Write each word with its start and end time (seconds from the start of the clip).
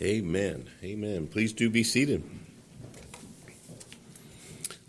Amen. 0.00 0.70
Amen. 0.84 1.26
Please 1.26 1.52
do 1.52 1.68
be 1.68 1.82
seated. 1.82 2.22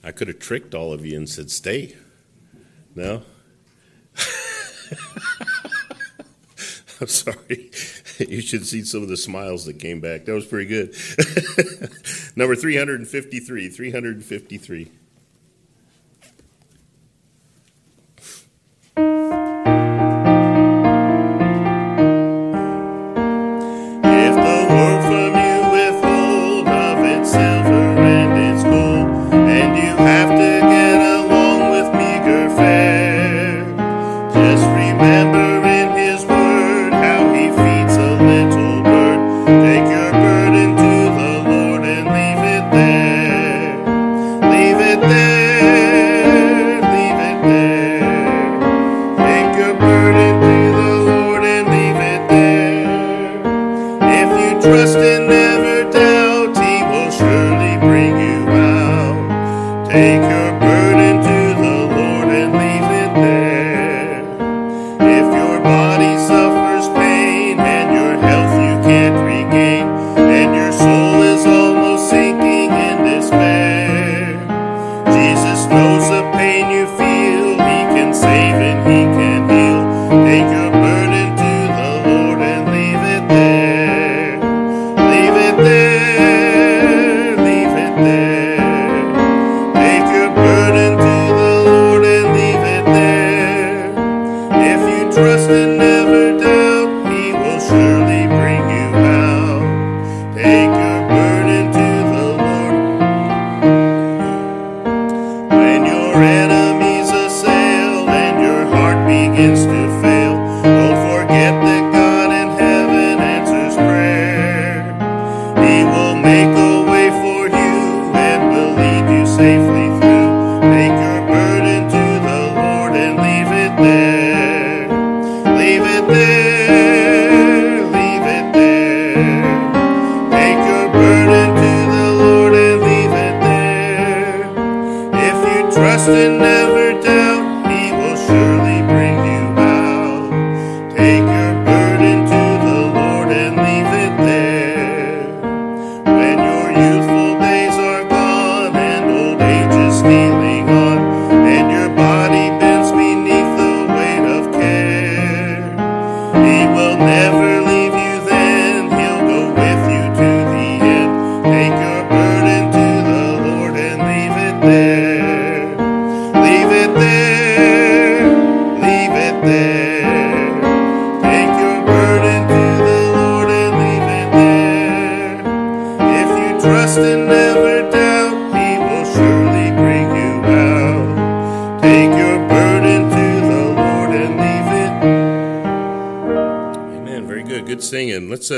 I 0.03 0.11
could 0.11 0.27
have 0.27 0.39
tricked 0.39 0.75
all 0.75 0.93
of 0.93 1.05
you 1.05 1.17
and 1.17 1.27
said, 1.27 1.49
stay. 1.49 1.95
No? 2.95 3.23
I'm 7.01 7.07
sorry. 7.07 7.71
You 8.19 8.41
should 8.41 8.67
see 8.67 8.83
some 8.83 9.01
of 9.01 9.09
the 9.09 9.17
smiles 9.17 9.65
that 9.65 9.79
came 9.79 9.99
back. 9.99 10.25
That 10.25 10.33
was 10.33 10.45
pretty 10.45 10.67
good. 10.67 10.89
Number 12.35 12.55
353. 12.55 13.69
353. 13.69 14.91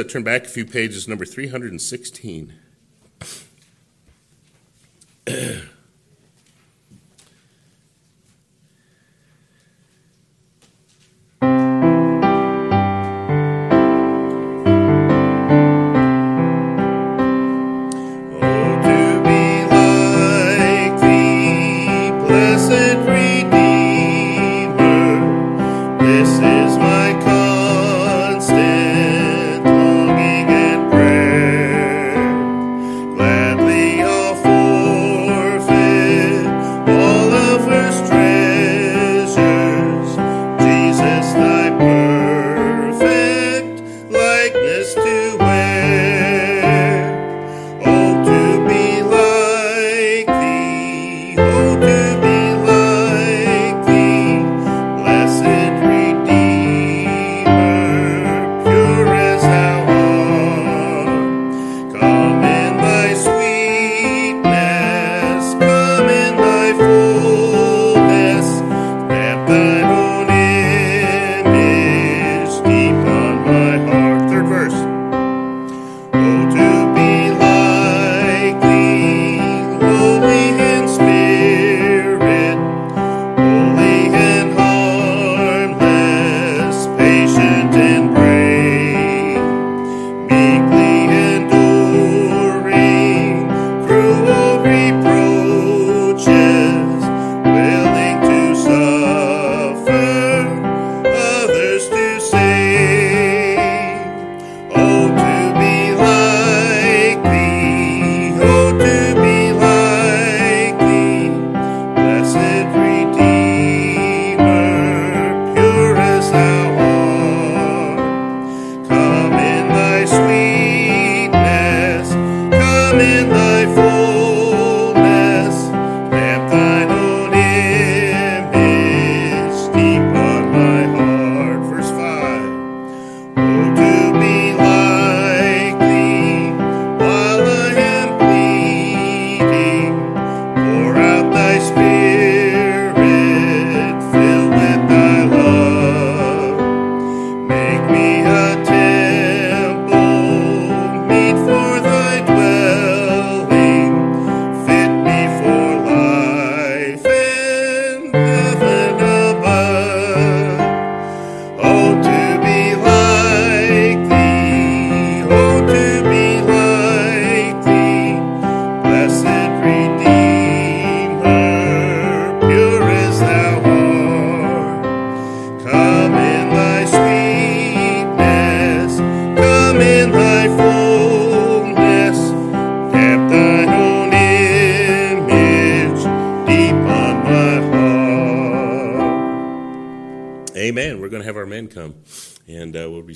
turn 0.03 0.23
back 0.23 0.45
a 0.45 0.49
few 0.49 0.65
pages, 0.65 1.07
number 1.07 1.25
316. 1.25 2.53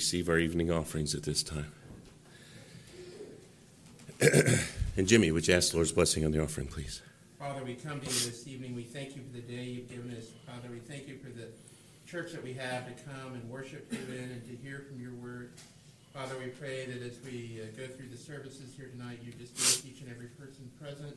Receive 0.06 0.28
our 0.28 0.38
evening 0.38 0.70
offerings 0.70 1.16
at 1.16 1.24
this 1.24 1.42
time. 1.42 1.72
and 4.96 5.08
Jimmy, 5.08 5.32
would 5.32 5.48
you 5.48 5.54
ask 5.54 5.72
the 5.72 5.78
Lord's 5.78 5.90
blessing 5.90 6.24
on 6.24 6.30
the 6.30 6.40
offering, 6.40 6.68
please? 6.68 7.02
Father, 7.40 7.64
we 7.64 7.74
come 7.74 7.98
to 7.98 8.06
you 8.06 8.12
this 8.12 8.46
evening. 8.46 8.76
We 8.76 8.84
thank 8.84 9.16
you 9.16 9.22
for 9.22 9.32
the 9.32 9.42
day 9.42 9.64
you've 9.64 9.90
given 9.90 10.16
us. 10.16 10.26
Father, 10.46 10.68
we 10.70 10.78
thank 10.78 11.08
you 11.08 11.18
for 11.18 11.30
the 11.30 11.48
church 12.06 12.30
that 12.30 12.44
we 12.44 12.52
have 12.52 12.86
to 12.86 12.92
come 13.02 13.34
and 13.34 13.50
worship 13.50 13.92
you 13.92 13.98
in 14.14 14.30
and 14.30 14.46
to 14.46 14.54
hear 14.62 14.86
from 14.88 15.00
your 15.02 15.10
word. 15.14 15.50
Father, 16.14 16.36
we 16.38 16.50
pray 16.50 16.86
that 16.86 17.02
as 17.02 17.18
we 17.24 17.58
uh, 17.60 17.66
go 17.76 17.92
through 17.92 18.06
the 18.06 18.16
services 18.16 18.74
here 18.76 18.86
tonight, 18.86 19.18
you 19.24 19.32
just 19.32 19.56
bless 19.56 19.84
each 19.84 20.02
and 20.02 20.08
every 20.08 20.28
person 20.38 20.70
present. 20.80 21.16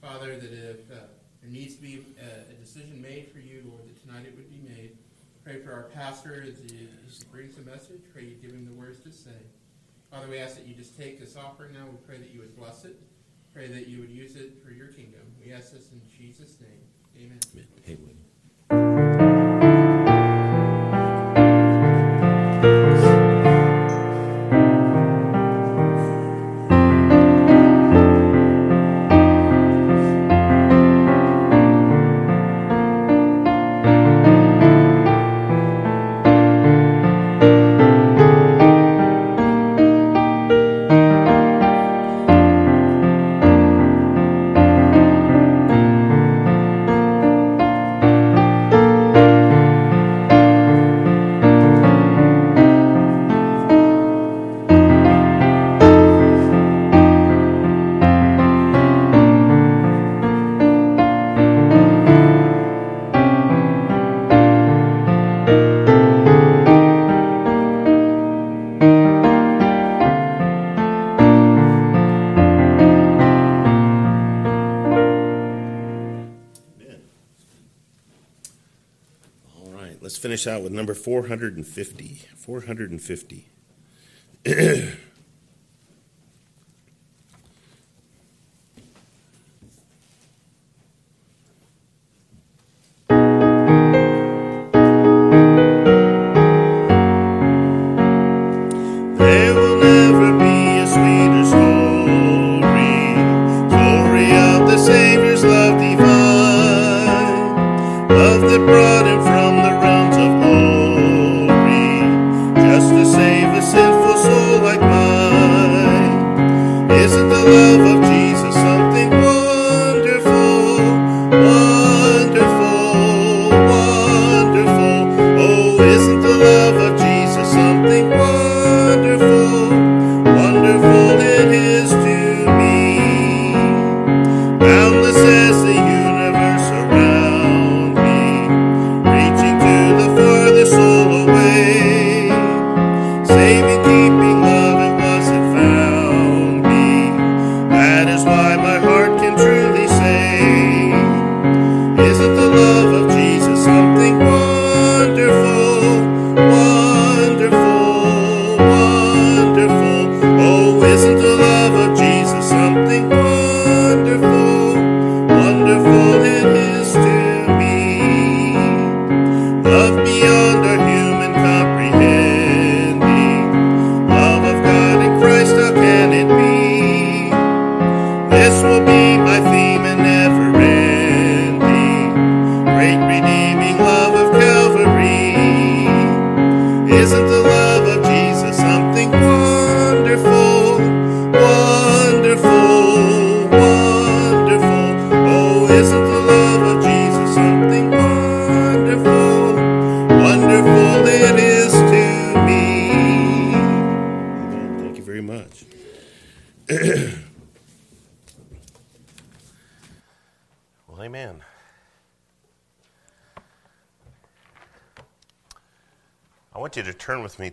Father, 0.00 0.38
that 0.38 0.52
if 0.52 0.88
uh, 0.92 1.02
there 1.42 1.50
needs 1.50 1.74
to 1.74 1.82
be 1.82 2.06
a, 2.22 2.52
a 2.52 2.54
decision 2.62 3.02
made 3.02 3.32
for 3.32 3.40
you, 3.40 3.64
Lord, 3.66 3.82
that 3.88 4.06
tonight 4.06 4.24
it 4.24 4.36
would 4.36 4.48
be 4.48 4.62
made. 4.70 4.96
Pray 5.50 5.58
for 5.58 5.72
our 5.72 5.82
pastor 5.82 6.44
as 6.46 6.58
he, 6.60 6.88
as 7.08 7.18
he 7.18 7.24
brings 7.32 7.56
the 7.56 7.62
message. 7.62 8.02
Pray 8.12 8.22
you 8.22 8.36
give 8.36 8.52
him 8.52 8.64
the 8.64 8.72
words 8.72 9.00
to 9.00 9.10
say. 9.10 9.34
Father, 10.08 10.28
we 10.28 10.38
ask 10.38 10.54
that 10.54 10.64
you 10.64 10.76
just 10.76 10.96
take 10.96 11.18
this 11.18 11.36
offering 11.36 11.72
now. 11.72 11.86
We 11.90 11.96
pray 12.06 12.18
that 12.18 12.30
you 12.32 12.38
would 12.38 12.56
bless 12.56 12.84
it. 12.84 13.00
Pray 13.52 13.66
that 13.66 13.88
you 13.88 13.98
would 13.98 14.10
use 14.10 14.36
it 14.36 14.62
for 14.64 14.70
your 14.70 14.86
kingdom. 14.86 15.22
We 15.44 15.52
ask 15.52 15.72
this 15.72 15.90
in 15.90 16.02
Jesus' 16.08 16.56
name. 16.60 16.86
Amen. 17.16 17.40
Amen. 17.52 17.66
Hey, 17.82 17.96
William. 17.96 18.18
Amen. 22.62 23.09
Finish 80.40 80.56
out 80.56 80.62
with 80.62 80.72
number 80.72 80.94
450. 80.94 82.22
450. 82.36 83.48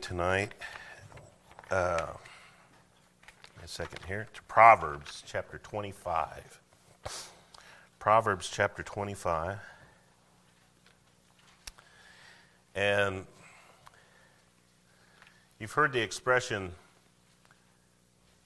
tonight, 0.08 0.54
uh, 1.70 2.06
a 3.62 3.68
second 3.68 4.00
here, 4.08 4.26
to 4.34 4.42
Proverbs 4.44 5.22
chapter 5.26 5.58
25. 5.58 6.62
Proverbs 8.00 8.50
chapter 8.50 8.84
25. 8.84 9.58
And 12.74 13.26
you've 15.60 15.74
heard 15.74 15.92
the 15.92 16.02
expression 16.02 16.72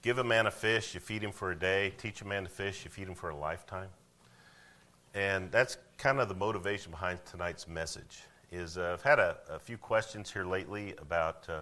give 0.02 0.18
a 0.18 0.24
man 0.24 0.48
a 0.48 0.50
fish, 0.50 0.94
you 0.94 1.00
feed 1.00 1.22
him 1.22 1.30
for 1.30 1.52
a 1.52 1.56
day, 1.56 1.92
teach 1.96 2.22
a 2.22 2.26
man 2.26 2.42
to 2.42 2.50
fish, 2.50 2.84
you 2.84 2.90
feed 2.90 3.06
him 3.06 3.14
for 3.14 3.30
a 3.30 3.36
lifetime. 3.36 3.90
And 5.14 5.52
that's 5.52 5.76
kind 5.96 6.18
of 6.18 6.28
the 6.28 6.34
motivation 6.34 6.90
behind 6.90 7.24
tonight's 7.24 7.68
message. 7.68 8.22
Is 8.52 8.76
uh, 8.76 8.90
I've 8.92 9.02
had 9.02 9.18
a, 9.18 9.38
a, 9.48 9.58
few 9.58 9.78
questions 9.78 10.30
here 10.30 10.44
lately 10.44 10.92
about 10.98 11.48
uh, 11.48 11.60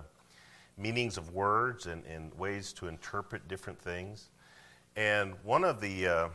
meanings 0.76 1.16
of 1.16 1.32
words 1.32 1.86
and, 1.86 2.04
and, 2.04 2.34
ways 2.34 2.72
to 2.72 2.88
interpret 2.88 3.46
different 3.46 3.80
things. 3.80 4.30
And 4.96 5.34
one 5.44 5.62
of 5.62 5.80
the 5.80 6.08
uh, 6.08 6.28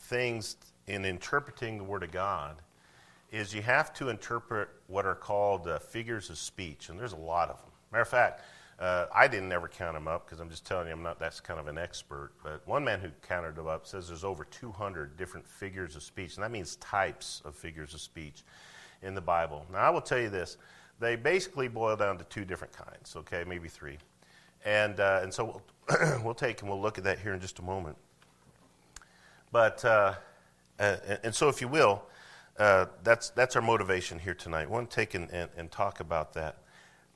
things 0.00 0.56
in 0.86 1.04
interpreting 1.04 1.76
the 1.76 1.84
Word 1.84 2.02
of 2.02 2.12
God 2.12 2.62
is 3.30 3.54
you 3.54 3.60
have 3.60 3.92
to 3.94 4.08
interpret 4.08 4.70
what 4.86 5.04
are 5.04 5.14
called 5.14 5.68
uh, 5.68 5.78
figures 5.80 6.30
of 6.30 6.38
speech, 6.38 6.88
and 6.88 6.98
there's 6.98 7.12
a 7.12 7.16
lot 7.16 7.50
of 7.50 7.58
them. 7.58 7.70
Matter 7.92 8.02
of 8.02 8.08
fact, 8.08 8.40
uh, 8.80 9.04
I 9.14 9.28
didn't 9.28 9.52
ever 9.52 9.68
count 9.68 9.96
them 9.96 10.08
up 10.08 10.24
because 10.24 10.40
I'm 10.40 10.48
just 10.48 10.64
telling 10.64 10.86
you 10.86 10.94
I'm 10.94 11.02
not 11.02 11.18
that's 11.18 11.40
kind 11.40 11.60
of 11.60 11.68
an 11.68 11.76
expert. 11.76 12.32
But 12.42 12.66
one 12.66 12.84
man 12.84 13.00
who 13.00 13.10
counted 13.20 13.54
them 13.54 13.66
up 13.66 13.86
says 13.86 14.08
there's 14.08 14.24
over 14.24 14.46
200 14.46 15.18
different 15.18 15.46
figures 15.46 15.94
of 15.94 16.02
speech, 16.02 16.36
and 16.36 16.42
that 16.42 16.50
means 16.50 16.76
types 16.76 17.42
of 17.44 17.54
figures 17.54 17.92
of 17.92 18.00
speech 18.00 18.44
in 19.04 19.14
the 19.14 19.20
Bible. 19.20 19.64
Now 19.72 19.78
I 19.78 19.90
will 19.90 20.00
tell 20.00 20.18
you 20.18 20.30
this: 20.30 20.56
they 20.98 21.16
basically 21.16 21.68
boil 21.68 21.96
down 21.96 22.18
to 22.18 22.24
two 22.24 22.44
different 22.44 22.72
kinds. 22.72 23.14
Okay, 23.16 23.44
maybe 23.46 23.68
three, 23.68 23.98
and 24.64 24.98
uh, 24.98 25.20
and 25.22 25.32
so 25.32 25.62
we'll, 25.88 26.20
we'll 26.24 26.34
take 26.34 26.60
and 26.62 26.70
we'll 26.70 26.80
look 26.80 26.98
at 26.98 27.04
that 27.04 27.18
here 27.18 27.34
in 27.34 27.40
just 27.40 27.58
a 27.58 27.62
moment. 27.62 27.96
But 29.52 29.84
uh, 29.84 30.14
and, 30.78 31.00
and 31.22 31.34
so 31.34 31.48
if 31.48 31.60
you 31.60 31.68
will. 31.68 32.02
Uh, 32.56 32.86
that's, 33.02 33.30
that's 33.30 33.56
our 33.56 33.62
motivation 33.62 34.16
here 34.16 34.32
tonight. 34.32 34.62
I 34.62 34.66
want 34.66 34.88
to 34.88 34.94
take 34.94 35.14
and, 35.14 35.28
and, 35.32 35.50
and 35.56 35.68
talk 35.72 35.98
about 35.98 36.34
that. 36.34 36.58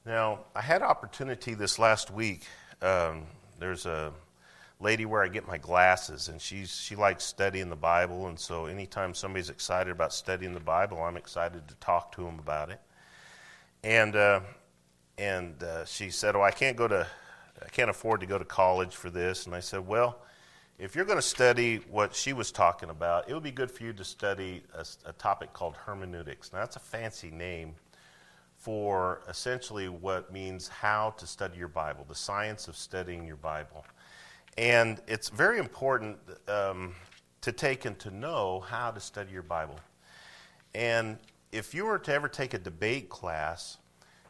Now, 0.05 0.41
I 0.55 0.61
had 0.61 0.83
opportunity 0.83 1.55
this 1.55 1.79
last 1.79 2.11
week. 2.11 2.43
Um, 2.83 3.25
there's 3.61 3.87
a 3.87 4.13
lady 4.81 5.05
where 5.05 5.23
I 5.23 5.29
get 5.29 5.47
my 5.47 5.59
glasses, 5.59 6.29
and 6.29 6.41
she's, 6.41 6.75
she 6.75 6.95
likes 6.95 7.25
studying 7.25 7.69
the 7.69 7.77
Bible, 7.77 8.29
and 8.29 8.39
so 8.39 8.67
anytime 8.67 9.13
somebody's 9.13 9.51
excited 9.51 9.91
about 9.91 10.13
studying 10.13 10.55
the 10.55 10.61
Bible, 10.61 11.03
I'm 11.03 11.17
excited 11.17 11.67
to 11.69 11.75
talk 11.77 12.13
to 12.13 12.23
them 12.23 12.39
about 12.39 12.71
it. 12.71 12.81
And, 13.83 14.15
uh, 14.15 14.41
and 15.17 15.63
uh, 15.63 15.85
she 15.85 16.11
said, 16.11 16.37
Oh, 16.37 16.43
I 16.43 16.51
can't 16.51 16.77
go 16.77 16.89
to, 16.89 17.07
I 17.65 17.69
can't 17.71 17.91
afford 17.91 18.21
to 18.21 18.27
go 18.27 18.39
to 18.39 18.45
college 18.45 18.95
for 18.95 19.11
this. 19.11 19.47
And 19.47 19.55
I 19.55 19.61
said, 19.61 19.87
Well, 19.87 20.21
if 20.79 20.95
you're 20.95 21.05
going 21.05 21.19
to 21.19 21.23
study 21.23 21.81
what 21.91 22.15
she 22.15 22.33
was 22.33 22.53
talking 22.53 22.89
about, 22.89 23.29
it 23.29 23.35
would 23.35 23.43
be 23.43 23.51
good 23.51 23.71
for 23.71 23.83
you 23.83 23.93
to 23.95 24.05
study 24.05 24.63
a, 24.75 24.85
a, 25.07 25.13
topic 25.15 25.53
called 25.53 25.75
hermeneutics. 25.75 26.53
Now, 26.53 26.61
that's 26.61 26.77
a 26.77 26.81
fancy 26.81 27.33
name 27.33 27.75
for 28.57 29.23
essentially 29.29 29.89
what 29.89 30.33
means 30.33 30.69
how 30.69 31.15
to 31.19 31.27
study 31.27 31.59
your 31.59 31.69
Bible, 31.69 32.05
the 32.09 32.15
science 32.15 32.69
of 32.69 32.77
studying 32.77 33.27
your 33.27 33.37
Bible. 33.37 33.85
And 34.59 35.01
it's 35.07 35.29
very 35.29 35.61
important 35.61 36.19
um, 36.49 36.93
to 37.43 37.53
take 37.53 37.85
and 37.85 37.97
to 38.01 38.11
know 38.11 38.59
how 38.69 38.91
to 38.91 38.99
study 38.99 39.31
your 39.31 39.45
Bible. 39.45 39.79
And 40.75 41.17
if 41.53 41.73
you 41.73 41.85
were 41.85 42.01
to 42.01 42.13
ever 42.13 42.29
take 42.29 42.55
a 42.55 42.59
debate 42.59 43.09
class, 43.09 43.79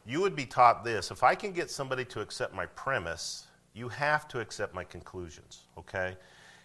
you 0.04 0.20
would 0.20 0.36
be 0.36 0.44
taught 0.44 0.84
this 0.84 1.10
if 1.10 1.22
I 1.22 1.34
can 1.34 1.52
get 1.52 1.70
somebody 1.70 2.04
to 2.06 2.20
accept 2.20 2.54
my 2.54 2.66
premise, 2.66 3.46
you 3.72 3.88
have 3.88 4.28
to 4.28 4.40
accept 4.40 4.74
my 4.74 4.84
conclusions, 4.84 5.62
okay? 5.78 6.14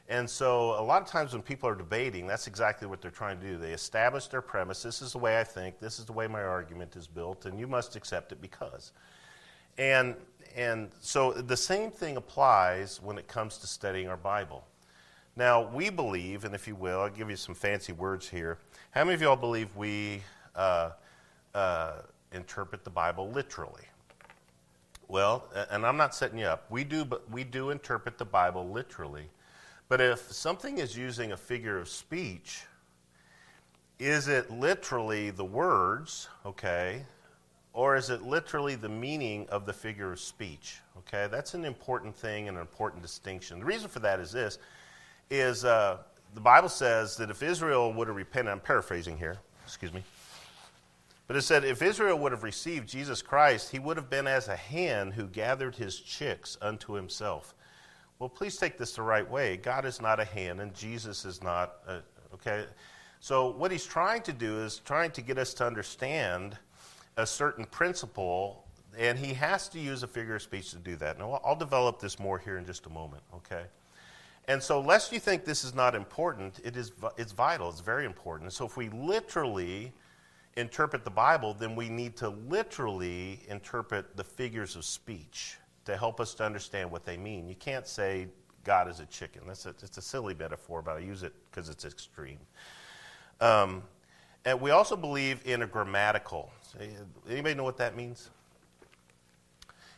And 0.10 0.30
so, 0.30 0.72
a 0.78 0.84
lot 0.84 1.02
of 1.02 1.08
times 1.08 1.32
when 1.32 1.42
people 1.42 1.70
are 1.70 1.76
debating, 1.76 2.28
that's 2.28 2.48
exactly 2.48 2.86
what 2.86 3.02
they're 3.02 3.12
trying 3.12 3.40
to 3.40 3.48
do. 3.48 3.58
They 3.58 3.72
establish 3.72 4.28
their 4.28 4.42
premise. 4.42 4.84
This 4.84 5.02
is 5.02 5.14
the 5.14 5.20
way 5.20 5.40
I 5.40 5.46
think. 5.46 5.80
This 5.80 6.00
is 6.00 6.06
the 6.06 6.12
way 6.12 6.28
my 6.28 6.44
argument 6.44 6.98
is 6.98 7.08
built, 7.08 7.46
and 7.46 7.58
you 7.58 7.68
must 7.68 7.96
accept 7.96 8.34
it 8.34 8.42
because. 8.42 8.92
And 9.78 10.16
and 10.56 10.90
so 11.00 11.32
the 11.32 11.58
same 11.58 11.92
thing 11.92 12.18
applies 12.18 13.02
when 13.02 13.18
it 13.18 13.28
comes 13.28 13.58
to 13.60 13.68
studying 13.68 14.08
our 14.08 14.18
Bible. 14.18 14.66
Now 15.36 15.68
we 15.68 15.90
believe, 15.90 16.46
and 16.46 16.54
if 16.54 16.68
you 16.68 16.76
will, 16.76 17.02
I'll 17.02 17.10
give 17.10 17.30
you 17.30 17.36
some 17.36 17.56
fancy 17.56 17.92
words 17.92 18.30
here. 18.30 18.60
How 18.92 19.04
many 19.04 19.16
of 19.16 19.22
y'all 19.22 19.36
believe 19.36 19.76
we 19.76 20.22
uh, 20.56 20.92
uh, 21.56 21.94
interpret 22.32 22.84
the 22.84 22.92
Bible 22.92 23.32
literally? 23.32 23.84
Well, 25.08 25.46
and 25.70 25.86
I'm 25.86 25.98
not 25.98 26.16
setting 26.16 26.40
you 26.40 26.46
up. 26.46 26.70
We 26.70 26.84
do, 26.84 27.04
but 27.04 27.30
we 27.30 27.44
do 27.44 27.72
interpret 27.72 28.18
the 28.18 28.26
Bible 28.26 28.70
literally. 28.70 29.30
But 29.90 30.02
if 30.02 30.32
something 30.32 30.78
is 30.78 30.98
using 30.98 31.32
a 31.32 31.38
figure 31.38 31.78
of 31.78 31.90
speech, 31.90 32.64
is 34.00 34.28
it 34.28 34.50
literally 34.52 35.30
the 35.30 35.46
words, 35.46 36.30
okay, 36.46 37.06
or 37.74 37.96
is 37.96 38.10
it 38.10 38.22
literally 38.22 38.76
the 38.76 38.90
meaning 38.90 39.48
of 39.50 39.66
the 39.66 39.74
figure 39.74 40.12
of 40.12 40.20
speech? 40.20 40.80
Okay, 41.00 41.28
that's 41.30 41.54
an 41.56 41.66
important 41.66 42.16
thing 42.16 42.48
and 42.48 42.58
an 42.58 42.62
important 42.62 43.02
distinction. 43.02 43.60
The 43.60 43.66
reason 43.66 43.90
for 43.90 44.00
that 44.00 44.20
is 44.20 44.32
this: 44.32 44.60
is 45.30 45.66
uh, 45.66 45.98
the 46.34 46.42
Bible 46.42 46.70
says 46.70 47.18
that 47.18 47.30
if 47.30 47.44
Israel 47.44 47.92
would 47.94 48.08
have 48.08 48.16
repented, 48.16 48.52
I'm 48.52 48.60
paraphrasing 48.60 49.18
here, 49.18 49.38
excuse 49.66 49.94
me, 49.94 50.04
but 51.28 51.36
it 51.36 51.42
said 51.42 51.64
if 51.64 51.82
Israel 51.82 52.20
would 52.20 52.32
have 52.32 52.44
received 52.44 52.88
Jesus 52.88 53.22
Christ, 53.22 53.72
he 53.72 53.80
would 53.80 53.98
have 53.98 54.10
been 54.10 54.28
as 54.28 54.48
a 54.48 54.56
hen 54.56 55.12
who 55.12 55.26
gathered 55.26 55.76
his 55.76 56.00
chicks 56.00 56.58
unto 56.62 56.94
himself. 56.94 57.56
Well, 58.20 58.30
please 58.30 58.58
take 58.58 58.78
this 58.78 58.94
the 58.94 59.02
right 59.02 59.30
way. 59.30 59.58
God 59.58 59.86
is 59.86 60.00
not 60.00 60.20
a 60.20 60.26
hen, 60.26 60.60
and 60.60 60.74
Jesus 60.74 61.26
is 61.26 61.42
not, 61.42 61.78
a, 61.88 62.00
okay? 62.34 62.66
So, 63.20 63.50
what 63.50 63.72
he's 63.72 63.86
trying 63.86 64.22
to 64.24 64.34
do 64.34 64.60
is 64.60 64.80
trying 64.80 65.12
to 65.12 65.22
get 65.22 65.38
us 65.38 65.54
to 65.56 65.66
understand 65.66 66.58
a 67.18 67.26
certain 67.26 67.66
principle, 67.66 68.66
and 68.98 69.18
he 69.18 69.34
has 69.34 69.68
to 69.70 69.80
use 69.80 70.04
a 70.04 70.08
figure 70.08 70.36
of 70.36 70.42
speech 70.42 70.72
to 70.72 70.78
do 70.78 70.96
that. 70.98 71.18
Now, 71.18 71.40
I'll 71.44 71.56
develop 71.56 72.00
this 72.00 72.20
more 72.20 72.40
here 72.40 72.58
in 72.58 72.66
just 72.66 72.86
a 72.86 72.90
moment, 72.90 73.24
okay? 73.36 73.64
And 74.48 74.62
so, 74.62 74.82
lest 74.82 75.12
you 75.12 75.20
think 75.20 75.46
this 75.46 75.64
is 75.64 75.74
not 75.74 75.96
important, 75.96 76.60
it 76.64 76.76
is, 76.76 76.92
it's 77.18 77.32
vital, 77.32 77.70
it's 77.70 77.80
very 77.80 78.06
important. 78.06 78.52
So, 78.54 78.66
if 78.66 78.76
we 78.76 78.90
literally 78.90 79.94
interpret 80.56 81.04
the 81.04 81.12
Bible, 81.12 81.54
then 81.54 81.76
we 81.76 81.90
need 81.90 82.16
to 82.18 82.30
literally 82.30 83.40
interpret 83.48 84.16
the 84.18 84.24
figures 84.24 84.76
of 84.76 84.86
speech 84.86 85.58
to 85.86 85.98
help 85.98 86.20
us 86.20 86.34
to 86.36 86.44
understand 86.44 86.92
what 86.92 87.06
they 87.06 87.18
mean. 87.18 87.48
You 87.48 87.56
can't 87.56 87.88
say 87.88 88.28
God 88.64 88.90
is 88.90 89.00
a 89.00 89.06
chicken. 89.06 89.42
That's 89.48 89.66
a, 89.66 89.70
it's 89.70 89.98
a 89.98 90.02
silly 90.02 90.34
metaphor, 90.34 90.82
but 90.82 90.98
I 90.98 91.00
use 91.00 91.24
it 91.24 91.34
because 91.50 91.70
it's 91.70 91.86
extreme. 91.86 92.40
Um, 93.42 93.84
and 94.46 94.60
we 94.62 94.72
also 94.72 94.96
believe 94.96 95.42
in 95.46 95.62
a 95.62 95.68
grammatical. 95.68 96.52
Anybody 97.30 97.56
know 97.56 97.64
what 97.64 97.78
that 97.78 97.96
means? 97.96 98.30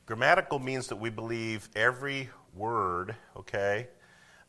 Grammatical 0.05 0.59
means 0.59 0.87
that 0.87 0.97
we 0.97 1.09
believe 1.09 1.69
every 1.75 2.29
word, 2.53 3.15
okay, 3.35 3.87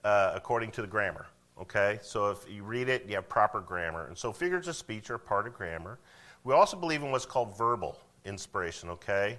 uh, 0.04 0.32
according 0.34 0.70
to 0.72 0.82
the 0.82 0.86
grammar, 0.86 1.26
okay? 1.60 1.98
So 2.02 2.30
if 2.30 2.38
you 2.50 2.62
read 2.62 2.88
it, 2.88 3.06
you 3.08 3.14
have 3.14 3.28
proper 3.28 3.60
grammar. 3.60 4.06
And 4.06 4.18
so 4.18 4.32
figures 4.32 4.68
of 4.68 4.76
speech 4.76 5.08
are 5.10 5.18
part 5.18 5.46
of 5.46 5.54
grammar. 5.54 5.98
We 6.44 6.52
also 6.52 6.76
believe 6.76 7.02
in 7.02 7.10
what's 7.10 7.26
called 7.26 7.56
verbal 7.56 7.98
inspiration, 8.24 8.90
okay? 8.90 9.38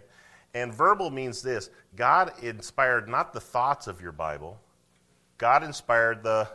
And 0.53 0.73
verbal 0.73 1.11
means 1.11 1.41
this 1.41 1.69
God 1.95 2.31
inspired 2.41 3.07
not 3.07 3.33
the 3.33 3.39
thoughts 3.39 3.87
of 3.87 4.01
your 4.01 4.11
Bible, 4.11 4.59
God 5.37 5.61
inspired 5.63 6.23
the, 6.23 6.47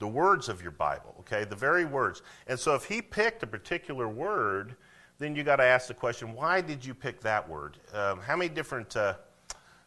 the 0.00 0.08
words 0.08 0.48
of 0.48 0.60
your 0.60 0.72
Bible, 0.72 1.14
okay? 1.20 1.44
The 1.44 1.56
very 1.56 1.84
words. 1.84 2.22
And 2.46 2.58
so 2.58 2.74
if 2.74 2.84
He 2.84 3.00
picked 3.00 3.42
a 3.42 3.46
particular 3.46 4.06
word, 4.08 4.76
then 5.18 5.34
you 5.34 5.42
got 5.42 5.56
to 5.56 5.64
ask 5.64 5.88
the 5.88 5.94
question 5.94 6.34
why 6.34 6.60
did 6.60 6.84
you 6.84 6.94
pick 6.94 7.20
that 7.22 7.48
word? 7.48 7.78
Um, 7.92 8.20
how 8.20 8.36
many 8.36 8.48
different. 8.48 8.96
Uh, 8.96 9.14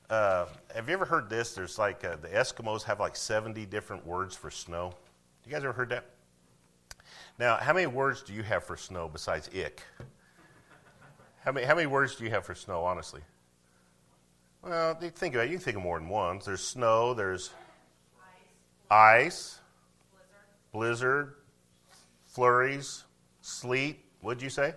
uh, 0.10 0.48
have 0.74 0.88
you 0.88 0.94
ever 0.94 1.06
heard 1.06 1.30
this? 1.30 1.54
There's 1.54 1.78
like 1.78 2.04
uh, 2.04 2.16
the 2.16 2.30
Eskimos 2.30 2.84
have 2.84 3.00
like 3.00 3.16
70 3.16 3.66
different 3.68 4.06
words 4.08 4.36
for 4.36 4.50
snow. 4.50 4.94
You 5.46 5.52
guys 5.52 5.64
ever 5.64 5.74
heard 5.74 5.90
that? 5.90 6.06
Now, 7.38 7.58
how 7.58 7.74
many 7.74 7.88
words 7.88 8.24
do 8.24 8.34
you 8.34 8.44
have 8.44 8.64
for 8.64 8.76
snow 8.76 9.08
besides 9.08 9.50
ick? 9.56 9.84
How 11.46 11.54
many, 11.54 11.66
how 11.66 11.76
many 11.76 11.88
words 11.88 12.16
do 12.16 12.26
you 12.26 12.30
have 12.32 12.46
for 12.46 12.54
snow, 12.54 12.84
honestly? 12.84 13.22
Well, 14.62 14.94
think 14.96 15.36
about 15.36 15.46
it. 15.46 15.52
You 15.52 15.58
can 15.58 15.64
think 15.64 15.78
of 15.78 15.84
more 15.84 15.98
than 15.98 16.10
one. 16.10 16.42
There's 16.44 16.62
snow, 16.62 17.14
there's 17.14 17.52
ice, 18.92 19.16
ice 19.26 19.60
blizzard. 20.74 21.26
blizzard, 21.28 21.36
flurries, 22.28 23.04
sleet. 23.42 24.04
What'd 24.22 24.44
you 24.44 24.50
say? 24.50 24.74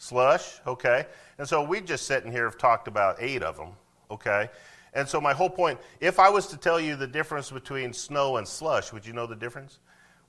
Slush. 0.00 0.60
Okay. 0.66 1.06
And 1.38 1.48
so 1.48 1.62
we 1.62 1.80
just 1.80 2.06
sitting 2.06 2.32
here 2.32 2.44
have 2.44 2.58
talked 2.58 2.88
about 2.88 3.16
eight 3.20 3.42
of 3.42 3.56
them, 3.56 3.70
okay? 4.10 4.50
And 4.94 5.08
so 5.08 5.20
my 5.20 5.32
whole 5.32 5.48
point, 5.48 5.78
if 6.00 6.18
I 6.18 6.28
was 6.28 6.48
to 6.48 6.56
tell 6.56 6.80
you 6.80 6.96
the 6.96 7.06
difference 7.06 7.50
between 7.50 7.92
snow 7.92 8.38
and 8.38 8.48
slush, 8.48 8.92
would 8.92 9.06
you 9.06 9.12
know 9.12 9.26
the 9.26 9.36
difference? 9.36 9.78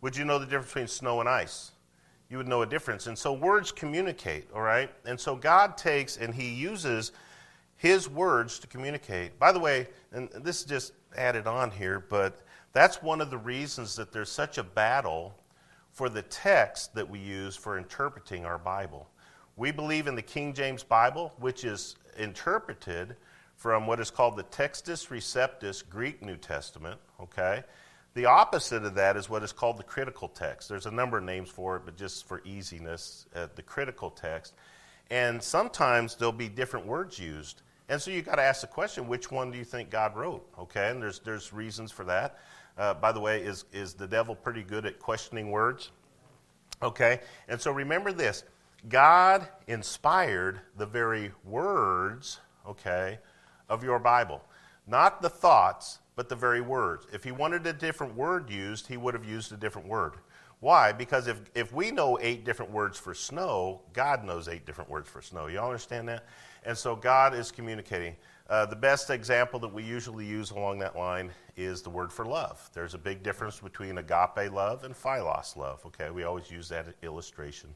Would 0.02 0.16
you 0.16 0.26
know 0.26 0.38
the 0.38 0.46
difference 0.46 0.68
between 0.68 0.88
snow 0.88 1.20
and 1.20 1.28
ice? 1.28 1.72
you 2.32 2.38
would 2.38 2.48
know 2.48 2.62
a 2.62 2.66
difference. 2.66 3.08
And 3.08 3.18
so 3.18 3.34
words 3.34 3.74
communicate, 3.74 4.48
all 4.56 4.62
right? 4.62 4.90
And 5.06 5.20
so 5.20 5.36
God 5.36 5.78
takes 5.78 6.16
and 6.16 6.34
He 6.34 6.50
uses 6.50 7.12
His 7.76 8.10
words 8.10 8.58
to 8.60 8.68
communicate. 8.68 9.38
By 9.38 9.52
the 9.52 9.60
way, 9.60 9.90
and 10.14 10.30
this 10.42 10.62
is 10.62 10.66
just 10.66 10.94
added 11.18 11.46
on 11.46 11.70
here, 11.70 12.00
but 12.00 12.42
that's 12.72 13.04
one 13.04 13.20
of 13.20 13.30
the 13.30 13.38
reasons 13.38 13.98
that 13.98 14.14
there's 14.14 14.32
such 14.32 14.58
a 14.58 14.64
battle 14.64 15.36
for 15.92 16.08
the 16.08 16.22
text 16.22 16.96
that 16.96 17.08
we 17.08 17.20
use 17.20 17.58
for 17.58 17.78
interpreting 17.78 18.46
our 18.46 18.58
Bible. 18.58 19.10
We 19.62 19.70
believe 19.70 20.08
in 20.08 20.16
the 20.16 20.24
King 20.24 20.56
James 20.56 20.82
Bible, 20.82 21.36
which 21.38 21.66
is 21.66 21.96
interpreted 22.18 23.16
from 23.58 23.86
what 23.86 24.00
is 24.00 24.10
called 24.10 24.36
the 24.36 24.44
Textus 24.46 25.10
Receptus 25.10 25.88
Greek 25.88 26.24
New 26.24 26.36
Testament, 26.36 27.00
okay? 27.20 27.64
The 28.16 28.26
opposite 28.26 28.84
of 28.84 28.96
that 28.96 29.18
is 29.18 29.30
what 29.30 29.44
is 29.44 29.52
called 29.52 29.78
the 29.78 29.84
critical 29.84 30.30
text. 30.30 30.68
There's 30.68 30.88
a 30.88 30.92
number 30.92 31.20
of 31.20 31.26
names 31.26 31.48
for 31.48 31.76
it, 31.76 31.84
but 31.86 31.96
just 31.96 32.28
for 32.28 32.42
easiness, 32.44 33.28
uh, 33.36 33.50
the 33.54 33.62
critical 33.62 34.10
text. 34.10 34.56
And 35.12 35.40
sometimes 35.40 36.16
there'll 36.16 36.32
be 36.32 36.50
different 36.50 36.88
words 36.88 37.20
used. 37.20 37.62
And 37.88 38.02
so 38.02 38.10
you've 38.10 38.26
got 38.26 38.38
to 38.38 38.42
ask 38.42 38.62
the 38.62 38.68
question 38.68 39.08
which 39.08 39.30
one 39.30 39.52
do 39.52 39.60
you 39.60 39.64
think 39.64 39.92
God 39.92 40.16
wrote? 40.16 40.44
Okay, 40.58 40.90
and 40.90 41.00
there's, 41.00 41.20
there's 41.20 41.54
reasons 41.54 41.92
for 41.92 42.06
that. 42.06 42.40
Uh, 42.80 42.96
by 42.96 43.12
the 43.12 43.20
way, 43.20 43.44
is, 43.44 43.66
is 43.72 43.94
the 43.94 44.08
devil 44.08 44.34
pretty 44.34 44.64
good 44.64 44.88
at 44.88 44.98
questioning 44.98 45.52
words? 45.52 45.92
Okay? 46.82 47.20
And 47.48 47.62
so 47.62 47.72
remember 47.72 48.12
this 48.12 48.44
God 48.90 49.48
inspired 49.68 50.62
the 50.78 50.86
very 50.86 51.32
words, 51.44 52.40
okay, 52.68 53.20
of 53.70 53.84
your 53.84 54.00
Bible. 54.00 54.44
Not 54.88 55.22
the 55.22 55.30
thoughts, 55.30 56.00
but 56.16 56.30
the 56.30 56.36
very 56.36 56.62
words. 56.62 57.06
If 57.14 57.24
he 57.24 57.32
wanted 57.32 57.66
a 57.68 57.74
different 57.74 58.16
word 58.16 58.50
used, 58.50 58.88
he 58.88 58.98
would 58.98 59.14
have 59.14 59.26
used 59.26 59.52
a 59.52 59.58
different 59.58 59.88
word. 59.88 60.14
Why? 60.60 60.92
Because 60.92 61.28
if, 61.28 61.42
if 61.56 61.74
we 61.74 61.90
know 61.90 62.20
eight 62.22 62.46
different 62.46 62.72
words 62.72 62.98
for 62.98 63.14
snow, 63.14 63.82
God 63.94 64.24
knows 64.24 64.48
eight 64.48 64.66
different 64.66 64.90
words 64.90 65.10
for 65.10 65.22
snow. 65.22 65.48
You 65.48 65.60
all 65.60 65.68
understand 65.68 66.08
that? 66.10 66.26
And 66.64 66.78
so 66.78 66.96
God 66.96 67.34
is 67.34 67.52
communicating. 67.52 68.16
Uh, 68.48 68.66
the 68.66 68.76
best 68.76 69.10
example 69.10 69.60
that 69.60 69.74
we 69.74 69.84
usually 69.84 70.26
use 70.26 70.52
along 70.52 70.78
that 70.80 70.96
line 70.96 71.32
is 71.56 71.82
the 71.82 71.90
word 71.90 72.12
for 72.12 72.26
love. 72.26 72.70
There's 72.74 72.94
a 72.94 73.00
big 73.00 73.24
difference 73.24 73.60
between 73.60 73.98
agape 73.98 74.52
love 74.52 74.84
and 74.84 74.96
philos 74.96 75.56
love. 75.56 75.84
Okay, 75.86 76.12
we 76.12 76.24
always 76.24 76.52
use 76.52 76.70
that 76.70 76.88
illustration. 77.02 77.70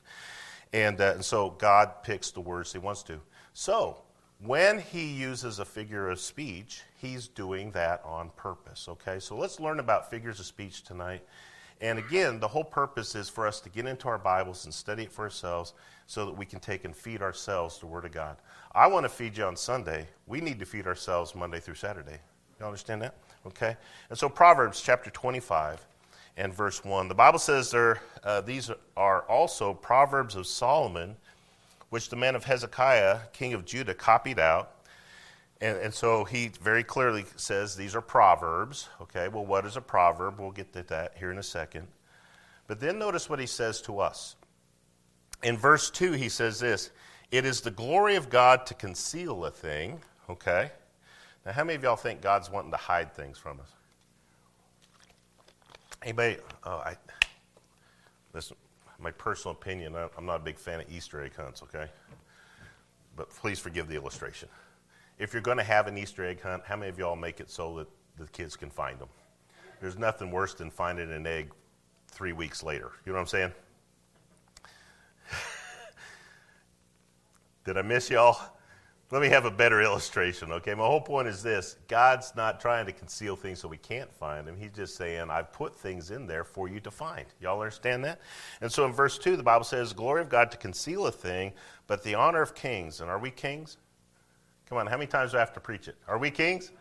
And, 0.74 1.00
uh, 1.00 1.14
and 1.16 1.26
so 1.26 1.52
God 1.52 2.04
picks 2.04 2.32
the 2.32 2.42
words 2.42 2.74
he 2.74 2.80
wants 2.80 3.04
to. 3.04 3.20
So 3.54 3.98
when 4.40 4.80
he 4.80 5.06
uses 5.06 5.60
a 5.60 5.66
figure 5.66 6.10
of 6.10 6.20
speech, 6.20 6.82
he's 6.98 7.28
doing 7.28 7.72
that 7.72 8.02
on 8.04 8.30
purpose. 8.36 8.88
Okay, 8.90 9.20
so 9.20 9.38
let's 9.38 9.60
learn 9.60 9.80
about 9.80 10.10
figures 10.10 10.40
of 10.40 10.46
speech 10.46 10.84
tonight. 10.84 11.24
And 11.82 12.00
again, 12.00 12.40
the 12.40 12.48
whole 12.48 12.64
purpose 12.64 13.16
is 13.16 13.30
for 13.30 13.46
us 13.46 13.60
to 13.62 13.70
get 13.70 13.86
into 13.86 14.08
our 14.08 14.18
Bibles 14.18 14.66
and 14.66 14.74
study 14.74 15.04
it 15.04 15.12
for 15.12 15.24
ourselves 15.24 15.74
so 16.08 16.26
that 16.26 16.32
we 16.32 16.46
can 16.46 16.60
take 16.60 16.86
and 16.86 16.96
feed 16.96 17.22
ourselves 17.22 17.80
the 17.80 17.86
Word 17.86 18.06
of 18.06 18.12
God. 18.12 18.38
I 18.74 18.88
want 18.88 19.04
to 19.04 19.10
feed 19.10 19.38
you 19.38 19.44
on 19.46 19.56
Sunday. 19.56 20.08
We 20.28 20.40
need 20.40 20.60
to 20.60 20.66
feed 20.66 20.88
ourselves 20.88 21.36
Monday 21.36 21.60
through 21.60 21.76
Saturday. 21.76 22.20
You 22.60 22.66
understand 22.66 23.02
that? 23.02 23.16
Okay? 23.46 23.76
And 24.10 24.18
so, 24.18 24.30
Proverbs 24.30 24.82
chapter 24.82 25.10
25 25.10 25.86
and 26.38 26.54
verse 26.54 26.84
1. 26.84 27.08
The 27.08 27.16
Bible 27.16 27.40
says 27.40 27.72
there, 27.72 28.02
uh, 28.24 28.42
these 28.42 28.72
are 28.98 29.22
also 29.24 29.74
Proverbs 29.74 30.36
of 30.36 30.48
Solomon, 30.48 31.16
which 31.90 32.10
the 32.10 32.16
man 32.16 32.36
of 32.36 32.44
Hezekiah, 32.44 33.20
king 33.34 33.54
of 33.54 33.66
Judah, 33.66 33.94
copied 33.94 34.40
out 34.40 34.76
and, 35.62 35.78
and 35.78 35.94
so 35.94 36.26
he 36.26 36.50
very 36.62 36.84
clearly 36.84 37.26
says 37.38 37.76
these 37.76 37.96
are 37.96 38.02
proverbs. 38.02 38.90
Okay, 39.02 39.28
well, 39.28 39.46
what 39.46 39.66
is 39.66 39.78
a 39.78 39.82
proverb? 39.82 40.40
We'll 40.40 40.52
get 40.52 40.74
to 40.74 40.84
that 40.84 41.14
here 41.18 41.32
in 41.32 41.38
a 41.38 41.44
second. 41.44 41.88
But 42.68 42.80
then 42.80 43.00
notice 43.00 43.30
what 43.30 43.40
he 43.40 43.46
says 43.46 43.82
to 43.84 44.00
us. 44.00 44.36
In 45.44 45.58
verse 45.58 45.90
2, 45.90 46.14
he 46.14 46.30
says 46.30 46.60
this 46.60 46.92
It 47.32 47.46
is 47.46 47.62
the 47.62 47.72
glory 47.72 48.16
of 48.16 48.30
God 48.30 48.66
to 48.68 48.74
conceal 48.74 49.46
a 49.46 49.52
thing. 49.52 50.02
Okay? 50.30 50.72
Now, 51.46 51.54
how 51.54 51.64
many 51.64 51.76
of 51.76 51.84
y'all 51.84 51.96
think 51.96 52.22
God's 52.22 52.50
wanting 52.50 52.72
to 52.72 52.78
hide 52.78 53.16
things 53.16 53.38
from 53.38 53.60
us? 53.60 53.72
Anybody? 56.06 56.38
Oh, 56.64 56.78
I. 56.78 56.96
Listen, 58.34 58.56
my 59.00 59.12
personal 59.12 59.54
opinion, 59.54 59.96
I'm 60.18 60.26
not 60.26 60.38
a 60.38 60.44
big 60.44 60.58
fan 60.58 60.80
of 60.80 60.90
Easter 60.90 61.22
egg 61.22 61.36
hunts, 61.36 61.62
okay? 61.64 61.88
But 63.18 63.30
please 63.30 63.60
forgive 63.60 63.90
the 63.90 63.96
illustration 63.96 64.48
if 65.18 65.34
you're 65.34 65.42
going 65.42 65.58
to 65.58 65.64
have 65.64 65.88
an 65.88 65.98
Easter 65.98 66.26
egg 66.26 66.42
hunt, 66.42 66.64
how 66.66 66.76
many 66.76 66.90
of 66.90 67.00
y'all 67.00 67.16
make 67.16 67.40
it 67.40 67.50
so 67.50 67.78
that 67.78 67.88
the 68.18 68.28
kids 68.28 68.56
can 68.56 68.70
find 68.70 69.00
them? 69.00 69.10
There's 69.80 69.98
nothing 69.98 70.32
worse 70.32 70.54
than 70.54 70.70
finding 70.70 71.12
an 71.12 71.26
egg 71.26 71.52
three 72.08 72.34
weeks 72.34 72.64
later. 72.64 72.92
You 73.06 73.12
know 73.12 73.18
what 73.18 73.22
I'm 73.22 73.28
saying? 73.28 73.52
Did 77.66 77.78
I 77.78 77.82
miss 77.82 78.10
y'all? 78.10 78.38
Let 79.12 79.22
me 79.22 79.30
have 79.30 79.46
a 79.46 79.52
better 79.52 79.84
illustration, 79.84 80.52
okay? 80.52 80.74
My 80.74 80.86
whole 80.86 81.02
point 81.02 81.28
is 81.28 81.44
this 81.44 81.78
God's 81.88 82.36
not 82.36 82.60
trying 82.60 82.88
to 82.88 82.92
conceal 82.92 83.36
things 83.36 83.60
so 83.60 83.68
we 83.68 83.78
can't 83.78 84.12
find 84.12 84.48
them. 84.48 84.58
He's 84.58 84.72
just 84.72 84.96
saying, 84.96 85.30
I've 85.30 85.54
put 85.54 85.76
things 85.76 86.10
in 86.10 86.26
there 86.26 86.44
for 86.44 86.68
you 86.68 86.80
to 86.80 86.90
find. 86.90 87.26
Y'all 87.40 87.60
understand 87.60 88.04
that? 88.06 88.20
And 88.62 88.72
so 88.72 88.84
in 88.86 88.92
verse 88.92 89.20
2, 89.20 89.38
the 89.38 89.44
Bible 89.44 89.64
says, 89.64 89.94
Glory 89.94 90.22
of 90.22 90.30
God 90.30 90.50
to 90.52 90.58
conceal 90.58 91.06
a 91.06 91.12
thing, 91.12 91.54
but 91.86 92.04
the 92.04 92.16
honor 92.16 92.42
of 92.42 92.56
kings. 92.56 93.00
And 93.00 93.10
are 93.10 93.20
we 93.20 93.30
kings? 93.30 93.78
Come 94.68 94.80
on, 94.80 94.88
how 94.88 94.98
many 94.98 95.08
times 95.08 95.32
do 95.32 95.38
I 95.38 95.42
have 95.42 95.54
to 95.54 95.60
preach 95.60 95.88
it? 95.88 95.96
Are 96.08 96.18
we 96.18 96.32
kings? 96.32 96.72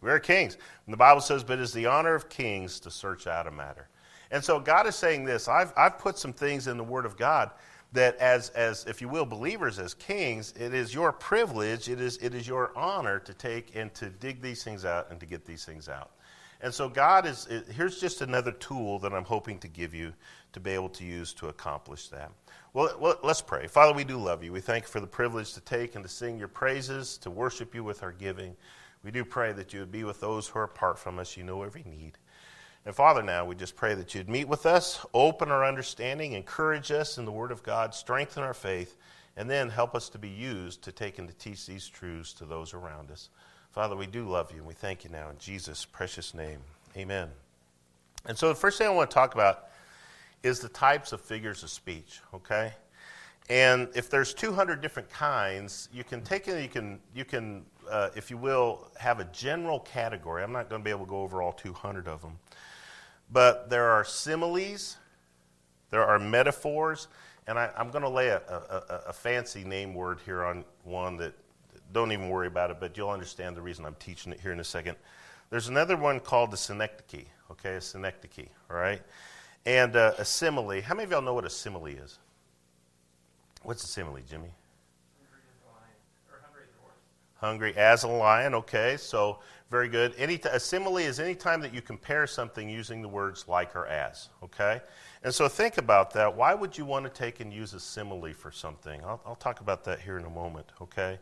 We're 0.00 0.20
kings. 0.20 0.54
And 0.86 0.92
the 0.92 0.98
Bible 0.98 1.20
says, 1.20 1.42
but 1.42 1.58
it 1.58 1.62
is 1.62 1.72
the 1.72 1.86
honor 1.86 2.14
of 2.14 2.28
kings 2.28 2.78
to 2.80 2.90
search 2.90 3.26
out 3.26 3.48
a 3.48 3.50
matter. 3.50 3.88
And 4.30 4.42
so 4.42 4.58
God 4.60 4.86
is 4.86 4.94
saying 4.94 5.24
this 5.24 5.48
I've, 5.48 5.72
I've 5.76 5.98
put 5.98 6.16
some 6.16 6.32
things 6.32 6.68
in 6.68 6.76
the 6.76 6.84
Word 6.84 7.06
of 7.06 7.16
God 7.16 7.50
that, 7.92 8.16
as, 8.16 8.48
as, 8.50 8.86
if 8.86 9.00
you 9.00 9.08
will, 9.08 9.26
believers, 9.26 9.78
as 9.78 9.94
kings, 9.94 10.54
it 10.58 10.72
is 10.72 10.94
your 10.94 11.12
privilege, 11.12 11.88
it 11.88 12.00
is, 12.00 12.16
it 12.18 12.34
is 12.34 12.48
your 12.48 12.72
honor 12.76 13.18
to 13.18 13.34
take 13.34 13.76
and 13.76 13.92
to 13.94 14.08
dig 14.08 14.40
these 14.40 14.64
things 14.64 14.84
out 14.84 15.10
and 15.10 15.20
to 15.20 15.26
get 15.26 15.44
these 15.44 15.64
things 15.64 15.88
out. 15.88 16.12
And 16.62 16.72
so, 16.72 16.88
God 16.88 17.26
is, 17.26 17.48
here's 17.74 18.00
just 18.00 18.22
another 18.22 18.52
tool 18.52 18.98
that 19.00 19.12
I'm 19.12 19.24
hoping 19.24 19.58
to 19.58 19.68
give 19.68 19.94
you 19.94 20.12
to 20.52 20.60
be 20.60 20.70
able 20.70 20.88
to 20.90 21.04
use 21.04 21.32
to 21.34 21.48
accomplish 21.48 22.08
that. 22.08 22.30
Well, 22.72 22.96
well, 22.98 23.18
let's 23.22 23.42
pray. 23.42 23.66
Father, 23.66 23.92
we 23.92 24.04
do 24.04 24.16
love 24.16 24.42
you. 24.42 24.52
We 24.52 24.60
thank 24.60 24.84
you 24.84 24.88
for 24.88 25.00
the 25.00 25.06
privilege 25.06 25.52
to 25.54 25.60
take 25.60 25.94
and 25.94 26.04
to 26.04 26.08
sing 26.08 26.38
your 26.38 26.48
praises, 26.48 27.18
to 27.18 27.30
worship 27.30 27.74
you 27.74 27.84
with 27.84 28.02
our 28.02 28.12
giving. 28.12 28.56
We 29.04 29.10
do 29.10 29.24
pray 29.24 29.52
that 29.52 29.74
you 29.74 29.80
would 29.80 29.92
be 29.92 30.04
with 30.04 30.20
those 30.20 30.46
who 30.46 30.60
are 30.60 30.64
apart 30.64 30.98
from 30.98 31.18
us. 31.18 31.36
You 31.36 31.42
know 31.42 31.62
every 31.64 31.84
need. 31.84 32.16
And 32.84 32.94
Father, 32.94 33.22
now 33.22 33.44
we 33.44 33.54
just 33.54 33.76
pray 33.76 33.94
that 33.94 34.14
you'd 34.14 34.28
meet 34.28 34.48
with 34.48 34.66
us, 34.66 35.04
open 35.14 35.50
our 35.50 35.64
understanding, 35.64 36.32
encourage 36.32 36.90
us 36.90 37.16
in 37.16 37.24
the 37.24 37.30
Word 37.30 37.52
of 37.52 37.62
God, 37.62 37.94
strengthen 37.94 38.42
our 38.42 38.54
faith, 38.54 38.96
and 39.36 39.48
then 39.48 39.70
help 39.70 39.94
us 39.94 40.08
to 40.10 40.18
be 40.18 40.28
used 40.28 40.82
to 40.82 40.92
take 40.92 41.18
and 41.18 41.28
to 41.28 41.34
teach 41.34 41.64
these 41.64 41.88
truths 41.88 42.32
to 42.34 42.44
those 42.44 42.74
around 42.74 43.10
us. 43.10 43.30
Father, 43.70 43.94
we 43.94 44.06
do 44.06 44.28
love 44.28 44.50
you, 44.50 44.58
and 44.58 44.66
we 44.66 44.74
thank 44.74 45.04
you 45.04 45.10
now 45.10 45.30
in 45.30 45.38
Jesus' 45.38 45.84
precious 45.84 46.34
name. 46.34 46.58
Amen. 46.96 47.28
And 48.26 48.36
so 48.36 48.48
the 48.48 48.54
first 48.54 48.78
thing 48.78 48.88
I 48.88 48.90
want 48.90 49.10
to 49.10 49.14
talk 49.14 49.34
about 49.34 49.68
is 50.42 50.58
the 50.58 50.68
types 50.68 51.12
of 51.12 51.20
figures 51.20 51.62
of 51.62 51.70
speech, 51.70 52.20
okay? 52.34 52.72
And 53.48 53.88
if 53.94 54.10
there's 54.10 54.34
200 54.34 54.80
different 54.80 55.08
kinds, 55.08 55.88
you 55.92 56.02
can 56.02 56.20
take 56.22 56.48
it, 56.48 56.60
you 56.60 56.68
can, 56.68 56.98
you 57.14 57.24
can 57.24 57.64
uh, 57.90 58.10
if 58.14 58.30
you 58.30 58.36
will, 58.36 58.88
have 58.98 59.20
a 59.20 59.24
general 59.26 59.80
category. 59.80 60.42
I'm 60.42 60.52
not 60.52 60.68
going 60.68 60.80
to 60.80 60.84
be 60.84 60.90
able 60.90 61.04
to 61.04 61.10
go 61.10 61.22
over 61.22 61.42
all 61.42 61.52
200 61.52 62.08
of 62.08 62.22
them. 62.22 62.38
But 63.32 63.70
there 63.70 63.90
are 63.90 64.04
similes, 64.04 64.98
there 65.90 66.04
are 66.04 66.18
metaphors, 66.18 67.08
and 67.46 67.58
I, 67.58 67.70
am 67.76 67.90
going 67.90 68.02
to 68.02 68.08
lay 68.08 68.28
a, 68.28 68.38
a, 68.38 69.00
a, 69.08 69.12
fancy 69.12 69.64
name 69.64 69.94
word 69.94 70.18
here 70.24 70.44
on 70.44 70.64
one 70.84 71.16
that 71.16 71.32
don't 71.92 72.12
even 72.12 72.28
worry 72.28 72.46
about 72.46 72.70
it, 72.70 72.76
but 72.78 72.96
you'll 72.96 73.10
understand 73.10 73.56
the 73.56 73.62
reason 73.62 73.84
I'm 73.84 73.96
teaching 73.96 74.32
it 74.32 74.40
here 74.40 74.52
in 74.52 74.60
a 74.60 74.64
second. 74.64 74.96
There's 75.50 75.68
another 75.68 75.96
one 75.96 76.20
called 76.20 76.50
the 76.50 76.56
synecdoche, 76.56 77.26
okay, 77.50 77.74
a 77.74 77.80
synecdoche, 77.80 78.48
all 78.70 78.76
right? 78.76 79.02
And 79.66 79.96
uh, 79.96 80.12
a 80.18 80.24
simile. 80.24 80.80
How 80.80 80.94
many 80.94 81.04
of 81.04 81.10
y'all 81.10 81.22
know 81.22 81.34
what 81.34 81.44
a 81.44 81.50
simile 81.50 81.86
is? 81.86 82.18
What's 83.62 83.84
a 83.84 83.86
simile, 83.86 84.20
Jimmy? 84.28 84.50
Hungry 87.36 87.76
as 87.76 88.04
a 88.04 88.08
lion. 88.08 88.54
Okay, 88.54 88.96
so 88.96 89.40
very 89.72 89.88
good. 89.88 90.14
Any 90.18 90.36
t- 90.36 90.50
a 90.52 90.60
simile 90.60 90.98
is 90.98 91.18
any 91.18 91.34
time 91.34 91.62
that 91.62 91.72
you 91.72 91.80
compare 91.80 92.26
something 92.26 92.68
using 92.68 93.00
the 93.00 93.08
words 93.08 93.46
like 93.48 93.74
or 93.74 93.86
as. 93.86 94.28
Okay, 94.44 94.82
and 95.24 95.34
so 95.34 95.48
think 95.48 95.78
about 95.78 96.12
that. 96.12 96.36
Why 96.36 96.52
would 96.52 96.76
you 96.76 96.84
want 96.84 97.06
to 97.06 97.10
take 97.10 97.40
and 97.40 97.50
use 97.50 97.72
a 97.72 97.80
simile 97.80 98.34
for 98.34 98.52
something? 98.52 99.00
I'll, 99.02 99.20
I'll 99.24 99.34
talk 99.34 99.60
about 99.60 99.82
that 99.84 99.98
here 99.98 100.18
in 100.18 100.26
a 100.26 100.30
moment. 100.30 100.66
Okay, 100.82 101.18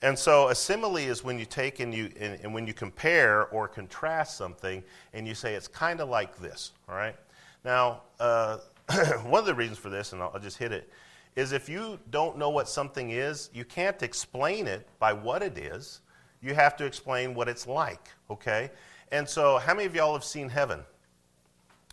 and 0.00 0.16
so 0.16 0.48
a 0.48 0.54
simile 0.54 0.98
is 0.98 1.24
when 1.24 1.40
you 1.40 1.44
take 1.44 1.80
and 1.80 1.92
you 1.92 2.08
and, 2.20 2.38
and 2.44 2.54
when 2.54 2.68
you 2.68 2.72
compare 2.72 3.48
or 3.48 3.66
contrast 3.66 4.36
something, 4.36 4.84
and 5.12 5.26
you 5.26 5.34
say 5.34 5.54
it's 5.54 5.68
kind 5.68 6.00
of 6.00 6.08
like 6.08 6.38
this. 6.38 6.70
All 6.88 6.94
right. 6.94 7.16
Now, 7.64 8.02
uh, 8.20 8.58
one 9.24 9.40
of 9.40 9.46
the 9.46 9.54
reasons 9.54 9.78
for 9.78 9.90
this, 9.90 10.12
and 10.12 10.22
I'll, 10.22 10.30
I'll 10.32 10.40
just 10.40 10.56
hit 10.56 10.70
it, 10.70 10.88
is 11.34 11.50
if 11.50 11.68
you 11.68 11.98
don't 12.12 12.38
know 12.38 12.50
what 12.50 12.68
something 12.68 13.10
is, 13.10 13.50
you 13.52 13.64
can't 13.64 14.00
explain 14.04 14.68
it 14.68 14.86
by 15.00 15.12
what 15.12 15.42
it 15.42 15.58
is. 15.58 16.00
You 16.42 16.54
have 16.54 16.76
to 16.76 16.84
explain 16.84 17.34
what 17.34 17.48
it's 17.48 17.66
like, 17.66 18.08
okay? 18.30 18.70
And 19.10 19.28
so, 19.28 19.58
how 19.58 19.74
many 19.74 19.86
of 19.86 19.94
y'all 19.94 20.12
have 20.12 20.24
seen 20.24 20.48
heaven? 20.48 20.80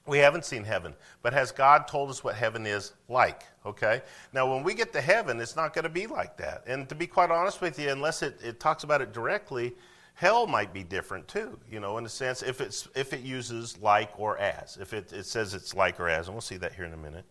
We 0.08 0.18
haven't 0.18 0.46
seen 0.46 0.64
heaven, 0.64 0.96
but 1.22 1.34
has 1.34 1.52
God 1.52 1.88
told 1.88 2.10
us 2.10 2.24
what 2.24 2.34
heaven 2.34 2.66
is 2.66 2.94
like? 3.10 3.44
Okay? 3.66 4.02
Now, 4.34 4.52
when 4.52 4.64
we 4.64 4.74
get 4.74 4.92
to 4.94 5.02
heaven, 5.02 5.40
it's 5.40 5.56
not 5.56 5.74
going 5.74 5.84
to 5.84 5.90
be 5.90 6.08
like 6.08 6.36
that. 6.38 6.64
And 6.66 6.90
to 6.90 6.96
be 6.96 7.06
quite 7.06 7.30
honest 7.30 7.62
with 7.62 7.78
you, 7.78 7.90
unless 7.90 8.24
it, 8.24 8.40
it 8.44 8.60
talks 8.60 8.84
about 8.84 9.02
it 9.02 9.14
directly, 9.14 9.76
Hell 10.20 10.48
might 10.48 10.74
be 10.74 10.84
different 10.84 11.26
too, 11.30 11.58
you 11.72 11.80
know, 11.80 11.98
in 11.98 12.06
a 12.06 12.10
sense, 12.10 12.44
if, 12.44 12.60
it's, 12.60 12.90
if 12.94 13.14
it 13.14 13.22
uses 13.22 13.78
like 13.78 14.12
or 14.20 14.38
as, 14.38 14.78
if 14.82 14.92
it, 14.92 15.14
it 15.14 15.26
says 15.26 15.54
it's 15.54 15.74
like 15.74 15.98
or 15.98 16.10
as, 16.10 16.28
and 16.28 16.36
we'll 16.36 16.42
see 16.42 16.58
that 16.58 16.74
here 16.74 16.84
in 16.84 16.92
a 16.92 16.98
minute. 16.98 17.24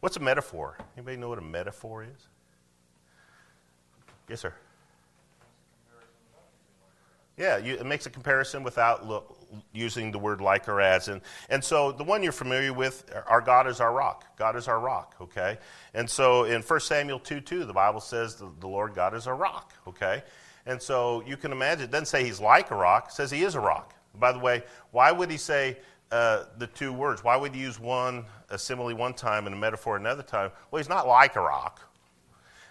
What's 0.00 0.18
a 0.18 0.20
metaphor? 0.20 0.76
Anybody 0.94 1.16
know 1.16 1.30
what 1.30 1.38
a 1.38 1.40
metaphor 1.40 2.02
is? 2.02 2.28
Yes, 4.28 4.40
sir. 4.40 4.52
Yeah, 7.38 7.58
you, 7.58 7.74
it 7.74 7.86
makes 7.86 8.06
a 8.06 8.10
comparison 8.10 8.64
without 8.64 9.06
using 9.72 10.10
the 10.10 10.18
word 10.18 10.40
like 10.40 10.68
or 10.68 10.80
as. 10.80 11.08
And, 11.08 11.20
and 11.48 11.62
so 11.62 11.92
the 11.92 12.04
one 12.04 12.22
you're 12.22 12.32
familiar 12.32 12.72
with, 12.72 13.10
our 13.26 13.40
God 13.40 13.66
is 13.68 13.80
our 13.80 13.92
rock. 13.92 14.36
God 14.36 14.56
is 14.56 14.66
our 14.68 14.80
rock, 14.80 15.14
okay? 15.20 15.58
And 15.94 16.08
so 16.08 16.44
in 16.44 16.62
1 16.62 16.80
Samuel 16.80 17.20
2 17.20 17.40
2, 17.40 17.64
the 17.64 17.72
Bible 17.72 18.00
says 18.00 18.34
the, 18.34 18.50
the 18.60 18.66
Lord 18.66 18.94
God 18.94 19.14
is 19.14 19.26
our 19.26 19.36
rock, 19.36 19.72
okay? 19.86 20.22
And 20.66 20.82
so 20.82 21.22
you 21.26 21.36
can 21.36 21.52
imagine, 21.52 21.84
it 21.84 21.90
doesn't 21.90 22.06
say 22.06 22.24
he's 22.24 22.40
like 22.40 22.70
a 22.70 22.76
rock, 22.76 23.10
says 23.10 23.30
he 23.30 23.42
is 23.42 23.54
a 23.54 23.60
rock. 23.60 23.94
By 24.14 24.32
the 24.32 24.38
way, 24.38 24.64
why 24.90 25.12
would 25.12 25.30
he 25.30 25.36
say 25.36 25.78
uh, 26.10 26.44
the 26.58 26.66
two 26.66 26.92
words? 26.92 27.22
Why 27.22 27.36
would 27.36 27.54
he 27.54 27.60
use 27.60 27.78
one, 27.78 28.24
a 28.50 28.58
simile 28.58 28.94
one 28.94 29.14
time 29.14 29.46
and 29.46 29.54
a 29.54 29.58
metaphor 29.58 29.96
another 29.96 30.22
time? 30.22 30.50
Well, 30.70 30.78
he's 30.78 30.88
not 30.88 31.06
like 31.06 31.36
a 31.36 31.40
rock. 31.40 31.87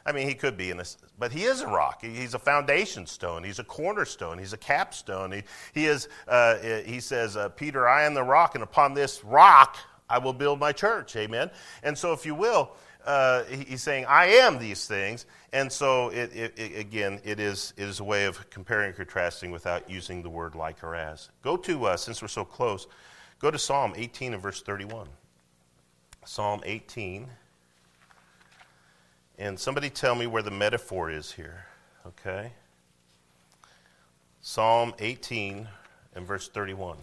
I 0.08 0.14
mean, 0.14 0.26
he 0.26 0.36
could 0.36 0.56
be 0.56 0.72
in 0.72 0.78
this, 0.78 0.98
but 1.20 1.34
he 1.34 1.44
is 1.44 1.60
a 1.60 1.68
rock. 1.68 2.02
He's 2.02 2.34
a 2.34 2.40
foundation 2.40 3.06
stone. 3.06 3.44
He's 3.44 3.60
a 3.60 3.64
cornerstone. 3.64 4.40
He's 4.40 4.54
a 4.54 4.58
capstone. 4.58 5.34
He, 5.34 5.44
he 5.74 5.86
is. 5.86 6.08
Uh, 6.26 6.56
he 6.86 7.02
says, 7.02 7.36
uh, 7.36 7.50
"Peter, 7.50 7.86
I 7.90 8.04
am 8.04 8.14
the 8.14 8.24
rock, 8.24 8.56
and 8.56 8.64
upon 8.64 8.94
this 8.94 9.22
rock 9.26 9.76
I 10.10 10.20
will 10.20 10.32
build 10.32 10.62
my 10.62 10.72
church." 10.72 11.18
Amen. 11.18 11.52
And 11.84 11.98
so, 11.98 12.14
if 12.14 12.26
you 12.26 12.36
will, 12.36 12.72
uh, 13.06 13.44
he's 13.44 13.84
saying, 13.84 14.06
"I 14.08 14.28
am 14.28 14.60
these 14.60 14.88
things." 14.88 15.26
And 15.52 15.70
so, 15.70 16.08
it, 16.10 16.34
it, 16.34 16.58
it, 16.58 16.80
again, 16.80 17.20
it 17.26 17.42
is 17.42 17.74
it 17.76 17.90
is 17.90 18.00
a 18.00 18.06
way 18.06 18.26
of 18.26 18.50
comparing 18.50 18.88
and 18.88 18.96
contrasting 18.96 19.52
without 19.52 19.90
using 19.90 20.24
the 20.24 20.30
word 20.30 20.56
like 20.56 20.86
or 20.86 20.96
as. 20.96 21.30
Go 21.42 21.58
to 21.58 21.86
uh, 21.86 21.98
since 21.98 22.22
we're 22.22 22.30
so 22.30 22.46
close. 22.46 22.88
Go 23.40 23.52
to 23.52 23.60
Psalm 23.60 23.92
18 23.98 24.34
and 24.34 24.42
verse 24.42 24.62
31. 24.62 25.10
Psalm 26.24 26.62
18. 26.64 27.28
And 29.40 29.60
somebody 29.60 29.92
tell 29.92 30.16
me 30.16 30.26
where 30.26 30.42
the 30.42 30.50
metaphor 30.50 31.12
is 31.12 31.32
here, 31.32 31.66
okay? 32.08 32.52
Psalm 34.42 34.96
18 34.98 35.68
and 36.16 36.26
verse 36.26 36.48
31. 36.50 36.98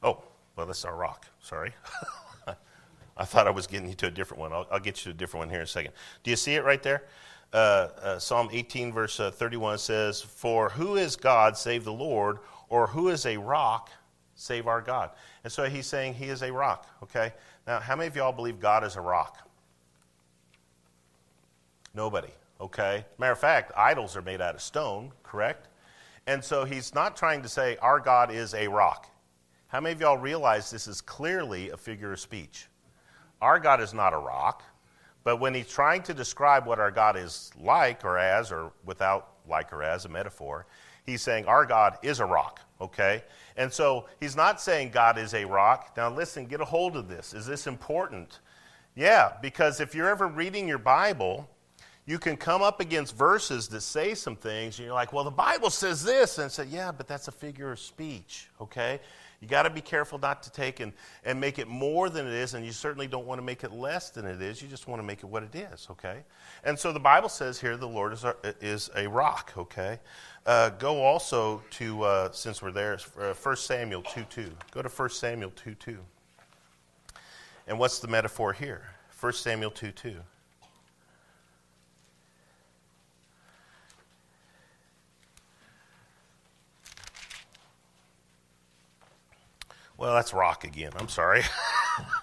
Oh, 0.00 0.22
well, 0.54 0.66
that's 0.66 0.84
our 0.84 0.94
rock. 0.94 1.26
Sorry. 1.40 1.72
I 3.16 3.24
thought 3.24 3.48
I 3.48 3.50
was 3.50 3.66
getting 3.66 3.88
you 3.88 3.94
to 3.96 4.06
a 4.06 4.10
different 4.10 4.40
one. 4.40 4.52
I'll, 4.52 4.68
I'll, 4.70 4.78
get 4.78 4.98
you 4.98 5.10
to 5.10 5.10
a 5.10 5.18
different 5.18 5.46
one 5.46 5.50
here 5.50 5.58
in 5.58 5.64
a 5.64 5.66
second. 5.66 5.92
Do 6.22 6.30
you 6.30 6.36
see 6.36 6.54
it 6.54 6.62
right 6.62 6.82
there? 6.82 7.06
Uh, 7.52 7.88
uh, 8.00 8.18
Psalm 8.20 8.50
18, 8.52 8.92
verse 8.92 9.18
uh, 9.18 9.32
31 9.32 9.78
says, 9.78 10.22
For 10.22 10.68
who 10.68 10.94
is 10.94 11.16
God 11.16 11.56
save 11.56 11.82
the 11.82 11.92
Lord, 11.92 12.38
or 12.68 12.86
who 12.86 13.08
is 13.08 13.26
a 13.26 13.36
rock 13.36 13.90
save 14.38 14.66
our 14.66 14.80
God? 14.80 15.10
And 15.44 15.52
so 15.52 15.64
he's 15.64 15.86
saying 15.86 16.14
he 16.14 16.26
is 16.26 16.42
a 16.42 16.52
rock, 16.52 16.86
okay? 17.02 17.32
Now, 17.66 17.80
how 17.80 17.96
many 17.96 18.06
of 18.06 18.16
y'all 18.16 18.32
believe 18.32 18.60
God 18.60 18.84
is 18.84 18.96
a 18.96 19.00
rock? 19.00 19.50
Nobody, 21.94 22.30
okay? 22.60 23.04
Matter 23.18 23.32
of 23.32 23.38
fact, 23.38 23.72
idols 23.76 24.16
are 24.16 24.22
made 24.22 24.40
out 24.40 24.54
of 24.54 24.62
stone, 24.62 25.12
correct? 25.22 25.68
And 26.26 26.42
so 26.42 26.64
he's 26.64 26.94
not 26.94 27.16
trying 27.16 27.42
to 27.42 27.48
say 27.48 27.76
our 27.82 27.98
God 27.98 28.32
is 28.32 28.54
a 28.54 28.68
rock. 28.68 29.10
How 29.66 29.80
many 29.80 29.94
of 29.94 30.00
y'all 30.00 30.16
realize 30.16 30.70
this 30.70 30.86
is 30.86 31.00
clearly 31.00 31.70
a 31.70 31.76
figure 31.76 32.12
of 32.12 32.20
speech? 32.20 32.68
Our 33.42 33.58
God 33.58 33.80
is 33.80 33.92
not 33.92 34.14
a 34.14 34.18
rock, 34.18 34.62
but 35.24 35.40
when 35.40 35.52
he's 35.54 35.68
trying 35.68 36.02
to 36.04 36.14
describe 36.14 36.66
what 36.66 36.78
our 36.78 36.90
God 36.90 37.16
is 37.16 37.50
like 37.60 38.04
or 38.04 38.18
as 38.18 38.52
or 38.52 38.72
without 38.84 39.34
like 39.48 39.72
or 39.72 39.82
as 39.82 40.04
a 40.04 40.08
metaphor, 40.08 40.66
he's 41.04 41.22
saying 41.22 41.46
our 41.46 41.66
God 41.66 41.98
is 42.02 42.20
a 42.20 42.24
rock, 42.24 42.60
okay? 42.80 43.24
And 43.58 43.72
so 43.72 44.06
he's 44.20 44.36
not 44.36 44.60
saying 44.60 44.90
God 44.90 45.18
is 45.18 45.34
a 45.34 45.44
rock. 45.44 45.92
Now, 45.96 46.08
listen, 46.08 46.46
get 46.46 46.60
a 46.60 46.64
hold 46.64 46.96
of 46.96 47.08
this. 47.08 47.34
Is 47.34 47.44
this 47.44 47.66
important? 47.66 48.38
Yeah, 48.94 49.32
because 49.42 49.80
if 49.80 49.96
you're 49.96 50.08
ever 50.08 50.28
reading 50.28 50.68
your 50.68 50.78
Bible, 50.78 51.50
you 52.06 52.20
can 52.20 52.36
come 52.36 52.62
up 52.62 52.80
against 52.80 53.16
verses 53.16 53.66
that 53.68 53.80
say 53.80 54.14
some 54.14 54.36
things, 54.36 54.78
and 54.78 54.86
you're 54.86 54.94
like, 54.94 55.12
well, 55.12 55.24
the 55.24 55.30
Bible 55.30 55.70
says 55.70 56.04
this. 56.04 56.38
And 56.38 56.50
say, 56.50 56.66
yeah, 56.70 56.92
but 56.92 57.08
that's 57.08 57.26
a 57.26 57.32
figure 57.32 57.72
of 57.72 57.80
speech, 57.80 58.48
okay? 58.60 59.00
You 59.40 59.48
got 59.48 59.64
to 59.64 59.70
be 59.70 59.80
careful 59.80 60.18
not 60.18 60.42
to 60.44 60.52
take 60.52 60.80
and, 60.80 60.92
and 61.24 61.40
make 61.40 61.58
it 61.58 61.68
more 61.68 62.10
than 62.10 62.26
it 62.26 62.32
is, 62.32 62.54
and 62.54 62.64
you 62.64 62.72
certainly 62.72 63.06
don't 63.06 63.26
want 63.26 63.38
to 63.38 63.44
make 63.44 63.62
it 63.62 63.72
less 63.72 64.10
than 64.10 64.24
it 64.24 64.40
is. 64.40 64.62
You 64.62 64.68
just 64.68 64.88
want 64.88 65.00
to 65.00 65.04
make 65.04 65.18
it 65.18 65.26
what 65.26 65.42
it 65.42 65.54
is, 65.54 65.86
okay? 65.90 66.22
And 66.64 66.78
so 66.78 66.92
the 66.92 67.00
Bible 67.00 67.28
says 67.28 67.60
here 67.60 67.76
the 67.76 67.88
Lord 67.88 68.12
is 68.12 68.24
is 68.60 68.90
a 68.96 69.08
rock, 69.08 69.52
okay? 69.56 70.00
Uh, 70.46 70.70
go 70.70 71.02
also 71.02 71.62
to, 71.70 72.02
uh, 72.02 72.32
since 72.32 72.62
we're 72.62 72.70
there, 72.70 72.98
uh, 73.20 73.34
1 73.34 73.56
Samuel 73.56 74.02
2 74.02 74.24
2. 74.30 74.50
Go 74.70 74.82
to 74.82 74.88
1 74.88 75.10
Samuel 75.10 75.50
2 75.50 75.74
2. 75.74 75.98
And 77.66 77.78
what's 77.78 77.98
the 77.98 78.08
metaphor 78.08 78.52
here? 78.52 78.82
1 79.20 79.32
Samuel 79.34 79.70
2 79.70 79.90
2. 79.90 80.16
Well, 89.98 90.14
that's 90.14 90.32
rock 90.32 90.62
again. 90.62 90.92
I'm 90.96 91.08
sorry. 91.08 91.42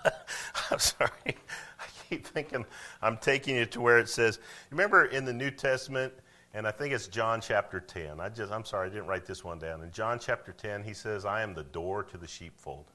I'm 0.71 0.79
sorry. 0.79 1.09
I 1.25 1.85
keep 2.09 2.25
thinking 2.25 2.65
I'm 3.01 3.17
taking 3.17 3.57
you 3.57 3.65
to 3.67 3.81
where 3.81 3.99
it 3.99 4.07
says, 4.07 4.39
remember 4.71 5.05
in 5.05 5.25
the 5.25 5.33
New 5.33 5.51
Testament, 5.51 6.13
and 6.55 6.65
I 6.65 6.71
think 6.71 6.93
it's 6.93 7.07
John 7.07 7.41
chapter 7.41 7.81
10. 7.81 8.21
I 8.21 8.29
just, 8.29 8.49
I'm 8.49 8.63
sorry, 8.63 8.87
I 8.87 8.89
didn't 8.89 9.07
write 9.07 9.25
this 9.25 9.43
one 9.43 9.59
down. 9.59 9.83
In 9.83 9.91
John 9.91 10.17
chapter 10.17 10.53
10, 10.53 10.83
he 10.83 10.93
says, 10.93 11.25
I 11.25 11.41
am 11.41 11.53
the 11.53 11.65
door 11.65 12.01
to 12.03 12.17
the 12.17 12.27
sheepfold. 12.27 12.85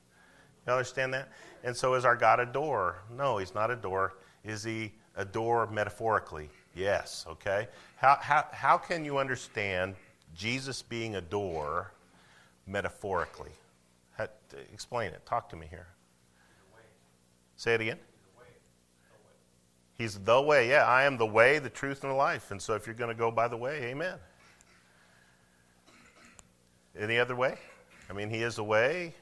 You 0.66 0.72
understand 0.72 1.12
that? 1.12 1.28
And 1.62 1.76
so 1.76 1.92
is 1.92 2.06
our 2.06 2.16
God 2.16 2.40
a 2.40 2.46
door? 2.46 3.02
No, 3.14 3.36
he's 3.36 3.54
not 3.54 3.70
a 3.70 3.76
door. 3.76 4.14
Is 4.44 4.64
he 4.64 4.92
a 5.14 5.26
door 5.26 5.66
metaphorically? 5.70 6.48
Yes, 6.74 7.26
okay? 7.28 7.68
How, 7.96 8.16
how, 8.22 8.46
how 8.50 8.78
can 8.78 9.04
you 9.04 9.18
understand 9.18 9.94
Jesus 10.34 10.80
being 10.80 11.16
a 11.16 11.20
door 11.20 11.92
metaphorically? 12.66 13.52
How, 14.16 14.28
explain 14.72 15.12
it. 15.12 15.26
Talk 15.26 15.50
to 15.50 15.56
me 15.56 15.66
here. 15.68 15.88
Say 17.56 17.74
it 17.74 17.82
again. 17.82 17.98
He's 20.00 20.18
the 20.18 20.40
way. 20.40 20.70
Yeah, 20.70 20.86
I 20.86 21.02
am 21.02 21.18
the 21.18 21.26
way, 21.26 21.58
the 21.58 21.68
truth, 21.68 22.04
and 22.04 22.10
the 22.10 22.16
life. 22.16 22.52
And 22.52 22.62
so 22.62 22.72
if 22.72 22.86
you're 22.86 22.94
going 22.94 23.10
to 23.10 23.14
go 23.14 23.30
by 23.30 23.48
the 23.48 23.56
way, 23.58 23.82
amen. 23.82 24.14
Any 26.98 27.18
other 27.18 27.36
way? 27.36 27.58
I 28.08 28.14
mean, 28.14 28.30
He 28.30 28.38
is 28.38 28.56
the 28.56 28.64
way. 28.64 29.12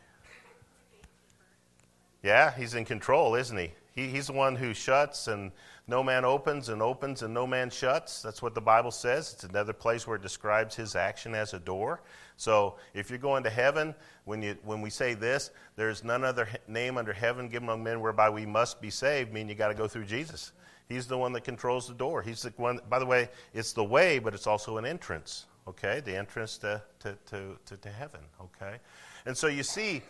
Yeah, 2.23 2.55
He's 2.55 2.75
in 2.75 2.85
control, 2.85 3.35
isn't 3.35 3.59
He? 3.59 3.73
he 3.93 4.07
he's 4.07 4.29
the 4.29 4.35
one 4.35 4.55
who 4.55 4.73
shuts 4.73 5.27
and 5.27 5.51
no 5.89 6.05
man 6.05 6.25
opens, 6.25 6.69
and 6.69 6.81
opens 6.81 7.23
and 7.23 7.35
no 7.35 7.45
man 7.45 7.71
shuts. 7.71 8.23
That's 8.23 8.41
what 8.41 8.55
the 8.55 8.61
Bible 8.61 8.93
says. 8.93 9.33
It's 9.33 9.43
another 9.43 9.73
place 9.73 10.07
where 10.07 10.15
it 10.15 10.23
describes 10.23 10.77
His 10.77 10.95
action 10.95 11.35
as 11.35 11.55
a 11.55 11.59
door. 11.59 12.03
So 12.37 12.77
if 12.95 13.11
you're 13.11 13.19
going 13.19 13.43
to 13.43 13.51
heaven, 13.51 13.97
when, 14.27 14.43
you, 14.43 14.57
when 14.63 14.81
we 14.81 14.91
say 14.91 15.15
this, 15.15 15.51
there's 15.75 16.05
none 16.05 16.23
other 16.23 16.49
name 16.69 16.99
under 16.99 17.13
heaven 17.13 17.49
given 17.49 17.69
among 17.69 17.83
men 17.83 18.01
whereby 18.01 18.31
we 18.31 18.47
must 18.47 18.81
be 18.81 18.91
saved, 18.91 19.33
mean 19.33 19.49
you 19.49 19.57
got 19.57 19.69
to 19.69 19.75
go 19.75 19.89
through 19.89 20.05
Jesus. 20.05 20.53
He's 20.89 21.07
the 21.07 21.19
one 21.19 21.33
that 21.35 21.45
controls 21.45 21.87
the 21.87 21.95
door. 21.95 22.23
He's 22.23 22.43
the 22.43 22.53
one, 22.57 22.81
by 22.89 22.99
the 22.99 23.07
way, 23.07 23.29
it's 23.53 23.73
the 23.73 23.85
way, 23.85 24.19
but 24.19 24.35
it's 24.35 24.47
also 24.47 24.79
an 24.79 24.87
entrance, 24.87 25.47
okay? 25.67 26.01
The 26.01 26.17
entrance 26.17 26.57
to, 26.59 26.83
to, 27.01 27.17
to, 27.27 27.59
to, 27.67 27.77
to 27.77 27.89
heaven, 27.91 28.21
okay? 28.41 28.79
And 29.27 29.37
so 29.37 29.49
you 29.49 29.63
see, 29.63 30.03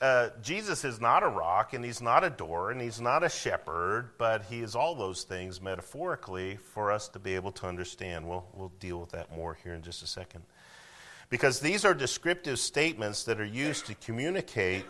uh, 0.00 0.28
Jesus 0.42 0.84
is 0.84 1.00
not 1.00 1.22
a 1.22 1.28
rock, 1.28 1.72
and 1.72 1.82
he's 1.82 2.02
not 2.02 2.22
a 2.22 2.28
door, 2.28 2.70
and 2.70 2.82
he's 2.82 3.00
not 3.00 3.24
a 3.24 3.30
shepherd, 3.30 4.10
but 4.18 4.44
he 4.44 4.60
is 4.60 4.76
all 4.76 4.94
those 4.94 5.22
things 5.22 5.62
metaphorically 5.62 6.56
for 6.56 6.92
us 6.92 7.08
to 7.08 7.18
be 7.18 7.34
able 7.34 7.52
to 7.52 7.66
understand. 7.66 8.28
We'll, 8.28 8.44
we'll 8.52 8.72
deal 8.78 9.00
with 9.00 9.10
that 9.12 9.34
more 9.34 9.56
here 9.64 9.72
in 9.72 9.80
just 9.80 10.02
a 10.02 10.06
second. 10.06 10.42
Because 11.30 11.60
these 11.60 11.86
are 11.86 11.94
descriptive 11.94 12.58
statements 12.58 13.24
that 13.24 13.40
are 13.40 13.44
used 13.44 13.86
to 13.86 13.94
communicate 13.94 14.84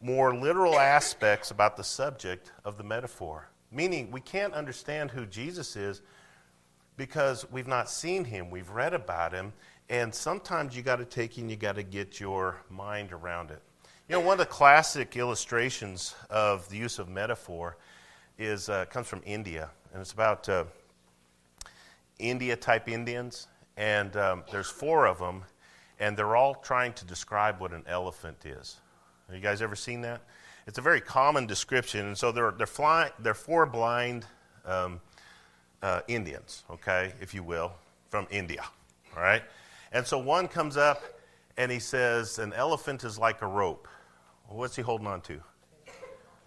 more 0.00 0.34
literal 0.34 0.78
aspects 0.78 1.50
about 1.50 1.76
the 1.76 1.84
subject 1.84 2.50
of 2.64 2.78
the 2.78 2.84
metaphor. 2.84 3.48
Meaning, 3.72 4.10
we 4.10 4.20
can't 4.20 4.54
understand 4.54 5.10
who 5.10 5.26
Jesus 5.26 5.76
is 5.76 6.02
because 6.96 7.50
we've 7.50 7.66
not 7.66 7.90
seen 7.90 8.24
him, 8.24 8.50
we've 8.50 8.70
read 8.70 8.94
about 8.94 9.32
him, 9.32 9.52
and 9.88 10.14
sometimes 10.14 10.76
you 10.76 10.82
got 10.82 10.96
to 10.96 11.04
take 11.04 11.36
and 11.38 11.50
you 11.50 11.56
got 11.56 11.76
to 11.76 11.82
get 11.82 12.18
your 12.18 12.56
mind 12.70 13.12
around 13.12 13.50
it. 13.50 13.60
You 14.08 14.14
know, 14.14 14.20
one 14.20 14.34
of 14.34 14.38
the 14.38 14.46
classic 14.46 15.16
illustrations 15.16 16.14
of 16.30 16.68
the 16.68 16.76
use 16.76 16.98
of 16.98 17.08
metaphor 17.08 17.76
is 18.38 18.68
uh, 18.68 18.84
comes 18.86 19.08
from 19.08 19.20
India, 19.24 19.70
and 19.92 20.00
it's 20.00 20.12
about 20.12 20.48
uh, 20.48 20.64
India 22.18 22.56
type 22.56 22.88
Indians, 22.88 23.48
and 23.76 24.16
um, 24.16 24.44
there's 24.50 24.70
four 24.70 25.06
of 25.06 25.18
them, 25.18 25.42
and 25.98 26.16
they're 26.16 26.36
all 26.36 26.54
trying 26.54 26.92
to 26.94 27.04
describe 27.04 27.60
what 27.60 27.72
an 27.72 27.82
elephant 27.86 28.46
is. 28.46 28.76
Have 29.26 29.36
you 29.36 29.42
guys 29.42 29.60
ever 29.60 29.74
seen 29.74 30.02
that? 30.02 30.22
It's 30.66 30.78
a 30.78 30.82
very 30.82 31.00
common 31.00 31.46
description. 31.46 32.06
And 32.06 32.18
so 32.18 32.32
they're, 32.32 32.50
they're, 32.50 32.66
fly, 32.66 33.10
they're 33.20 33.34
four 33.34 33.66
blind 33.66 34.26
um, 34.64 35.00
uh, 35.82 36.00
Indians, 36.08 36.64
okay, 36.70 37.12
if 37.20 37.32
you 37.34 37.42
will, 37.42 37.72
from 38.08 38.26
India, 38.30 38.64
all 39.14 39.22
right? 39.22 39.42
And 39.92 40.04
so 40.04 40.18
one 40.18 40.48
comes 40.48 40.76
up 40.76 41.02
and 41.56 41.70
he 41.70 41.78
says, 41.78 42.38
An 42.38 42.52
elephant 42.52 43.04
is 43.04 43.18
like 43.18 43.42
a 43.42 43.46
rope. 43.46 43.86
Well, 44.48 44.58
what's 44.58 44.74
he 44.74 44.82
holding 44.82 45.06
on 45.06 45.20
to? 45.22 45.40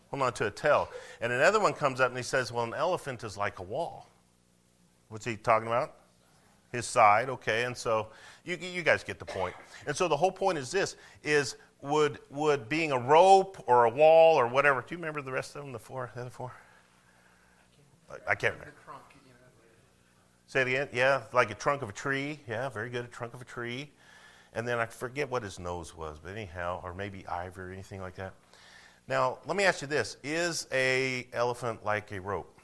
Holding 0.10 0.26
on 0.26 0.34
to 0.34 0.48
a 0.48 0.52
tail. 0.52 0.90
And 1.22 1.32
another 1.32 1.60
one 1.60 1.74
comes 1.74 2.02
up 2.02 2.10
and 2.10 2.18
he 2.18 2.24
says, 2.24 2.52
Well, 2.52 2.66
an 2.66 2.74
elephant 2.74 3.24
is 3.24 3.38
like 3.38 3.60
a 3.60 3.64
wall. 3.64 4.10
What's 5.08 5.26
he 5.26 5.38
talking 5.38 5.68
about? 5.68 5.96
His 6.72 6.86
side, 6.86 7.30
okay. 7.30 7.64
And 7.64 7.76
so 7.76 8.10
you, 8.44 8.58
you 8.58 8.84
guys 8.84 9.04
get 9.04 9.18
the 9.18 9.26
point. 9.26 9.56
And 9.88 9.96
so 9.96 10.08
the 10.08 10.18
whole 10.18 10.32
point 10.32 10.58
is 10.58 10.70
this 10.70 10.96
is 11.24 11.56
would, 11.82 12.20
would 12.30 12.68
being 12.70 12.92
a 12.92 13.00
rope 13.00 13.64
or 13.68 13.86
a 13.86 13.90
wall 13.90 14.36
or 14.36 14.48
whatever, 14.48 14.82
do 14.82 14.88
you 14.96 14.98
remember 14.98 15.22
the 15.22 15.32
rest 15.32 15.56
of 15.56 15.62
them, 15.62 15.72
the 15.72 15.80
four, 15.80 16.12
the 16.14 16.22
other 16.22 16.30
four? 16.30 16.52
I, 18.28 18.36
can't 18.36 18.56
remember. 18.56 18.74
Say 20.48 20.62
it 20.62 20.68
again. 20.68 20.90
Yeah, 20.92 21.22
like 21.32 21.52
a 21.52 21.54
trunk 21.54 21.84
of 21.84 21.90
a 21.90 21.94
tree. 21.94 22.40
Yeah, 22.48 22.70
very 22.70 22.90
good. 22.90 23.06
A 23.06 23.08
trunk 23.08 23.36
of 23.36 23.42
a 23.42 23.46
tree. 23.46 23.92
And 24.54 24.68
then 24.68 24.80
I 24.80 24.88
forget 24.88 25.30
what 25.30 25.44
his 25.44 25.60
nose 25.60 25.96
was, 25.96 26.18
but 26.22 26.32
anyhow, 26.32 26.82
or 26.84 26.94
maybe 26.94 27.26
ivory 27.28 27.70
or 27.70 27.74
anything 27.74 28.02
like 28.02 28.16
that. 28.16 28.34
Now, 29.08 29.38
let 29.46 29.56
me 29.56 29.64
ask 29.64 29.82
you 29.84 29.88
this: 29.88 30.18
Is 30.24 30.68
a 30.72 31.28
elephant 31.34 31.86
like 31.86 32.12
a 32.12 32.20
rope? 32.20 32.60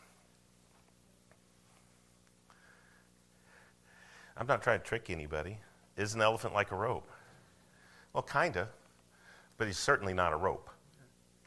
I'm 4.35 4.47
not 4.47 4.63
trying 4.63 4.79
to 4.79 4.85
trick 4.85 5.09
anybody. 5.09 5.59
Is 5.95 6.15
an 6.15 6.21
elephant 6.21 6.53
like 6.53 6.71
a 6.71 6.75
rope? 6.75 7.07
Well, 8.13 8.23
kinda, 8.23 8.69
but 9.57 9.67
he's 9.67 9.77
certainly 9.77 10.13
not 10.13 10.33
a 10.33 10.37
rope. 10.37 10.69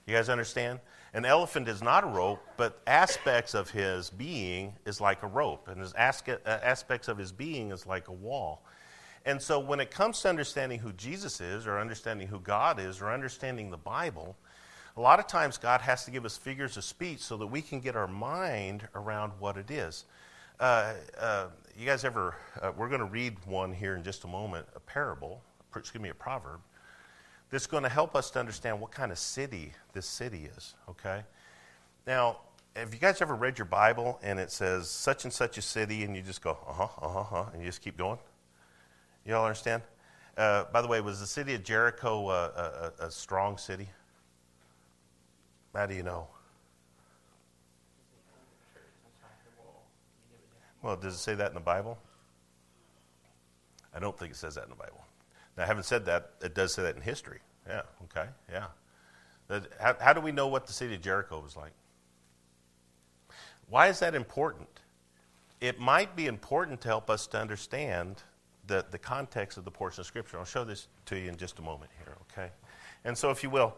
You 0.06 0.14
guys 0.14 0.28
understand? 0.28 0.80
An 1.14 1.24
elephant 1.24 1.68
is 1.68 1.82
not 1.82 2.04
a 2.04 2.06
rope, 2.06 2.40
but 2.56 2.80
aspects 2.86 3.54
of 3.54 3.70
his 3.70 4.10
being 4.10 4.74
is 4.86 5.00
like 5.00 5.22
a 5.22 5.26
rope, 5.26 5.68
and 5.68 5.80
his 5.80 5.94
uh, 5.94 6.36
aspects 6.46 7.08
of 7.08 7.18
his 7.18 7.32
being 7.32 7.70
is 7.70 7.86
like 7.86 8.08
a 8.08 8.12
wall. 8.12 8.62
And 9.24 9.40
so, 9.40 9.58
when 9.58 9.80
it 9.80 9.90
comes 9.90 10.20
to 10.22 10.28
understanding 10.28 10.78
who 10.78 10.92
Jesus 10.92 11.40
is, 11.40 11.66
or 11.66 11.78
understanding 11.78 12.28
who 12.28 12.40
God 12.40 12.78
is, 12.78 13.00
or 13.00 13.10
understanding 13.10 13.70
the 13.70 13.76
Bible, 13.76 14.36
a 14.96 15.00
lot 15.00 15.18
of 15.18 15.26
times 15.26 15.58
God 15.58 15.80
has 15.80 16.04
to 16.06 16.10
give 16.10 16.24
us 16.24 16.36
figures 16.36 16.76
of 16.76 16.84
speech 16.84 17.20
so 17.20 17.36
that 17.36 17.46
we 17.46 17.62
can 17.62 17.80
get 17.80 17.94
our 17.94 18.08
mind 18.08 18.88
around 18.94 19.32
what 19.38 19.56
it 19.56 19.70
is. 19.70 20.04
Uh, 20.58 20.94
uh, 21.18 21.46
you 21.76 21.86
guys 21.86 22.04
ever, 22.04 22.34
uh, 22.60 22.72
we're 22.76 22.88
going 22.88 23.00
to 23.00 23.06
read 23.06 23.36
one 23.46 23.72
here 23.72 23.94
in 23.94 24.02
just 24.02 24.24
a 24.24 24.26
moment, 24.26 24.66
a 24.74 24.80
parable, 24.80 25.40
excuse 25.76 26.02
me, 26.02 26.08
a 26.08 26.14
proverb, 26.14 26.60
that's 27.50 27.66
going 27.66 27.82
to 27.82 27.88
help 27.88 28.14
us 28.14 28.30
to 28.32 28.40
understand 28.40 28.80
what 28.80 28.90
kind 28.90 29.10
of 29.10 29.18
city 29.18 29.72
this 29.92 30.06
city 30.06 30.48
is, 30.56 30.74
okay? 30.88 31.22
Now, 32.06 32.38
have 32.76 32.92
you 32.92 33.00
guys 33.00 33.20
ever 33.22 33.34
read 33.34 33.58
your 33.58 33.64
Bible 33.64 34.18
and 34.22 34.38
it 34.38 34.50
says 34.50 34.88
such 34.88 35.24
and 35.24 35.32
such 35.32 35.58
a 35.58 35.62
city 35.62 36.04
and 36.04 36.14
you 36.14 36.22
just 36.22 36.42
go, 36.42 36.58
uh 36.66 36.72
huh, 36.72 36.88
uh 37.00 37.08
huh, 37.08 37.20
uh-huh, 37.20 37.44
and 37.52 37.62
you 37.62 37.68
just 37.68 37.82
keep 37.82 37.96
going? 37.96 38.18
You 39.24 39.34
all 39.34 39.44
understand? 39.44 39.82
Uh, 40.36 40.64
by 40.72 40.82
the 40.82 40.88
way, 40.88 41.00
was 41.00 41.20
the 41.20 41.26
city 41.26 41.54
of 41.54 41.64
Jericho 41.64 42.28
uh, 42.28 42.92
a, 42.98 43.04
a, 43.04 43.06
a 43.06 43.10
strong 43.10 43.58
city? 43.58 43.88
How 45.74 45.86
do 45.86 45.94
you 45.94 46.02
know? 46.02 46.28
Well, 50.82 50.96
does 50.96 51.14
it 51.14 51.18
say 51.18 51.34
that 51.34 51.48
in 51.48 51.54
the 51.54 51.60
Bible? 51.60 51.98
I 53.94 53.98
don't 53.98 54.16
think 54.16 54.32
it 54.32 54.36
says 54.36 54.54
that 54.54 54.64
in 54.64 54.70
the 54.70 54.76
Bible. 54.76 55.04
Now, 55.58 55.66
having 55.66 55.82
said 55.82 56.06
that, 56.06 56.30
it 56.40 56.54
does 56.54 56.72
say 56.72 56.82
that 56.82 56.94
in 56.94 57.02
history. 57.02 57.40
Yeah, 57.66 57.82
okay, 58.04 58.28
yeah. 58.50 58.66
How, 59.80 59.96
how 60.00 60.12
do 60.12 60.20
we 60.20 60.30
know 60.30 60.46
what 60.46 60.66
the 60.66 60.72
city 60.72 60.94
of 60.94 61.02
Jericho 61.02 61.40
was 61.40 61.56
like? 61.56 61.72
Why 63.68 63.88
is 63.88 63.98
that 63.98 64.14
important? 64.14 64.68
It 65.60 65.80
might 65.80 66.14
be 66.14 66.26
important 66.26 66.80
to 66.82 66.88
help 66.88 67.10
us 67.10 67.26
to 67.28 67.40
understand 67.40 68.22
the, 68.68 68.86
the 68.88 68.98
context 68.98 69.58
of 69.58 69.64
the 69.64 69.70
portion 69.72 70.00
of 70.00 70.06
Scripture. 70.06 70.38
I'll 70.38 70.44
show 70.44 70.62
this 70.62 70.86
to 71.06 71.18
you 71.18 71.28
in 71.28 71.36
just 71.36 71.58
a 71.58 71.62
moment 71.62 71.90
here, 71.98 72.14
okay? 72.30 72.52
And 73.04 73.18
so, 73.18 73.30
if 73.30 73.42
you 73.42 73.50
will, 73.50 73.74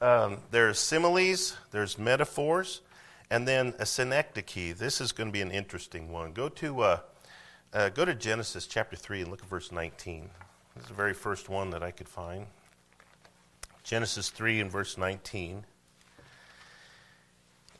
um, 0.00 0.38
there's 0.52 0.78
similes, 0.78 1.56
there's 1.72 1.98
metaphors, 1.98 2.82
and 3.30 3.48
then 3.48 3.74
a 3.80 3.86
synecdoche. 3.86 4.76
This 4.76 5.00
is 5.00 5.10
going 5.10 5.28
to 5.28 5.32
be 5.32 5.42
an 5.42 5.50
interesting 5.50 6.12
one. 6.12 6.32
Go 6.32 6.48
to, 6.50 6.80
uh, 6.82 7.00
uh, 7.72 7.88
go 7.88 8.04
to 8.04 8.14
Genesis 8.14 8.68
chapter 8.68 8.94
3 8.94 9.22
and 9.22 9.30
look 9.30 9.42
at 9.42 9.48
verse 9.48 9.72
19. 9.72 10.30
This 10.76 10.84
is 10.84 10.88
the 10.88 10.94
very 10.94 11.14
first 11.14 11.48
one 11.48 11.70
that 11.70 11.82
I 11.82 11.90
could 11.90 12.08
find. 12.08 12.44
Genesis 13.82 14.28
3 14.28 14.60
and 14.60 14.70
verse 14.70 14.98
19. 14.98 15.64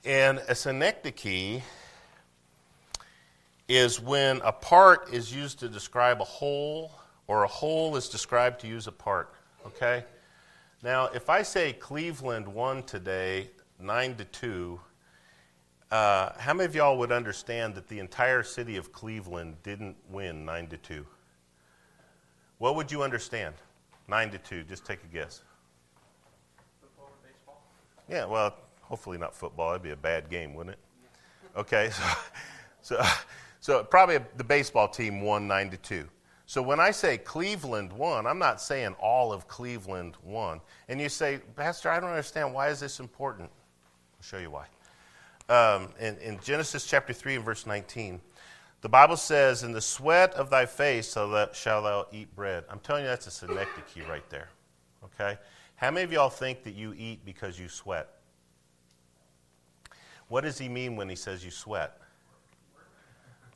And 0.07 0.39
a 0.49 0.55
synecdoche 0.55 1.61
is 3.69 4.01
when 4.01 4.41
a 4.43 4.53
part 4.53 5.13
is 5.13 5.35
used 5.35 5.59
to 5.59 5.69
describe 5.69 6.23
a 6.23 6.25
whole, 6.25 6.91
or 7.27 7.45
a 7.45 7.49
whole 7.49 7.97
is 7.97 8.09
described 8.09 8.61
to 8.61 8.67
use 8.67 8.87
a 8.87 8.93
part. 8.93 9.35
Okay? 9.67 10.03
Now, 10.83 11.11
if 11.13 11.29
I 11.29 11.43
say 11.43 11.75
Cleveland 11.75 12.49
won 12.49 12.83
today, 12.83 13.51
9 13.79 14.15
to 14.15 14.25
2, 14.25 14.81
uh, 15.91 16.31
how 16.39 16.55
many 16.55 16.65
of 16.65 16.75
y'all 16.75 16.97
would 16.97 17.13
understand 17.13 17.75
that 17.75 17.89
the 17.89 17.99
entire 17.99 18.43
city 18.43 18.79
of 18.79 18.91
Cleveland 18.91 19.57
didn't 19.63 19.97
win 20.09 20.47
9 20.47 20.69
to 20.69 20.79
2? 20.79 21.07
What 22.59 22.77
would 22.77 22.91
you 22.91 23.03
understand? 23.03 23.55
9 24.09 24.31
to 24.31 24.39
2, 24.39 24.65
just 24.65 24.85
take 24.85 25.03
a 25.05 25.07
guess. 25.09 25.43
Football 26.81 27.11
or 27.11 27.29
baseball? 27.29 27.63
Yeah, 28.09 28.25
well, 28.25 28.57
hopefully 28.83 29.19
not 29.19 29.35
football. 29.35 29.71
That'd 29.71 29.83
be 29.83 29.91
a 29.91 29.97
bad 29.97 30.31
game, 30.31 30.55
wouldn't 30.55 30.77
it? 30.77 31.59
Okay, 31.59 31.91
so, 31.93 32.05
so, 32.83 33.05
so 33.61 33.85
probably 33.85 34.19
the 34.37 34.45
baseball 34.45 34.89
team 34.89 35.21
won 35.21 35.47
9 35.47 35.71
to 35.71 35.77
2. 35.77 36.09
So 36.49 36.63
when 36.63 36.79
I 36.79 36.93
say 36.93 37.19
Cleveland 37.19 37.93
won, 37.93 38.25
I'm 38.25 38.39
not 38.39 38.61
saying 38.61 38.95
all 39.01 39.33
of 39.33 39.49
Cleveland 39.49 40.17
won. 40.23 40.61
And 40.89 41.01
you 41.01 41.09
say, 41.09 41.41
Pastor, 41.57 41.91
I 41.91 41.99
don't 41.99 42.11
understand. 42.11 42.55
Why 42.55 42.69
is 42.69 42.79
this 42.79 43.01
important? 43.01 43.51
I'll 43.51 44.23
show 44.23 44.39
you 44.39 44.51
why. 44.53 44.67
Um, 45.49 45.89
in, 45.99 46.17
in 46.19 46.39
Genesis 46.41 46.87
chapter 46.87 47.13
3 47.13 47.37
and 47.37 47.45
verse 47.45 47.67
19, 47.67 48.21
the 48.87 48.91
Bible 48.91 49.17
says, 49.17 49.65
In 49.65 49.73
the 49.73 49.81
sweat 49.81 50.33
of 50.35 50.49
thy 50.49 50.65
face 50.65 51.13
shalt 51.13 51.33
thou 51.65 52.07
eat 52.13 52.33
bread. 52.37 52.63
I'm 52.71 52.79
telling 52.79 53.03
you, 53.03 53.09
that's 53.09 53.27
a 53.27 53.33
synecdoche 53.33 54.09
right 54.09 54.23
there. 54.31 54.49
Okay? 55.03 55.41
How 55.75 55.91
many 55.91 56.05
of 56.05 56.13
y'all 56.13 56.31
think 56.31 56.63
that 56.63 56.77
you 56.77 56.95
eat 56.97 57.25
because 57.25 57.59
you 57.59 57.69
sweat? 57.69 58.09
What 60.29 60.43
does 60.43 60.57
he 60.57 60.69
mean 60.69 60.95
when 60.95 61.09
he 61.09 61.17
says 61.17 61.45
you 61.45 61.51
sweat? 61.51 61.99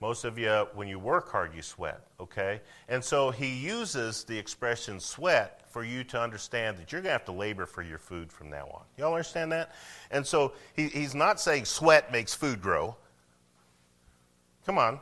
Most 0.00 0.24
of 0.24 0.36
you, 0.36 0.66
when 0.74 0.88
you 0.88 0.98
work 0.98 1.30
hard, 1.30 1.54
you 1.54 1.62
sweat, 1.62 2.00
okay? 2.18 2.60
And 2.88 3.04
so 3.04 3.30
he 3.30 3.54
uses 3.54 4.24
the 4.24 4.36
expression 4.36 4.98
sweat 4.98 5.62
for 5.68 5.84
you 5.84 6.02
to 6.02 6.20
understand 6.20 6.76
that 6.78 6.90
you're 6.90 7.02
going 7.02 7.10
to 7.10 7.12
have 7.12 7.24
to 7.26 7.32
labor 7.32 7.66
for 7.66 7.82
your 7.82 7.98
food 7.98 8.32
from 8.32 8.50
now 8.50 8.66
on. 8.74 8.82
Y'all 8.98 9.12
understand 9.12 9.52
that? 9.52 9.76
And 10.10 10.26
so 10.26 10.54
he, 10.74 10.88
he's 10.88 11.14
not 11.14 11.38
saying 11.40 11.66
sweat 11.66 12.10
makes 12.10 12.34
food 12.34 12.60
grow. 12.60 12.96
Come 14.66 14.76
on. 14.76 14.98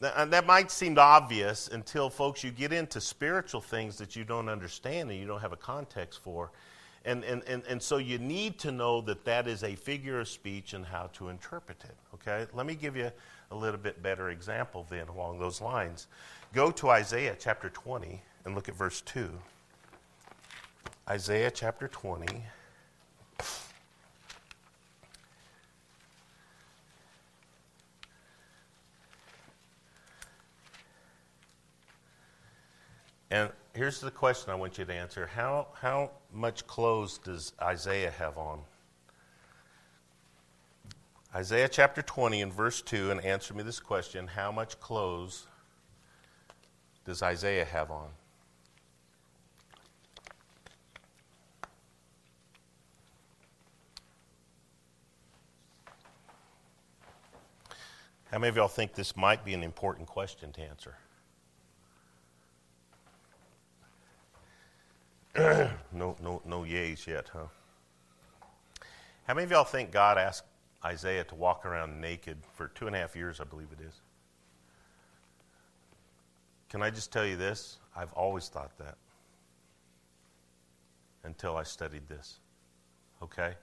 That, 0.00 0.30
that 0.30 0.46
might 0.46 0.70
seem 0.70 0.96
obvious 0.98 1.68
until, 1.68 2.08
folks, 2.08 2.44
you 2.44 2.50
get 2.50 2.72
into 2.72 3.00
spiritual 3.00 3.60
things 3.60 3.98
that 3.98 4.14
you 4.14 4.24
don't 4.24 4.48
understand 4.48 5.10
and 5.10 5.18
you 5.18 5.26
don't 5.26 5.40
have 5.40 5.52
a 5.52 5.56
context 5.56 6.20
for. 6.22 6.50
And, 7.04 7.24
and, 7.24 7.42
and, 7.44 7.62
and 7.68 7.82
so 7.82 7.96
you 7.96 8.18
need 8.18 8.58
to 8.60 8.70
know 8.70 9.00
that 9.02 9.24
that 9.24 9.48
is 9.48 9.64
a 9.64 9.74
figure 9.74 10.20
of 10.20 10.28
speech 10.28 10.72
and 10.74 10.84
how 10.84 11.10
to 11.14 11.28
interpret 11.28 11.82
it. 11.84 11.96
Okay? 12.14 12.46
Let 12.52 12.66
me 12.66 12.74
give 12.74 12.96
you 12.96 13.10
a 13.50 13.56
little 13.56 13.80
bit 13.80 14.02
better 14.02 14.30
example 14.30 14.86
then 14.88 15.08
along 15.08 15.38
those 15.38 15.60
lines. 15.60 16.06
Go 16.52 16.70
to 16.72 16.90
Isaiah 16.90 17.36
chapter 17.38 17.68
20 17.70 18.22
and 18.44 18.54
look 18.54 18.68
at 18.68 18.74
verse 18.74 19.00
2. 19.00 19.30
Isaiah 21.08 21.50
chapter 21.50 21.88
20. 21.88 22.26
And 33.30 33.50
here's 33.74 34.00
the 34.00 34.10
question 34.10 34.50
I 34.50 34.54
want 34.54 34.78
you 34.78 34.84
to 34.84 34.92
answer 34.92 35.26
How, 35.26 35.68
how 35.80 36.10
much 36.32 36.66
clothes 36.66 37.18
does 37.18 37.52
Isaiah 37.60 38.10
have 38.10 38.38
on? 38.38 38.60
Isaiah 41.34 41.68
chapter 41.68 42.00
20 42.00 42.40
and 42.40 42.52
verse 42.52 42.80
2, 42.80 43.10
and 43.10 43.22
answer 43.22 43.52
me 43.52 43.62
this 43.62 43.80
question 43.80 44.26
How 44.26 44.50
much 44.50 44.80
clothes 44.80 45.46
does 47.04 47.22
Isaiah 47.22 47.66
have 47.66 47.90
on? 47.90 48.08
How 58.30 58.38
many 58.38 58.50
of 58.50 58.56
y'all 58.56 58.68
think 58.68 58.94
this 58.94 59.16
might 59.16 59.42
be 59.42 59.54
an 59.54 59.62
important 59.62 60.06
question 60.06 60.52
to 60.52 60.60
answer? 60.60 60.96
no, 65.92 66.16
no, 66.20 66.42
no 66.44 66.62
yays 66.62 67.06
yet, 67.06 67.30
huh? 67.32 67.46
How 69.28 69.34
many 69.34 69.44
of 69.44 69.50
y'all 69.52 69.62
think 69.62 69.92
God 69.92 70.18
asked 70.18 70.44
Isaiah 70.84 71.22
to 71.24 71.34
walk 71.36 71.64
around 71.64 72.00
naked 72.00 72.38
for 72.54 72.68
two 72.68 72.88
and 72.88 72.96
a 72.96 72.98
half 72.98 73.14
years, 73.14 73.40
I 73.40 73.44
believe 73.44 73.68
it 73.72 73.84
is? 73.84 74.00
Can 76.68 76.82
I 76.82 76.90
just 76.90 77.12
tell 77.12 77.24
you 77.24 77.36
this? 77.36 77.78
I've 77.94 78.12
always 78.14 78.48
thought 78.48 78.76
that 78.78 78.96
until 81.22 81.56
I 81.56 81.62
studied 81.62 82.08
this. 82.08 82.40
Okay? 83.22 83.54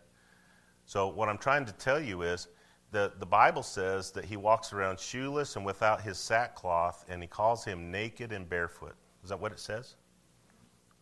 So, 0.85 1.09
what 1.09 1.27
I'm 1.27 1.37
trying 1.37 1.65
to 1.65 1.73
tell 1.73 1.99
you 1.99 2.21
is 2.21 2.47
the, 2.91 3.11
the 3.19 3.25
Bible 3.25 3.63
says 3.63 4.11
that 4.11 4.23
he 4.23 4.37
walks 4.37 4.71
around 4.71 4.97
shoeless 4.97 5.57
and 5.57 5.65
without 5.65 5.99
his 5.99 6.17
sackcloth, 6.17 7.03
and 7.09 7.21
he 7.21 7.27
calls 7.27 7.65
him 7.65 7.91
naked 7.91 8.31
and 8.31 8.47
barefoot. 8.47 8.95
Is 9.23 9.29
that 9.29 9.39
what 9.41 9.51
it 9.51 9.59
says? 9.59 9.95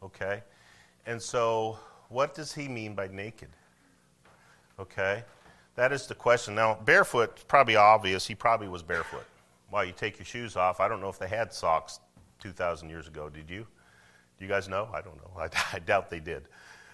Okay? 0.02 0.42
And 1.06 1.22
so, 1.22 1.78
what 2.10 2.34
does 2.34 2.54
he 2.54 2.68
mean 2.68 2.96
by 2.96 3.08
naked? 3.08 3.50
Okay? 4.80 5.24
That 5.76 5.92
is 5.92 6.08
the 6.08 6.16
question. 6.16 6.56
Now, 6.56 6.78
barefoot, 6.86 7.44
probably 7.48 7.76
obvious. 7.76 8.26
He 8.26 8.36
probably 8.36 8.68
was 8.68 8.84
barefoot 8.84 9.26
while 9.70 9.84
you 9.84 9.92
take 9.92 10.18
your 10.20 10.26
shoes 10.26 10.56
off. 10.56 10.80
I 10.80 10.88
don't 10.88 11.02
know 11.02 11.10
if 11.10 11.20
they 11.20 11.28
had 11.28 11.52
socks 11.52 12.00
2,000 12.40 12.90
years 12.90 13.08
ago. 13.08 13.30
Did 13.30 13.50
you? 13.50 13.66
Do 14.38 14.46
you 14.46 14.48
guys 14.48 14.68
know? 14.68 14.88
I 14.94 15.02
don't 15.02 15.18
know. 15.18 15.32
I, 15.42 15.50
I 15.74 15.80
doubt 15.80 16.10
they 16.10 16.20
did. 16.20 16.44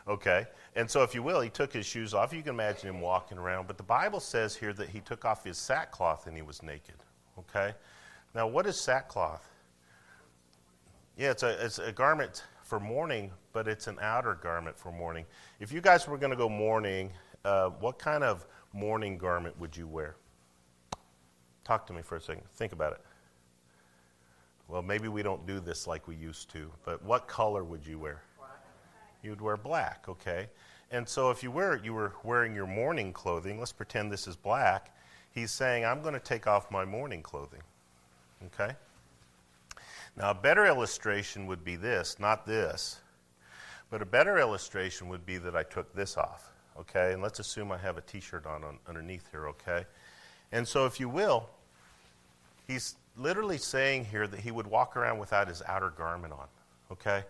Okay? 0.08 0.48
And 0.76 0.90
so, 0.90 1.04
if 1.04 1.14
you 1.14 1.22
will, 1.22 1.42
he 1.42 1.50
took 1.50 1.72
his 1.72 1.86
shoes 1.86 2.14
off. 2.14 2.34
You 2.34 2.42
can 2.42 2.56
imagine 2.56 2.90
him 2.90 3.02
walking 3.02 3.38
around. 3.38 3.68
But 3.68 3.78
the 3.78 3.84
Bible 3.84 4.20
says 4.20 4.56
here 4.56 4.74
that 4.74 4.90
he 4.90 5.02
took 5.02 5.26
off 5.26 5.44
his 5.44 5.58
sackcloth 5.58 6.26
and 6.26 6.36
he 6.36 6.42
was 6.42 6.64
naked. 6.64 6.96
Okay? 7.38 7.76
Now, 8.34 8.48
what 8.48 8.66
is 8.66 8.80
sackcloth? 8.80 9.48
Yeah, 11.18 11.32
it's 11.32 11.44
a, 11.44 11.66
it's 11.66 11.80
a 11.80 11.92
garment 11.92 12.44
for 12.70 12.80
mourning, 12.80 13.32
but 13.52 13.68
it's 13.68 13.88
an 13.88 13.98
outer 14.00 14.36
garment 14.36 14.78
for 14.78 14.92
mourning. 14.92 15.26
If 15.60 15.72
you 15.72 15.82
guys 15.82 16.08
were 16.08 16.20
going 16.20 16.30
to 16.30 16.38
go 16.38 16.48
mourning, 16.48 17.12
uh, 17.44 17.70
what 17.70 17.98
kind 17.98 18.24
of 18.24 18.46
mourning 18.74 19.18
garment 19.18 19.60
would 19.60 19.76
you 19.76 19.88
wear? 19.88 20.16
Talk 21.64 21.88
to 21.88 21.94
me 21.94 22.04
for 22.04 22.18
a 22.18 22.22
second. 22.22 22.44
Think 22.54 22.72
about 22.72 22.94
it. 22.94 23.02
Well, 24.68 24.84
maybe 24.84 25.08
we 25.08 25.24
don't 25.24 25.48
do 25.48 25.60
this 25.60 25.88
like 25.88 26.08
we 26.08 26.16
used 26.16 26.52
to, 26.52 26.72
but 26.86 27.04
what 27.04 27.28
color 27.28 27.64
would 27.64 27.86
you 27.86 27.98
wear? 27.98 28.22
You'd 29.24 29.42
wear 29.42 29.58
black, 29.58 30.06
okay? 30.08 30.48
And 30.92 31.10
so 31.10 31.32
if 31.32 31.42
you 31.42 31.50
wear 31.50 31.82
you 31.84 31.94
were 31.94 32.14
wearing 32.24 32.54
your 32.54 32.68
mourning 32.68 33.12
clothing, 33.14 33.58
let's 33.58 33.74
pretend 33.74 34.12
this 34.12 34.28
is 34.28 34.36
black. 34.36 34.96
He's 35.32 35.50
saying, 35.50 35.86
I'm 35.86 36.02
going 36.04 36.14
to 36.14 36.20
take 36.20 36.46
off 36.46 36.70
my 36.70 36.86
mourning 36.86 37.24
clothing. 37.24 37.62
Okay? 38.46 38.76
Now, 40.20 40.32
a 40.32 40.36
better 40.36 40.66
illustration 40.66 41.48
would 41.48 41.64
be 41.64 41.78
this, 41.78 42.20
not 42.20 42.46
this, 42.46 43.00
but 43.90 44.02
a 44.02 44.06
better 44.06 44.38
illustration 44.38 45.08
would 45.08 45.26
be 45.26 45.38
that 45.38 45.56
I 45.56 45.64
took 45.64 45.96
this 45.96 46.18
off. 46.18 46.52
Okay? 46.78 47.14
And 47.14 47.22
let's 47.22 47.40
assume 47.40 47.72
I 47.72 47.78
have 47.78 47.98
a 47.98 48.02
t 48.02 48.20
shirt 48.20 48.46
on, 48.46 48.66
on 48.66 48.80
underneath 48.88 49.24
here, 49.32 49.48
okay? 49.48 49.86
And 50.52 50.68
so, 50.68 50.86
if 50.86 51.00
you 51.00 51.08
will, 51.08 51.50
he's 52.68 52.96
literally 53.16 53.58
saying 53.58 54.06
here 54.06 54.28
that 54.28 54.42
he 54.42 54.52
would 54.52 54.68
walk 54.68 54.98
around 54.98 55.20
without 55.20 55.48
his 55.48 55.62
outer 55.68 55.90
garment 55.90 56.34
on. 56.34 56.48
Okay? 56.92 57.24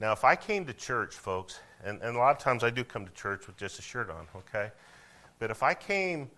Now, 0.00 0.12
if 0.12 0.24
I 0.24 0.34
came 0.34 0.64
to 0.66 0.72
church, 0.72 1.14
folks, 1.14 1.60
and, 1.84 2.00
and 2.00 2.16
a 2.16 2.18
lot 2.18 2.34
of 2.34 2.38
times 2.38 2.64
I 2.64 2.70
do 2.70 2.82
come 2.82 3.04
to 3.04 3.12
church 3.12 3.46
with 3.46 3.56
just 3.56 3.78
a 3.78 3.82
shirt 3.82 4.08
on, 4.10 4.26
okay? 4.36 4.72
But 5.38 5.50
if 5.50 5.62
I 5.62 5.74
came 5.74 6.30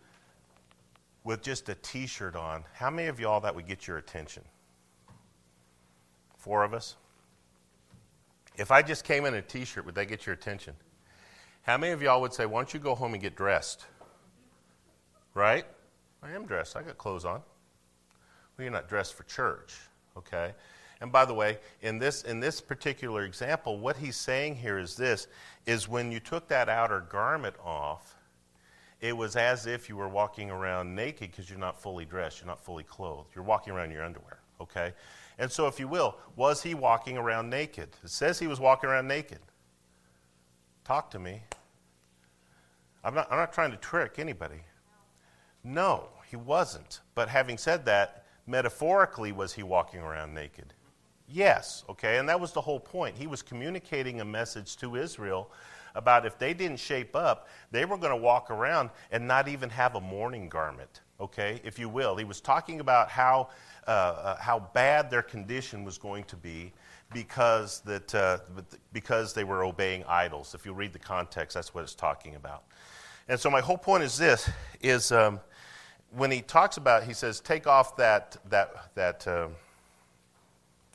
with 1.23 1.41
just 1.43 1.69
a 1.69 1.75
t 1.77 2.07
shirt 2.07 2.35
on, 2.35 2.65
how 2.73 2.91
many 2.91 3.09
of 3.09 3.21
y'all 3.21 3.41
that 3.41 3.55
would 3.55 3.67
get 3.67 3.87
your 3.87 3.99
attention? 3.99 4.43
Four 6.45 6.63
of 6.63 6.75
us? 6.75 6.97
If 8.59 8.71
I 8.71 8.83
just 8.83 9.03
came 9.05 9.25
in 9.25 9.33
a 9.33 9.41
t 9.41 9.65
shirt, 9.65 9.87
would 9.87 9.95
that 9.95 10.09
get 10.09 10.27
your 10.27 10.35
attention? 10.35 10.75
How 11.63 11.79
many 11.79 11.95
of 11.95 12.03
y'all 12.03 12.21
would 12.21 12.35
say, 12.35 12.45
Why 12.45 12.61
don't 12.61 12.75
you 12.75 12.81
go 12.81 12.95
home 12.95 13.15
and 13.15 13.23
get 13.23 13.35
dressed? 13.35 13.87
Right? 15.33 15.65
I 16.23 16.33
am 16.33 16.45
dressed. 16.45 16.77
I 16.77 16.83
got 16.83 16.99
clothes 16.99 17.25
on. 17.25 17.41
Well, 18.57 18.65
you're 18.65 18.71
not 18.71 18.91
dressed 18.91 19.15
for 19.15 19.23
church, 19.23 19.75
okay? 20.19 20.53
And 21.01 21.11
by 21.11 21.25
the 21.25 21.33
way, 21.33 21.57
in 21.81 21.99
this, 21.99 22.25
in 22.25 22.41
this 22.41 22.61
particular 22.61 23.25
example, 23.25 23.79
what 23.79 23.97
he's 23.97 24.17
saying 24.17 24.57
here 24.57 24.79
is 24.79 24.97
this 24.97 25.29
is 25.65 25.89
when 25.89 26.13
you 26.13 26.21
took 26.21 26.47
that 26.49 26.69
outer 26.69 27.01
garment 27.01 27.57
off, 27.65 28.17
it 29.01 29.17
was 29.17 29.35
as 29.35 29.67
if 29.67 29.89
you 29.89 29.97
were 29.97 30.11
walking 30.11 30.51
around 30.51 30.95
naked 30.95 31.31
because 31.31 31.49
you're 31.49 31.59
not 31.59 31.81
fully 31.81 32.05
dressed, 32.05 32.41
you're 32.41 32.49
not 32.49 32.63
fully 32.63 32.85
clothed. 32.85 33.31
You're 33.35 33.45
walking 33.45 33.73
around 33.73 33.87
in 33.87 33.93
your 33.93 34.05
underwear, 34.05 34.41
okay? 34.61 34.93
And 35.39 35.51
so, 35.51 35.66
if 35.66 35.80
you 35.80 35.89
will, 35.89 36.16
was 36.37 36.62
he 36.62 36.74
walking 36.74 37.16
around 37.16 37.51
naked? 37.51 37.89
It 38.03 38.11
says 38.11 38.39
he 38.39 38.47
was 38.47 38.61
walking 38.61 38.89
around 38.89 39.09
naked. 39.09 39.41
Talk 40.85 41.11
to 41.11 41.18
me. 41.18 41.43
I'm 43.03 43.14
not, 43.14 43.30
I'm 43.30 43.39
not 43.39 43.53
trying 43.53 43.70
to 43.72 43.76
trick 43.76 44.18
anybody. 44.18 44.62
No, 45.62 46.09
he 46.30 46.37
wasn't. 46.37 47.01
But 47.14 47.28
having 47.28 47.59
said 47.59 47.85
that, 47.87 48.24
metaphorically, 48.47 49.32
was 49.32 49.53
he 49.53 49.62
walking 49.62 50.01
around 50.01 50.35
naked? 50.35 50.74
Yes, 51.26 51.85
okay, 51.89 52.18
and 52.18 52.28
that 52.28 52.39
was 52.39 52.53
the 52.53 52.61
whole 52.61 52.80
point. 52.80 53.16
He 53.16 53.26
was 53.26 53.41
communicating 53.41 54.20
a 54.20 54.24
message 54.24 54.76
to 54.76 54.97
Israel 54.97 55.51
about 55.95 56.26
if 56.26 56.39
they 56.39 56.53
didn't 56.53 56.78
shape 56.78 57.16
up, 57.16 57.49
they 57.70 57.85
were 57.85 57.97
going 57.97 58.11
to 58.11 58.16
walk 58.16 58.51
around 58.51 58.91
and 59.11 59.26
not 59.26 59.49
even 59.49 59.70
have 59.70 59.95
a 59.95 60.01
mourning 60.01 60.49
garment, 60.49 61.01
okay, 61.20 61.61
if 61.64 61.78
you 61.78 61.89
will. 61.89 62.16
He 62.16 62.24
was 62.24 62.41
talking 62.41 62.80
about 62.80 63.09
how, 63.09 63.49
uh, 63.87 63.91
uh, 63.91 64.37
how 64.37 64.70
bad 64.72 65.11
their 65.11 65.22
condition 65.22 65.85
was 65.85 65.99
going 65.99 66.24
to 66.24 66.37
be 66.37 66.72
because, 67.12 67.80
that, 67.80 68.14
uh, 68.14 68.39
because 68.93 69.35
they 69.35 69.45
were 69.45 69.64
obeying 69.64 70.05
idols. 70.05 70.55
If 70.55 70.66
you 70.66 70.72
read 70.72 70.93
the 70.93 70.99
context, 70.99 71.55
that's 71.55 71.74
what 71.74 71.85
it's 71.85 71.95
talking 71.95 72.35
about. 72.35 72.64
And 73.28 73.39
so 73.39 73.51
my 73.51 73.61
whole 73.61 73.78
point 73.78 74.03
is 74.03 74.18
this, 74.18 74.51
is 74.82 75.12
um, 75.12 75.41
when 76.11 76.30
he 76.30 76.43
talks 76.43 76.76
about, 76.76 77.05
he 77.05 77.14
says, 77.14 77.41
take 77.41 77.66
off 77.66 77.97
that, 77.97 78.37
that, 78.51 78.95
that 78.95 79.26
um, 79.28 79.53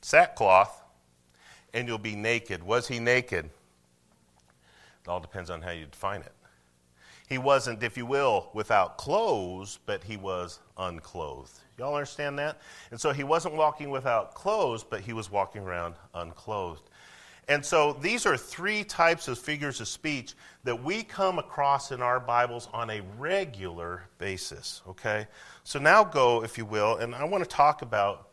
sackcloth 0.02 0.82
and 1.72 1.88
you'll 1.88 1.98
be 1.98 2.16
naked. 2.16 2.62
Was 2.62 2.88
he 2.88 2.98
naked? 2.98 3.46
It 3.46 5.08
all 5.08 5.20
depends 5.20 5.50
on 5.50 5.62
how 5.62 5.70
you 5.70 5.86
define 5.86 6.20
it. 6.20 6.32
He 7.28 7.38
wasn't, 7.38 7.82
if 7.82 7.96
you 7.96 8.06
will, 8.06 8.50
without 8.54 8.98
clothes, 8.98 9.78
but 9.86 10.02
he 10.02 10.16
was 10.16 10.58
unclothed. 10.76 11.60
Y'all 11.80 11.94
understand 11.94 12.38
that? 12.38 12.60
And 12.90 13.00
so 13.00 13.10
he 13.10 13.24
wasn't 13.24 13.54
walking 13.54 13.88
without 13.88 14.34
clothes, 14.34 14.84
but 14.84 15.00
he 15.00 15.14
was 15.14 15.30
walking 15.30 15.62
around 15.62 15.94
unclothed. 16.14 16.90
And 17.48 17.64
so 17.64 17.94
these 17.94 18.26
are 18.26 18.36
three 18.36 18.84
types 18.84 19.26
of 19.26 19.38
figures 19.38 19.80
of 19.80 19.88
speech 19.88 20.34
that 20.64 20.84
we 20.84 21.02
come 21.02 21.38
across 21.38 21.90
in 21.90 22.02
our 22.02 22.20
Bibles 22.20 22.68
on 22.74 22.90
a 22.90 23.00
regular 23.18 24.02
basis, 24.18 24.82
okay? 24.86 25.26
So 25.64 25.78
now 25.78 26.04
go, 26.04 26.44
if 26.44 26.58
you 26.58 26.66
will, 26.66 26.96
and 26.96 27.14
I 27.14 27.24
want 27.24 27.42
to 27.42 27.48
talk 27.48 27.80
about 27.80 28.28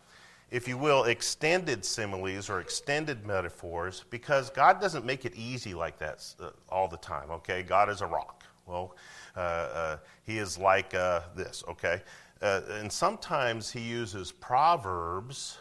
if 0.50 0.68
you 0.68 0.78
will, 0.78 1.04
extended 1.04 1.84
similes 1.84 2.50
or 2.50 2.62
extended 2.62 3.26
metaphors 3.26 4.06
because 4.10 4.50
God 4.50 4.80
doesn't 4.80 5.06
make 5.06 5.26
it 5.26 5.36
easy 5.36 5.74
like 5.74 5.98
that 6.00 6.26
uh, 6.40 6.52
all 6.70 6.88
the 6.88 6.98
time, 6.98 7.32
okay? 7.32 7.64
God 7.64 7.90
is 7.90 8.02
a 8.02 8.08
rock. 8.08 8.46
Well, 8.66 8.96
uh, 9.36 9.40
uh, 9.40 9.98
He 10.24 10.38
is 10.38 10.58
like 10.58 10.94
uh, 10.94 11.22
this, 11.36 11.64
okay? 11.68 12.02
Uh, 12.42 12.62
and 12.72 12.92
sometimes 12.92 13.72
He 13.72 13.82
uses 13.82 14.32
proverbs 14.32 15.58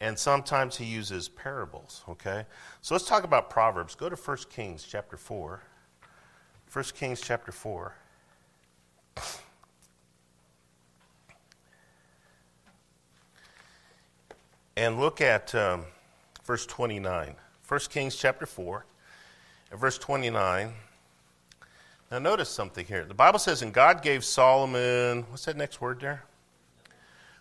and 0.00 0.18
sometimes 0.18 0.76
He 0.76 0.84
uses 0.84 1.28
parables, 1.28 2.04
okay? 2.08 2.46
So 2.82 2.94
let's 2.94 3.06
talk 3.06 3.24
about 3.24 3.50
proverbs. 3.50 3.94
Go 3.94 4.08
to 4.08 4.16
1 4.16 4.36
Kings 4.50 4.86
chapter 4.88 5.16
4. 5.16 5.62
1 6.72 6.84
Kings 6.94 7.20
chapter 7.20 7.52
4. 7.52 7.94
and 14.78 15.00
look 15.00 15.20
at 15.20 15.52
um, 15.56 15.84
verse 16.44 16.64
29. 16.64 17.34
1 17.66 17.80
Kings 17.90 18.14
chapter 18.14 18.46
4, 18.46 18.86
and 19.72 19.80
verse 19.80 19.98
29. 19.98 20.72
Now, 22.10 22.18
notice 22.18 22.48
something 22.48 22.86
here. 22.86 23.04
The 23.04 23.14
Bible 23.14 23.38
says, 23.38 23.60
And 23.60 23.72
God 23.72 24.02
gave 24.02 24.24
Solomon, 24.24 25.26
what's 25.28 25.44
that 25.44 25.56
next 25.56 25.80
word 25.80 26.00
there? 26.00 26.24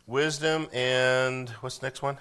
Wisdom 0.05 0.68
and, 0.74 1.49
what's 1.61 1.78
the 1.78 1.86
next 1.86 2.01
one? 2.01 2.18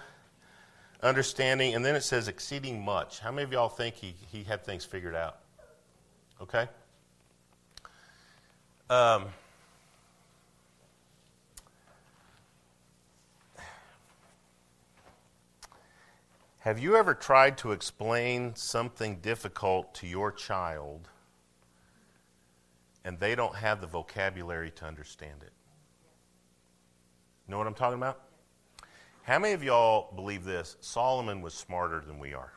Understanding. 1.02 1.74
And 1.74 1.84
then 1.84 1.96
it 1.96 2.02
says, 2.02 2.28
exceeding 2.28 2.84
much. 2.84 3.18
How 3.18 3.32
many 3.32 3.42
of 3.42 3.52
y'all 3.52 3.68
think 3.68 3.96
he, 3.96 4.14
he 4.30 4.44
had 4.44 4.64
things 4.64 4.84
figured 4.84 5.14
out? 5.14 5.38
Okay? 6.40 6.68
Um, 8.88 9.26
Have 16.66 16.80
you 16.80 16.96
ever 16.96 17.14
tried 17.14 17.58
to 17.58 17.70
explain 17.70 18.56
something 18.56 19.18
difficult 19.18 19.94
to 19.94 20.08
your 20.08 20.32
child 20.32 21.08
and 23.06 23.18
they 23.20 23.36
don't 23.36 23.54
have 23.54 23.80
the 23.80 23.86
vocabulary 23.86 24.70
to 24.72 24.84
understand 24.84 25.42
it? 25.42 25.52
Know 27.48 27.56
what 27.56 27.68
I'm 27.68 27.74
talking 27.74 27.98
about? 27.98 28.20
How 29.22 29.38
many 29.38 29.54
of 29.54 29.62
y'all 29.62 30.12
believe 30.14 30.44
this? 30.44 30.76
Solomon 30.80 31.40
was 31.40 31.54
smarter 31.54 32.00
than 32.00 32.18
we 32.18 32.34
are. 32.34 32.52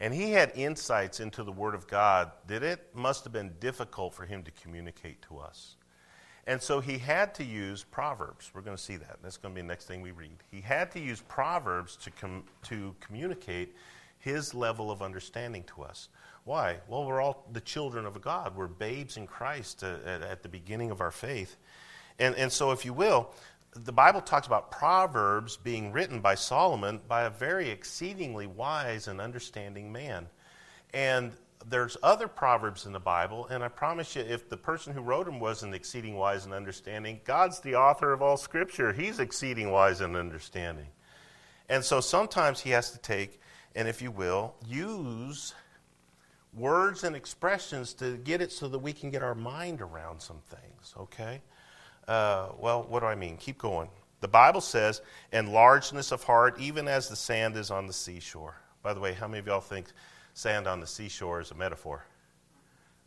And 0.00 0.12
he 0.12 0.32
had 0.32 0.52
insights 0.56 1.20
into 1.20 1.44
the 1.44 1.52
Word 1.52 1.74
of 1.74 1.86
God 1.86 2.32
that 2.48 2.64
it 2.64 2.94
must 2.94 3.22
have 3.24 3.32
been 3.32 3.54
difficult 3.60 4.12
for 4.12 4.26
him 4.26 4.42
to 4.42 4.50
communicate 4.50 5.22
to 5.22 5.38
us. 5.38 5.76
And 6.48 6.60
so 6.60 6.80
he 6.80 6.98
had 6.98 7.32
to 7.36 7.44
use 7.44 7.84
Proverbs. 7.84 8.50
We're 8.54 8.60
going 8.60 8.76
to 8.76 8.82
see 8.82 8.96
that. 8.96 9.18
That's 9.22 9.36
going 9.36 9.54
to 9.54 9.56
be 9.56 9.62
the 9.62 9.68
next 9.68 9.86
thing 9.86 10.02
we 10.02 10.10
read. 10.10 10.36
He 10.50 10.60
had 10.60 10.90
to 10.92 11.00
use 11.00 11.22
Proverbs 11.28 11.96
to, 11.96 12.10
com- 12.10 12.44
to 12.64 12.94
communicate 13.00 13.74
his 14.18 14.52
level 14.52 14.90
of 14.90 15.00
understanding 15.00 15.64
to 15.74 15.82
us. 15.82 16.08
Why? 16.46 16.76
Well, 16.86 17.04
we're 17.04 17.20
all 17.20 17.44
the 17.52 17.60
children 17.60 18.06
of 18.06 18.20
God. 18.22 18.54
We're 18.54 18.68
babes 18.68 19.16
in 19.16 19.26
Christ 19.26 19.82
uh, 19.82 19.96
at, 20.06 20.22
at 20.22 20.42
the 20.44 20.48
beginning 20.48 20.92
of 20.92 21.00
our 21.00 21.10
faith. 21.10 21.56
And, 22.20 22.36
and 22.36 22.52
so, 22.52 22.70
if 22.70 22.84
you 22.84 22.92
will, 22.92 23.34
the 23.74 23.90
Bible 23.90 24.20
talks 24.20 24.46
about 24.46 24.70
Proverbs 24.70 25.56
being 25.56 25.90
written 25.90 26.20
by 26.20 26.36
Solomon 26.36 27.00
by 27.08 27.24
a 27.24 27.30
very 27.30 27.68
exceedingly 27.68 28.46
wise 28.46 29.08
and 29.08 29.20
understanding 29.20 29.90
man. 29.90 30.28
And 30.94 31.32
there's 31.68 31.96
other 32.00 32.28
proverbs 32.28 32.86
in 32.86 32.92
the 32.92 33.00
Bible, 33.00 33.48
and 33.48 33.64
I 33.64 33.68
promise 33.68 34.14
you, 34.14 34.22
if 34.22 34.48
the 34.48 34.56
person 34.56 34.92
who 34.92 35.00
wrote 35.00 35.26
them 35.26 35.40
wasn't 35.40 35.74
exceeding 35.74 36.14
wise 36.14 36.44
and 36.44 36.54
understanding, 36.54 37.20
God's 37.24 37.58
the 37.58 37.74
author 37.74 38.12
of 38.12 38.22
all 38.22 38.36
Scripture. 38.36 38.92
He's 38.92 39.18
exceeding 39.18 39.72
wise 39.72 40.00
and 40.00 40.14
understanding. 40.14 40.86
And 41.68 41.84
so 41.84 42.00
sometimes 42.00 42.60
he 42.60 42.70
has 42.70 42.92
to 42.92 42.98
take, 42.98 43.40
and 43.74 43.88
if 43.88 44.00
you 44.00 44.12
will, 44.12 44.54
use 44.64 45.52
words 46.56 47.04
and 47.04 47.14
expressions 47.14 47.92
to 47.94 48.16
get 48.18 48.40
it 48.40 48.50
so 48.50 48.68
that 48.68 48.78
we 48.78 48.92
can 48.92 49.10
get 49.10 49.22
our 49.22 49.34
mind 49.34 49.80
around 49.80 50.20
some 50.20 50.40
things, 50.48 50.94
okay? 50.98 51.40
Uh, 52.08 52.48
well, 52.58 52.86
what 52.88 53.00
do 53.00 53.06
I 53.06 53.14
mean? 53.14 53.36
Keep 53.36 53.58
going. 53.58 53.88
The 54.20 54.28
Bible 54.28 54.60
says, 54.60 55.02
and 55.32 55.52
largeness 55.52 56.12
of 56.12 56.22
heart, 56.22 56.58
even 56.58 56.88
as 56.88 57.08
the 57.08 57.16
sand 57.16 57.56
is 57.56 57.70
on 57.70 57.86
the 57.86 57.92
seashore. 57.92 58.56
By 58.82 58.94
the 58.94 59.00
way, 59.00 59.12
how 59.12 59.28
many 59.28 59.40
of 59.40 59.46
y'all 59.46 59.60
think 59.60 59.88
sand 60.34 60.66
on 60.66 60.80
the 60.80 60.86
seashore 60.86 61.40
is 61.40 61.50
a 61.50 61.54
metaphor? 61.54 62.04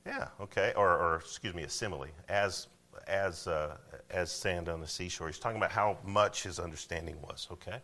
Yeah, 0.06 0.28
okay. 0.40 0.74
Or, 0.76 0.90
or 0.90 1.16
excuse 1.16 1.54
me, 1.54 1.64
a 1.64 1.70
simile. 1.70 2.08
As, 2.28 2.68
as, 3.08 3.48
uh, 3.48 3.78
as 4.10 4.32
sand 4.32 4.70
on 4.70 4.82
the 4.82 4.88
seashore. 4.88 5.28
He's 5.28 5.40
talking 5.40 5.58
about 5.58 5.72
how 5.72 5.98
much 6.06 6.44
his 6.44 6.60
understanding 6.60 7.18
was, 7.22 7.48
okay? 7.52 7.82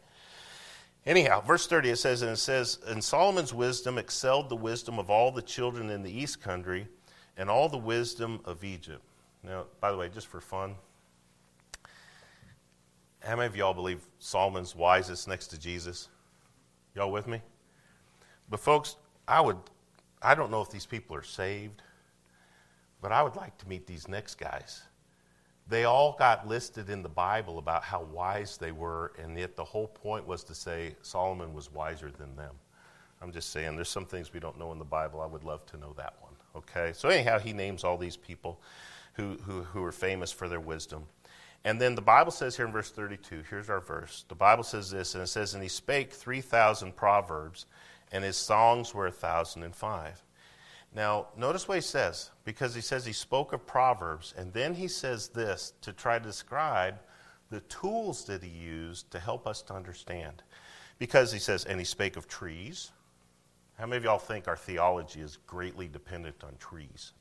Anyhow, 1.06 1.42
verse 1.42 1.68
30 1.68 1.92
it 1.92 1.98
says, 1.98 2.22
and 2.22 2.32
it 2.32 2.38
says, 2.38 2.80
And 2.88 3.04
Solomon's 3.04 3.54
wisdom 3.54 3.98
excelled 3.98 4.50
the 4.50 4.56
wisdom 4.56 4.98
of 4.98 5.10
all 5.10 5.32
the 5.32 5.42
children 5.42 5.90
in 5.90 6.02
the 6.02 6.12
east 6.12 6.42
country 6.42 6.88
and 7.38 7.50
all 7.50 7.70
the 7.70 7.78
wisdom 7.78 8.40
of 8.46 8.64
Egypt. 8.64 9.04
Now, 9.44 9.66
by 9.80 9.92
the 9.92 9.98
way, 9.98 10.10
just 10.10 10.28
for 10.28 10.42
fun, 10.42 10.76
how 13.20 13.36
many 13.36 13.48
of 13.48 13.56
y'all 13.56 13.74
believe 13.74 14.02
Solomon's 14.20 14.76
wisest 14.76 15.28
next 15.28 15.48
to 15.48 15.60
Jesus? 15.60 16.10
Y'all 16.96 17.12
with 17.12 17.28
me? 17.28 17.42
But 18.50 18.60
folks, 18.60 18.96
I 19.28 19.42
would 19.42 19.58
I 20.22 20.34
don't 20.34 20.50
know 20.50 20.62
if 20.62 20.72
these 20.72 20.88
people 20.88 21.16
are 21.16 21.24
saved, 21.24 21.84
but 23.00 23.12
I 23.12 23.22
would 23.22 23.36
like 23.36 23.58
to 23.60 23.68
meet 23.68 23.86
these 23.86 24.08
next 24.08 24.36
guys. 24.36 24.82
They 25.68 25.86
all 25.86 26.16
got 26.18 26.48
listed 26.48 26.90
in 26.90 27.02
the 27.02 27.10
Bible 27.10 27.58
about 27.58 27.84
how 27.84 28.04
wise 28.04 28.58
they 28.58 28.72
were, 28.72 29.14
and 29.22 29.38
yet 29.38 29.56
the 29.56 29.64
whole 29.64 29.88
point 29.88 30.28
was 30.28 30.44
to 30.46 30.56
say 30.56 30.96
Solomon 31.02 31.54
was 31.54 31.72
wiser 31.72 32.12
than 32.12 32.36
them. 32.36 32.54
I'm 33.22 33.32
just 33.32 33.50
saying, 33.50 33.76
there's 33.76 33.90
some 33.90 34.06
things 34.06 34.32
we 34.32 34.40
don't 34.40 34.60
know 34.60 34.72
in 34.72 34.78
the 34.78 34.86
Bible. 34.86 35.22
I 35.22 35.26
would 35.26 35.44
love 35.44 35.66
to 35.68 35.78
know 35.78 35.94
that 35.98 36.14
one. 36.22 36.34
Okay? 36.56 36.94
So, 36.94 37.10
anyhow, 37.10 37.40
he 37.40 37.54
names 37.54 37.84
all 37.84 37.98
these 37.98 38.18
people 38.18 38.60
who, 39.14 39.38
who, 39.46 39.64
who 39.64 39.84
are 39.84 39.92
famous 39.92 40.32
for 40.32 40.48
their 40.48 40.60
wisdom. 40.60 41.08
And 41.64 41.82
then 41.82 41.96
the 41.96 42.02
Bible 42.02 42.32
says 42.32 42.56
here 42.56 42.68
in 42.68 42.72
verse 42.72 42.92
32, 42.92 43.44
here's 43.50 43.72
our 43.72 43.80
verse. 43.80 44.26
The 44.28 44.36
Bible 44.36 44.64
says 44.64 44.92
this, 44.92 45.16
and 45.16 45.24
it 45.24 45.28
says, 45.28 45.56
And 45.56 45.64
he 45.64 45.70
spake 45.70 46.14
3,000 46.14 46.96
proverbs, 46.96 47.66
and 48.12 48.24
his 48.24 48.38
songs 48.38 48.94
were 48.94 49.08
a 49.08 49.10
1,005. 49.10 50.22
Now, 50.96 51.28
notice 51.36 51.68
what 51.68 51.76
he 51.76 51.82
says, 51.82 52.32
because 52.46 52.74
he 52.74 52.80
says 52.80 53.06
he 53.06 53.12
spoke 53.12 53.52
of 53.52 53.68
proverbs, 53.68 54.34
and 54.38 54.54
then 54.54 54.74
he 54.74 54.88
says 54.88 55.28
this 55.28 55.74
to 55.82 55.92
try 55.92 56.18
to 56.18 56.24
describe 56.24 56.96
the 57.52 57.60
tools 57.62 58.24
that 58.26 58.42
he 58.42 58.50
used 58.50 59.12
to 59.12 59.20
help 59.20 59.46
us 59.46 59.62
to 59.64 59.74
understand. 59.74 60.42
Because 60.98 61.34
he 61.34 61.40
says, 61.40 61.66
and 61.66 61.80
he 61.80 61.86
spake 61.86 62.16
of 62.16 62.30
trees. 62.30 62.92
How 63.78 63.86
many 63.86 63.98
of 63.98 64.06
y'all 64.06 64.18
think 64.18 64.48
our 64.48 64.56
theology 64.56 65.20
is 65.20 65.38
greatly 65.46 65.90
dependent 65.90 66.46
on 66.46 66.56
trees? 66.60 67.12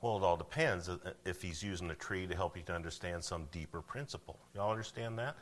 Well, 0.00 0.16
it 0.16 0.22
all 0.22 0.36
depends 0.36 0.88
uh, 0.88 0.98
if 1.24 1.42
he's 1.42 1.60
using 1.60 1.90
a 1.90 1.94
tree 1.94 2.28
to 2.28 2.36
help 2.36 2.56
you 2.56 2.62
to 2.64 2.74
understand 2.74 3.24
some 3.24 3.48
deeper 3.50 3.82
principle. 3.82 4.38
Y'all 4.54 4.70
understand 4.70 5.18
that? 5.18 5.36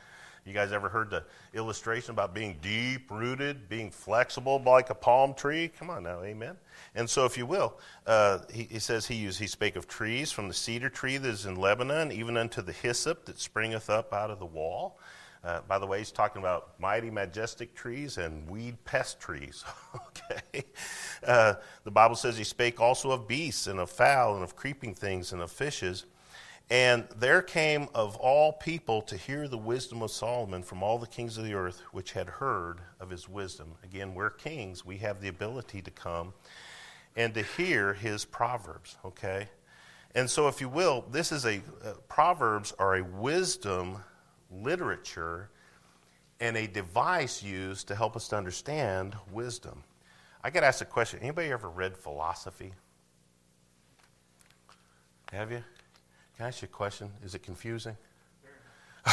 You 0.45 0.55
guys 0.55 0.72
ever 0.72 0.88
heard 0.88 1.11
the 1.11 1.24
illustration 1.55 2.12
about 2.12 2.34
being 2.34 2.59
deep 2.62 3.11
rooted, 3.11 3.68
being 3.68 3.91
flexible 3.91 4.61
like 4.64 4.91
a 4.91 4.95
palm 4.95 5.34
tree? 5.34 5.68
Come 5.78 5.91
on 5.91 6.03
now, 6.03 6.22
amen. 6.22 6.57
And 6.95 7.09
so, 7.09 7.24
if 7.24 7.36
you 7.36 7.47
will, 7.47 7.78
uh, 8.07 8.38
he, 8.53 8.64
he, 8.64 8.78
says 8.78 9.07
he 9.07 9.16
used, 9.16 9.38
he 9.38 9.47
spake 9.47 9.76
of 9.76 9.86
trees 9.86 10.32
from 10.32 10.49
the 10.49 10.55
cedar 10.55 10.88
tree 10.88 11.18
that 11.18 11.28
is 11.28 11.47
in 11.47 11.57
Lebanon, 11.57 12.11
even 12.11 12.36
unto 12.36 12.62
the 12.62 12.72
hyssop 12.72 13.26
that 13.26 13.38
springeth 13.38 13.91
up 13.91 14.12
out 14.12 14.30
of 14.30 14.38
the 14.38 14.47
wall. 14.47 14.99
Uh, 15.43 15.61
by 15.66 15.78
the 15.78 15.86
way, 15.86 15.99
he's 15.99 16.12
talking 16.12 16.41
about 16.43 16.78
mighty, 16.78 17.11
majestic 17.11 17.74
trees 17.74 18.18
and 18.18 18.49
weed 18.49 18.82
pest 18.84 19.18
trees. 19.20 19.64
okay? 19.95 20.64
Uh, 21.26 21.55
the 21.84 21.91
Bible 21.91 22.16
says 22.16 22.36
he 22.36 22.45
spake 22.45 22.80
also 22.80 23.11
of 23.11 23.26
beasts 23.26 23.66
and 23.66 23.78
of 23.78 23.91
fowl 23.91 24.34
and 24.34 24.45
of 24.45 24.55
creeping 24.55 24.95
things 24.95 25.32
and 25.32 25.41
of 25.41 25.51
fishes. 25.51 26.05
And 26.71 27.09
there 27.16 27.43
came 27.43 27.89
of 27.97 28.16
all 28.16 28.53
people 28.53 29.03
to 29.03 29.16
hear 29.16 29.49
the 29.49 29.59
wisdom 29.59 30.03
of 30.03 30.12
Solomon 30.12 30.62
from 30.62 30.85
all 30.85 30.99
the 30.99 31.07
kings 31.07 31.37
of 31.37 31.45
the 31.45 31.55
earth 31.55 31.83
which 31.91 32.12
had 32.12 32.29
heard 32.29 32.81
of 33.01 33.11
his 33.11 33.29
wisdom. 33.29 33.75
Again, 33.83 34.14
we're 34.14 34.31
kings. 34.31 34.87
We 34.87 34.99
have 34.99 35.21
the 35.21 35.27
ability 35.27 35.83
to 35.83 35.91
come 35.91 36.33
and 37.16 37.35
to 37.35 37.43
hear 37.43 37.93
his 37.93 38.25
proverbs, 38.25 38.97
okay? 39.05 39.49
And 40.14 40.31
so, 40.31 40.47
if 40.47 40.61
you 40.61 40.68
will, 40.68 41.05
this 41.11 41.33
is 41.33 41.45
a, 41.45 41.57
uh, 41.85 41.95
Proverbs 42.09 42.73
are 42.79 42.97
a 42.97 43.03
wisdom 43.03 43.99
literature 44.51 45.51
and 46.39 46.57
a 46.57 46.68
device 46.68 47.43
used 47.43 47.89
to 47.89 47.97
help 47.97 48.14
us 48.14 48.29
to 48.29 48.37
understand 48.37 49.16
wisdom. 49.33 49.83
I 50.43 50.51
got 50.51 50.62
asked 50.62 50.83
a 50.83 50.87
question. 50.87 51.18
Anybody 51.21 51.51
ever 51.51 51.68
read 51.68 51.97
philosophy? 51.97 52.73
Have 55.33 55.51
you? 55.51 55.62
Can 56.41 56.47
I 56.47 56.49
ask 56.49 56.62
you 56.62 56.68
a 56.72 56.74
question? 56.74 57.11
Is 57.22 57.34
it 57.34 57.43
confusing? 57.43 57.95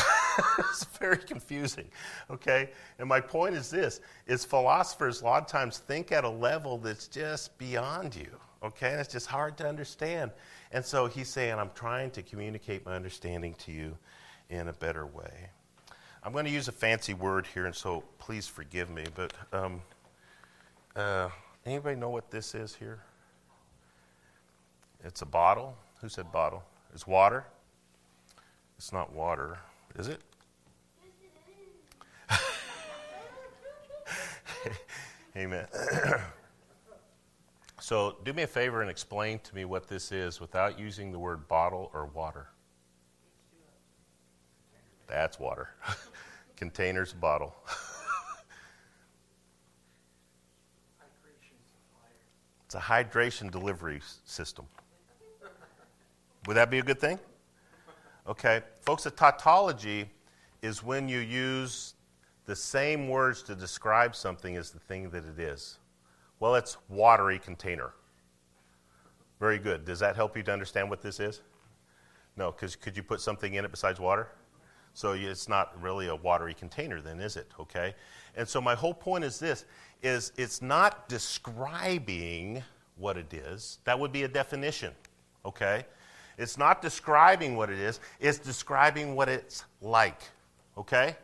it's 0.60 0.86
very 0.98 1.18
confusing. 1.18 1.90
Okay? 2.30 2.70
And 3.00 3.10
my 3.10 3.20
point 3.20 3.54
is 3.54 3.70
this 3.70 4.00
is 4.28 4.46
philosophers 4.46 5.20
a 5.20 5.26
lot 5.26 5.42
of 5.44 5.50
times 5.50 5.78
think 5.78 6.14
at 6.14 6.24
a 6.24 6.30
level 6.30 6.78
that's 6.78 7.10
just 7.10 7.58
beyond 7.58 8.16
you. 8.16 8.30
Okay? 8.64 8.92
And 8.92 9.02
it's 9.02 9.12
just 9.12 9.28
hard 9.28 9.58
to 9.58 9.68
understand. 9.68 10.32
And 10.72 10.86
so 10.86 11.08
he's 11.08 11.28
saying, 11.28 11.56
I'm 11.60 11.72
trying 11.76 12.12
to 12.12 12.22
communicate 12.22 12.86
my 12.86 12.96
understanding 12.96 13.56
to 13.56 13.74
you 13.74 13.98
in 14.50 14.70
a 14.70 14.74
better 14.74 15.06
way. 15.06 15.50
I'm 16.24 16.32
going 16.32 16.46
to 16.46 16.52
use 16.52 16.70
a 16.70 16.72
fancy 16.72 17.14
word 17.14 17.46
here, 17.54 17.66
and 17.66 17.76
so 17.76 18.06
please 18.20 18.48
forgive 18.48 18.90
me, 18.90 19.04
but 19.16 19.34
um, 19.52 19.82
uh, 20.96 21.28
anybody 21.66 21.98
know 21.98 22.10
what 22.10 22.32
this 22.32 22.56
is 22.56 22.74
here? 22.74 23.00
It's 25.04 25.24
a 25.24 25.26
bottle. 25.26 25.76
Who 26.00 26.08
said 26.08 26.32
bottle? 26.32 26.64
It's 26.94 27.08
water. 27.08 27.46
It's 28.78 28.94
not 28.94 29.14
water, 29.14 29.58
is 29.98 30.08
it? 30.08 30.22
Amen. 35.36 35.68
so, 37.80 38.18
do 38.24 38.34
me 38.34 38.44
a 38.44 38.48
favor 38.48 38.82
and 38.82 38.90
explain 38.90 39.40
to 39.40 39.56
me 39.56 39.66
what 39.66 39.88
this 39.88 40.12
is 40.12 40.40
without 40.40 40.80
using 40.80 41.12
the 41.12 41.20
word 41.20 41.48
bottle 41.48 41.90
or 41.94 42.06
water. 42.06 42.48
That's 45.08 45.40
water. 45.40 45.70
Containers, 46.56 47.14
bottle. 47.14 47.56
it's 52.66 52.76
a 52.76 52.80
hydration 52.80 53.50
delivery 53.50 54.02
system. 54.26 54.68
Would 56.48 56.56
that 56.56 56.72
be 56.72 56.80
a 56.80 56.84
good 56.84 57.00
thing? 57.00 57.20
Okay. 58.26 58.62
Folks, 58.82 59.06
a 59.06 59.12
tautology 59.12 60.10
is 60.62 60.82
when 60.82 61.10
you 61.10 61.20
use 61.20 61.94
the 62.46 62.56
same 62.56 63.10
words 63.10 63.44
to 63.44 63.56
describe 63.56 64.16
something 64.16 64.56
as 64.56 64.72
the 64.72 64.80
thing 64.80 65.10
that 65.10 65.26
it 65.26 65.40
is. 65.40 65.78
Well, 66.40 66.56
it's 66.56 66.78
watery 66.88 67.38
container. 67.38 67.92
Very 69.42 69.60
good. 69.60 69.84
Does 69.84 70.00
that 70.00 70.16
help 70.16 70.38
you 70.38 70.44
to 70.44 70.54
understand 70.54 70.90
what 70.90 71.02
this 71.02 71.20
is? 71.20 71.42
No, 72.38 72.52
because 72.52 72.78
could 72.78 72.96
you 72.96 73.04
put 73.04 73.20
something 73.20 73.56
in 73.56 73.66
it 73.66 73.72
besides 73.72 74.00
water? 74.00 74.30
So 74.94 75.12
it's 75.12 75.50
not 75.50 75.80
really 75.82 76.08
a 76.08 76.16
watery 76.16 76.54
container 76.54 77.02
then, 77.02 77.20
is 77.20 77.36
it? 77.36 77.52
Okay? 77.60 77.94
And 78.36 78.48
so 78.48 78.62
my 78.62 78.74
whole 78.74 78.94
point 78.94 79.26
is 79.26 79.38
this 79.38 79.66
is 80.02 80.32
it's 80.38 80.62
not 80.62 81.10
describing 81.10 82.64
what 82.96 83.18
it 83.18 83.34
is. 83.34 83.80
That 83.84 84.00
would 84.00 84.14
be 84.14 84.24
a 84.24 84.28
definition. 84.30 84.94
Okay? 85.46 85.86
It's 86.38 86.58
not 86.58 86.82
describing 86.82 87.56
what 87.56 87.70
it 87.70 87.80
is, 87.80 88.00
it's 88.20 88.40
describing 88.40 89.16
what 89.16 89.30
it's 89.30 89.66
like. 89.82 90.22
Okay? 90.78 91.16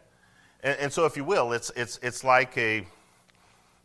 And, 0.64 0.78
and 0.80 0.94
so 0.94 1.06
if 1.06 1.16
you 1.16 1.24
will, 1.24 1.54
it's 1.54 1.72
it's 1.76 2.00
it's 2.02 2.24
like 2.24 2.58
a 2.58 2.86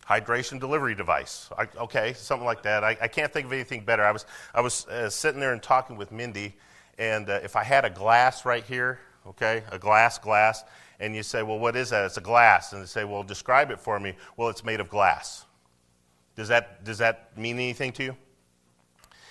hydration 0.08 0.58
delivery 0.58 0.94
device. 0.94 1.50
I, 1.56 1.68
okay, 1.76 2.14
something 2.14 2.46
like 2.46 2.62
that. 2.62 2.82
I, 2.82 2.96
I, 3.02 3.08
can't 3.08 3.30
think 3.30 3.44
of 3.44 3.52
anything 3.52 3.84
better. 3.84 4.02
I 4.02 4.10
was, 4.10 4.24
I 4.54 4.62
was 4.62 4.86
uh, 4.86 5.10
sitting 5.10 5.38
there 5.38 5.52
and 5.52 5.62
talking 5.62 5.98
with 5.98 6.10
Mindy, 6.10 6.54
and 6.98 7.28
uh, 7.28 7.40
if 7.44 7.56
I 7.56 7.62
had 7.62 7.84
a 7.84 7.90
glass 7.90 8.46
right 8.46 8.64
here, 8.64 9.00
okay? 9.26 9.62
A 9.70 9.78
glass 9.78 10.18
glass. 10.18 10.64
And 11.00 11.14
you 11.14 11.22
say, 11.22 11.42
well, 11.42 11.58
what 11.58 11.76
is 11.76 11.90
that? 11.90 12.06
It's 12.06 12.16
a 12.16 12.22
glass. 12.22 12.72
And 12.72 12.82
they 12.82 12.86
say, 12.86 13.04
well, 13.04 13.22
describe 13.22 13.70
it 13.70 13.78
for 13.78 14.00
me. 14.00 14.14
Well, 14.36 14.48
it's 14.48 14.64
made 14.64 14.80
of 14.80 14.88
glass. 14.88 15.44
Does 16.34 16.48
that, 16.48 16.84
does 16.84 16.98
that 16.98 17.36
mean 17.36 17.56
anything 17.56 17.92
to 17.92 18.04
you? 18.04 18.16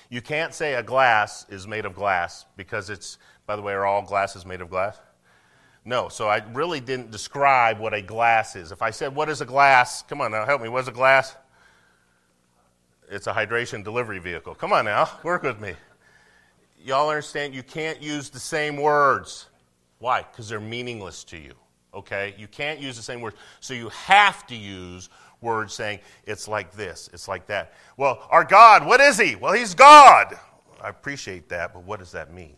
You 0.09 0.21
can't 0.21 0.53
say 0.53 0.75
a 0.75 0.83
glass 0.83 1.45
is 1.49 1.67
made 1.67 1.85
of 1.85 1.93
glass 1.93 2.45
because 2.55 2.89
it's, 2.89 3.17
by 3.45 3.55
the 3.55 3.61
way, 3.61 3.73
are 3.73 3.85
all 3.85 4.01
glasses 4.01 4.45
made 4.45 4.61
of 4.61 4.69
glass? 4.69 4.97
No, 5.83 6.09
so 6.09 6.27
I 6.27 6.43
really 6.53 6.79
didn't 6.79 7.11
describe 7.11 7.79
what 7.79 7.93
a 7.93 8.01
glass 8.01 8.55
is. 8.55 8.71
If 8.71 8.81
I 8.81 8.91
said, 8.91 9.15
What 9.15 9.29
is 9.29 9.41
a 9.41 9.45
glass? 9.45 10.03
Come 10.03 10.21
on 10.21 10.31
now, 10.31 10.45
help 10.45 10.61
me. 10.61 10.69
What 10.69 10.81
is 10.81 10.87
a 10.87 10.91
glass? 10.91 11.35
it's 13.09 13.27
a 13.27 13.33
hydration 13.33 13.83
delivery 13.83 14.19
vehicle. 14.19 14.55
Come 14.55 14.73
on 14.73 14.85
now, 14.85 15.09
work 15.23 15.43
with 15.43 15.59
me. 15.59 15.73
Y'all 16.83 17.09
understand 17.09 17.53
you 17.53 17.63
can't 17.63 18.01
use 18.01 18.29
the 18.29 18.39
same 18.39 18.77
words. 18.77 19.47
Why? 19.99 20.23
Because 20.23 20.49
they're 20.49 20.59
meaningless 20.59 21.23
to 21.25 21.37
you. 21.37 21.53
Okay? 21.93 22.35
You 22.37 22.47
can't 22.47 22.79
use 22.79 22.95
the 22.95 23.03
same 23.03 23.21
words. 23.21 23.35
So 23.59 23.73
you 23.73 23.89
have 23.89 24.45
to 24.47 24.55
use 24.55 25.09
words 25.41 25.73
saying, 25.73 25.99
it's 26.25 26.47
like 26.47 26.71
this, 26.73 27.09
it's 27.13 27.27
like 27.27 27.47
that. 27.47 27.73
Well, 27.95 28.25
our 28.29 28.43
God, 28.43 28.85
what 28.85 28.99
is 29.01 29.17
He? 29.17 29.35
Well, 29.35 29.53
He's 29.53 29.73
God. 29.73 30.37
I 30.81 30.89
appreciate 30.89 31.49
that, 31.49 31.73
but 31.73 31.83
what 31.83 31.99
does 31.99 32.11
that 32.11 32.33
mean? 32.33 32.55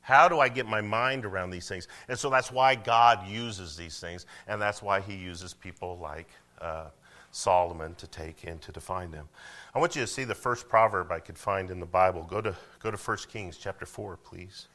How 0.00 0.28
do 0.28 0.38
I 0.38 0.48
get 0.48 0.66
my 0.66 0.80
mind 0.80 1.24
around 1.24 1.50
these 1.50 1.68
things? 1.68 1.88
And 2.08 2.18
so 2.18 2.30
that's 2.30 2.52
why 2.52 2.76
God 2.76 3.26
uses 3.26 3.76
these 3.76 3.98
things, 3.98 4.26
and 4.46 4.62
that's 4.62 4.82
why 4.82 5.00
He 5.00 5.14
uses 5.14 5.52
people 5.52 5.98
like 5.98 6.28
uh, 6.60 6.86
Solomon 7.32 7.94
to 7.96 8.06
take 8.06 8.44
and 8.44 8.60
to 8.62 8.72
define 8.72 9.10
them. 9.10 9.28
I 9.74 9.78
want 9.78 9.94
you 9.94 10.02
to 10.02 10.06
see 10.06 10.24
the 10.24 10.34
first 10.34 10.68
proverb 10.68 11.12
I 11.12 11.20
could 11.20 11.36
find 11.36 11.70
in 11.70 11.80
the 11.80 11.86
Bible. 11.86 12.22
Go 12.22 12.40
to, 12.40 12.54
go 12.80 12.90
to 12.90 12.96
1 12.96 13.16
Kings 13.28 13.58
chapter 13.58 13.84
4, 13.84 14.16
please. 14.16 14.68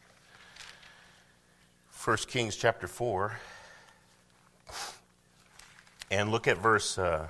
1 2.03 2.17
Kings 2.27 2.55
chapter 2.55 2.87
4. 2.87 3.37
And 6.11 6.29
look 6.29 6.45
at 6.47 6.57
verse 6.57 6.97
uh, 6.97 7.29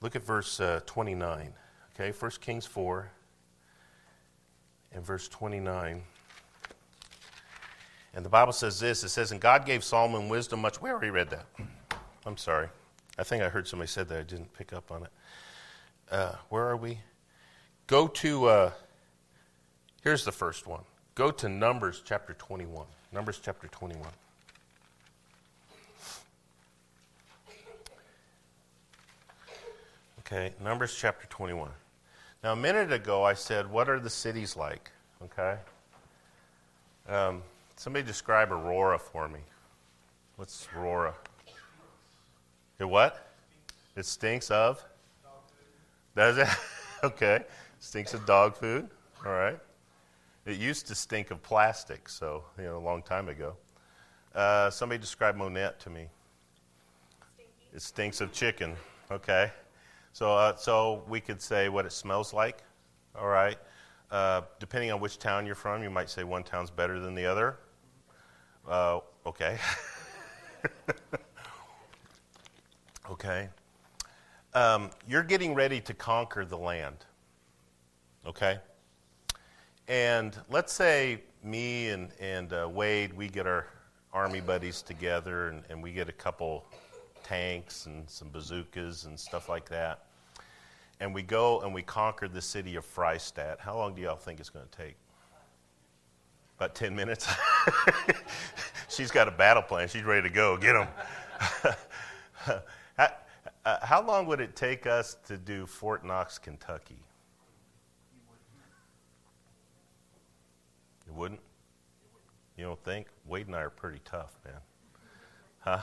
look 0.00 0.14
at 0.14 0.22
verse 0.22 0.60
uh, 0.60 0.80
29. 0.86 1.52
Okay, 1.94 2.16
1 2.16 2.30
Kings 2.40 2.64
4 2.64 3.10
and 4.92 5.04
verse 5.04 5.26
29. 5.28 6.02
And 8.14 8.24
the 8.24 8.28
Bible 8.28 8.52
says 8.52 8.78
this 8.78 9.02
it 9.02 9.08
says, 9.08 9.32
And 9.32 9.40
God 9.40 9.66
gave 9.66 9.82
Solomon 9.82 10.28
wisdom 10.28 10.60
much. 10.60 10.80
We 10.80 10.88
already 10.88 11.10
read 11.10 11.30
that. 11.30 11.46
I'm 12.26 12.36
sorry. 12.36 12.68
I 13.18 13.24
think 13.24 13.42
I 13.42 13.48
heard 13.48 13.66
somebody 13.66 13.88
said 13.88 14.08
that. 14.08 14.18
I 14.18 14.22
didn't 14.22 14.52
pick 14.54 14.72
up 14.72 14.92
on 14.92 15.02
it. 15.02 15.10
Uh, 16.10 16.32
where 16.48 16.68
are 16.68 16.76
we? 16.76 17.00
Go 17.88 18.06
to, 18.06 18.46
uh, 18.46 18.70
here's 20.02 20.24
the 20.24 20.32
first 20.32 20.66
one. 20.66 20.82
Go 21.16 21.32
to 21.32 21.48
Numbers 21.48 22.02
chapter 22.04 22.34
21. 22.34 22.86
Numbers 23.12 23.40
chapter 23.42 23.66
21. 23.66 24.06
Okay, 30.26 30.52
Numbers 30.60 30.92
chapter 30.98 31.24
21. 31.28 31.70
Now, 32.42 32.54
a 32.54 32.56
minute 32.56 32.90
ago, 32.90 33.22
I 33.22 33.34
said, 33.34 33.70
What 33.70 33.88
are 33.88 34.00
the 34.00 34.10
cities 34.10 34.56
like? 34.56 34.90
Okay? 35.22 35.56
Um, 37.08 37.44
somebody 37.76 38.04
describe 38.04 38.50
Aurora 38.50 38.98
for 38.98 39.28
me. 39.28 39.38
What's 40.34 40.66
Aurora? 40.76 41.14
It 42.80 42.86
what? 42.86 43.24
It 43.94 44.04
stinks 44.04 44.50
of? 44.50 44.82
Does 46.16 46.38
it? 46.38 46.48
okay. 47.04 47.44
Stinks 47.78 48.12
of 48.12 48.26
dog 48.26 48.56
food. 48.56 48.88
All 49.24 49.30
right. 49.30 49.60
It 50.44 50.56
used 50.56 50.88
to 50.88 50.96
stink 50.96 51.30
of 51.30 51.40
plastic, 51.40 52.08
so, 52.08 52.42
you 52.58 52.64
know, 52.64 52.78
a 52.78 52.80
long 52.80 53.00
time 53.00 53.28
ago. 53.28 53.54
Uh, 54.34 54.70
somebody 54.70 55.00
describe 55.00 55.36
Monett 55.36 55.78
to 55.78 55.90
me. 55.90 56.08
It 57.72 57.80
stinks 57.80 58.20
of 58.20 58.32
chicken. 58.32 58.74
Okay. 59.08 59.52
So, 60.16 60.32
uh, 60.32 60.56
so 60.56 61.04
we 61.10 61.20
could 61.20 61.42
say 61.42 61.68
what 61.68 61.84
it 61.84 61.92
smells 61.92 62.32
like. 62.32 62.62
All 63.14 63.28
right. 63.28 63.58
Uh, 64.10 64.40
depending 64.58 64.90
on 64.90 64.98
which 64.98 65.18
town 65.18 65.44
you're 65.44 65.54
from, 65.54 65.82
you 65.82 65.90
might 65.90 66.08
say 66.08 66.24
one 66.24 66.42
town's 66.42 66.70
better 66.70 66.98
than 66.98 67.14
the 67.14 67.26
other. 67.26 67.58
Uh, 68.66 69.00
okay. 69.26 69.58
okay. 73.10 73.50
Um, 74.54 74.88
you're 75.06 75.22
getting 75.22 75.52
ready 75.52 75.82
to 75.82 75.92
conquer 75.92 76.46
the 76.46 76.56
land. 76.56 77.04
Okay. 78.26 78.58
And 79.86 80.34
let's 80.48 80.72
say 80.72 81.20
me 81.44 81.90
and, 81.90 82.08
and 82.20 82.54
uh, 82.54 82.66
Wade, 82.72 83.12
we 83.12 83.28
get 83.28 83.46
our 83.46 83.66
army 84.14 84.40
buddies 84.40 84.80
together 84.80 85.48
and, 85.48 85.62
and 85.68 85.82
we 85.82 85.92
get 85.92 86.08
a 86.08 86.12
couple 86.12 86.64
tanks 87.22 87.84
and 87.84 88.08
some 88.08 88.30
bazookas 88.30 89.04
and 89.04 89.20
stuff 89.20 89.50
like 89.50 89.68
that 89.68 90.05
and 91.00 91.14
we 91.14 91.22
go 91.22 91.60
and 91.60 91.74
we 91.74 91.82
conquer 91.82 92.28
the 92.28 92.40
city 92.40 92.76
of 92.76 92.84
Freistatt, 92.84 93.60
how 93.60 93.76
long 93.76 93.94
do 93.94 94.02
y'all 94.02 94.16
think 94.16 94.40
it's 94.40 94.50
going 94.50 94.66
to 94.66 94.78
take? 94.78 94.96
About 96.58 96.74
10 96.74 96.96
minutes? 96.96 97.28
She's 98.88 99.10
got 99.10 99.28
a 99.28 99.30
battle 99.30 99.62
plan. 99.62 99.88
She's 99.88 100.04
ready 100.04 100.26
to 100.26 100.34
go. 100.34 100.56
Get 100.56 100.72
them. 100.72 100.88
how, 102.96 103.10
uh, 103.64 103.84
how 103.84 104.02
long 104.02 104.26
would 104.26 104.40
it 104.40 104.56
take 104.56 104.86
us 104.86 105.16
to 105.26 105.36
do 105.36 105.66
Fort 105.66 106.04
Knox, 106.04 106.38
Kentucky? 106.38 107.02
It 111.06 111.12
wouldn't? 111.12 111.40
You 112.56 112.64
don't 112.64 112.82
think? 112.84 113.08
Wade 113.26 113.48
and 113.48 113.56
I 113.56 113.60
are 113.60 113.70
pretty 113.70 114.00
tough, 114.04 114.38
man. 114.44 114.54
Huh? 115.58 115.80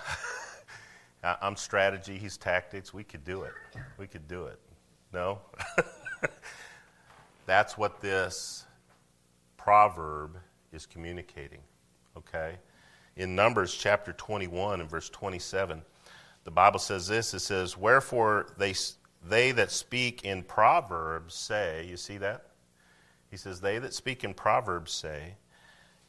I'm 1.41 1.55
strategy, 1.55 2.17
he's 2.17 2.35
tactics. 2.35 2.93
We 2.93 3.03
could 3.03 3.23
do 3.23 3.43
it. 3.43 3.53
We 3.97 4.07
could 4.07 4.27
do 4.27 4.45
it. 4.45 4.59
No? 5.13 5.39
That's 7.45 7.77
what 7.77 8.01
this 8.01 8.65
proverb 9.57 10.37
is 10.71 10.85
communicating. 10.85 11.61
Okay? 12.17 12.55
In 13.15 13.35
Numbers 13.35 13.73
chapter 13.75 14.11
21 14.13 14.81
and 14.81 14.89
verse 14.89 15.09
27, 15.09 15.83
the 16.43 16.51
Bible 16.51 16.79
says 16.79 17.07
this 17.07 17.33
it 17.33 17.39
says, 17.39 17.77
Wherefore 17.77 18.47
they, 18.57 18.73
they 19.23 19.51
that 19.51 19.71
speak 19.71 20.25
in 20.25 20.43
Proverbs 20.43 21.35
say, 21.35 21.85
you 21.87 21.95
see 21.95 22.17
that? 22.17 22.47
He 23.29 23.37
says, 23.37 23.61
They 23.61 23.77
that 23.79 23.93
speak 23.93 24.23
in 24.23 24.33
Proverbs 24.33 24.91
say, 24.91 25.35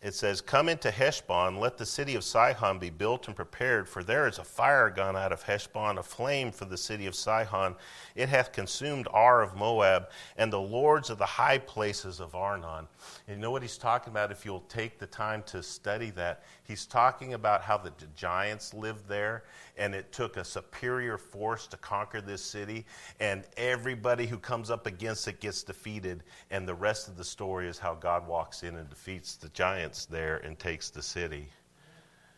it 0.04 0.12
says, 0.12 0.42
Come 0.42 0.68
into 0.68 0.90
Heshbon, 0.90 1.58
let 1.58 1.78
the 1.78 1.86
city 1.86 2.14
of 2.14 2.24
Sihon 2.24 2.78
be 2.78 2.90
built 2.90 3.26
and 3.26 3.34
prepared, 3.34 3.88
for 3.88 4.04
there 4.04 4.28
is 4.28 4.38
a 4.38 4.44
fire 4.44 4.90
gone 4.90 5.16
out 5.16 5.32
of 5.32 5.42
Heshbon, 5.42 5.96
a 5.96 6.02
flame 6.02 6.52
for 6.52 6.66
the 6.66 6.76
city 6.76 7.06
of 7.06 7.14
Sihon. 7.14 7.74
It 8.14 8.28
hath 8.28 8.52
consumed 8.52 9.08
Ar 9.10 9.40
of 9.40 9.56
Moab, 9.56 10.10
and 10.36 10.52
the 10.52 10.60
lords 10.60 11.08
of 11.08 11.16
the 11.16 11.24
high 11.24 11.56
places 11.56 12.20
of 12.20 12.34
Arnon. 12.34 12.86
And 13.26 13.36
you 13.36 13.40
know 13.40 13.50
what 13.50 13.62
he's 13.62 13.78
talking 13.78 14.12
about 14.12 14.30
if 14.30 14.44
you'll 14.44 14.60
take 14.68 14.98
the 14.98 15.06
time 15.06 15.42
to 15.46 15.62
study 15.62 16.10
that? 16.10 16.42
He's 16.64 16.84
talking 16.84 17.32
about 17.32 17.62
how 17.62 17.78
the 17.78 17.92
giants 18.14 18.74
lived 18.74 19.08
there, 19.08 19.44
and 19.76 19.94
it 19.94 20.12
took 20.12 20.36
a 20.36 20.44
superior 20.44 21.18
force 21.18 21.66
to 21.68 21.76
conquer 21.76 22.20
this 22.20 22.42
city, 22.42 22.86
and 23.20 23.44
everybody 23.56 24.26
who 24.26 24.38
comes 24.38 24.70
up 24.70 24.86
against 24.86 25.26
it 25.28 25.40
gets 25.40 25.62
defeated. 25.62 26.22
And 26.50 26.68
the 26.68 26.74
rest 26.74 27.08
of 27.08 27.16
the 27.16 27.24
story 27.24 27.68
is 27.68 27.78
how 27.78 27.94
God 27.94 28.26
walks 28.26 28.62
in 28.62 28.76
and 28.76 28.88
defeats 28.88 29.36
the 29.36 29.48
giants 29.50 30.06
there 30.06 30.36
and 30.38 30.58
takes 30.58 30.90
the 30.90 31.02
city. 31.02 31.48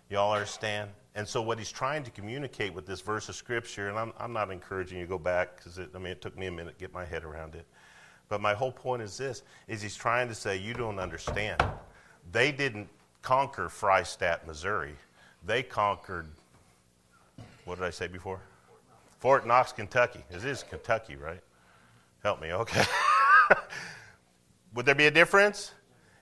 Y'all 0.08 0.32
understand? 0.32 0.90
And 1.14 1.26
so, 1.26 1.42
what 1.42 1.58
he's 1.58 1.72
trying 1.72 2.04
to 2.04 2.10
communicate 2.10 2.72
with 2.74 2.86
this 2.86 3.00
verse 3.00 3.28
of 3.28 3.34
scripture, 3.34 3.88
and 3.88 3.98
I'm, 3.98 4.12
I'm 4.18 4.32
not 4.32 4.50
encouraging 4.50 4.98
you 4.98 5.04
to 5.04 5.08
go 5.08 5.18
back 5.18 5.56
because 5.56 5.78
I 5.78 5.98
mean, 5.98 6.12
it 6.12 6.20
took 6.20 6.36
me 6.38 6.46
a 6.46 6.50
minute 6.50 6.78
to 6.78 6.80
get 6.84 6.92
my 6.92 7.04
head 7.04 7.24
around 7.24 7.54
it. 7.54 7.66
But 8.28 8.40
my 8.40 8.54
whole 8.54 8.72
point 8.72 9.02
is 9.02 9.16
this: 9.16 9.42
is 9.66 9.82
he's 9.82 9.96
trying 9.96 10.28
to 10.28 10.34
say 10.34 10.56
you 10.56 10.74
don't 10.74 10.98
understand. 10.98 11.62
They 12.32 12.52
didn't 12.52 12.88
conquer 13.22 13.68
Freistatt, 13.68 14.46
Missouri. 14.46 14.94
They 15.44 15.62
conquered 15.62 16.28
what 17.66 17.78
did 17.78 17.84
I 17.84 17.90
say 17.90 18.06
before? 18.06 18.40
Fort 19.18 19.46
Knox, 19.46 19.72
Kentucky. 19.72 20.20
It 20.30 20.44
is 20.44 20.62
Kentucky, 20.62 21.16
right? 21.16 21.40
Help 22.22 22.40
me, 22.40 22.52
okay. 22.52 22.84
would 24.74 24.86
there 24.86 24.94
be 24.94 25.06
a 25.06 25.10
difference? 25.10 25.72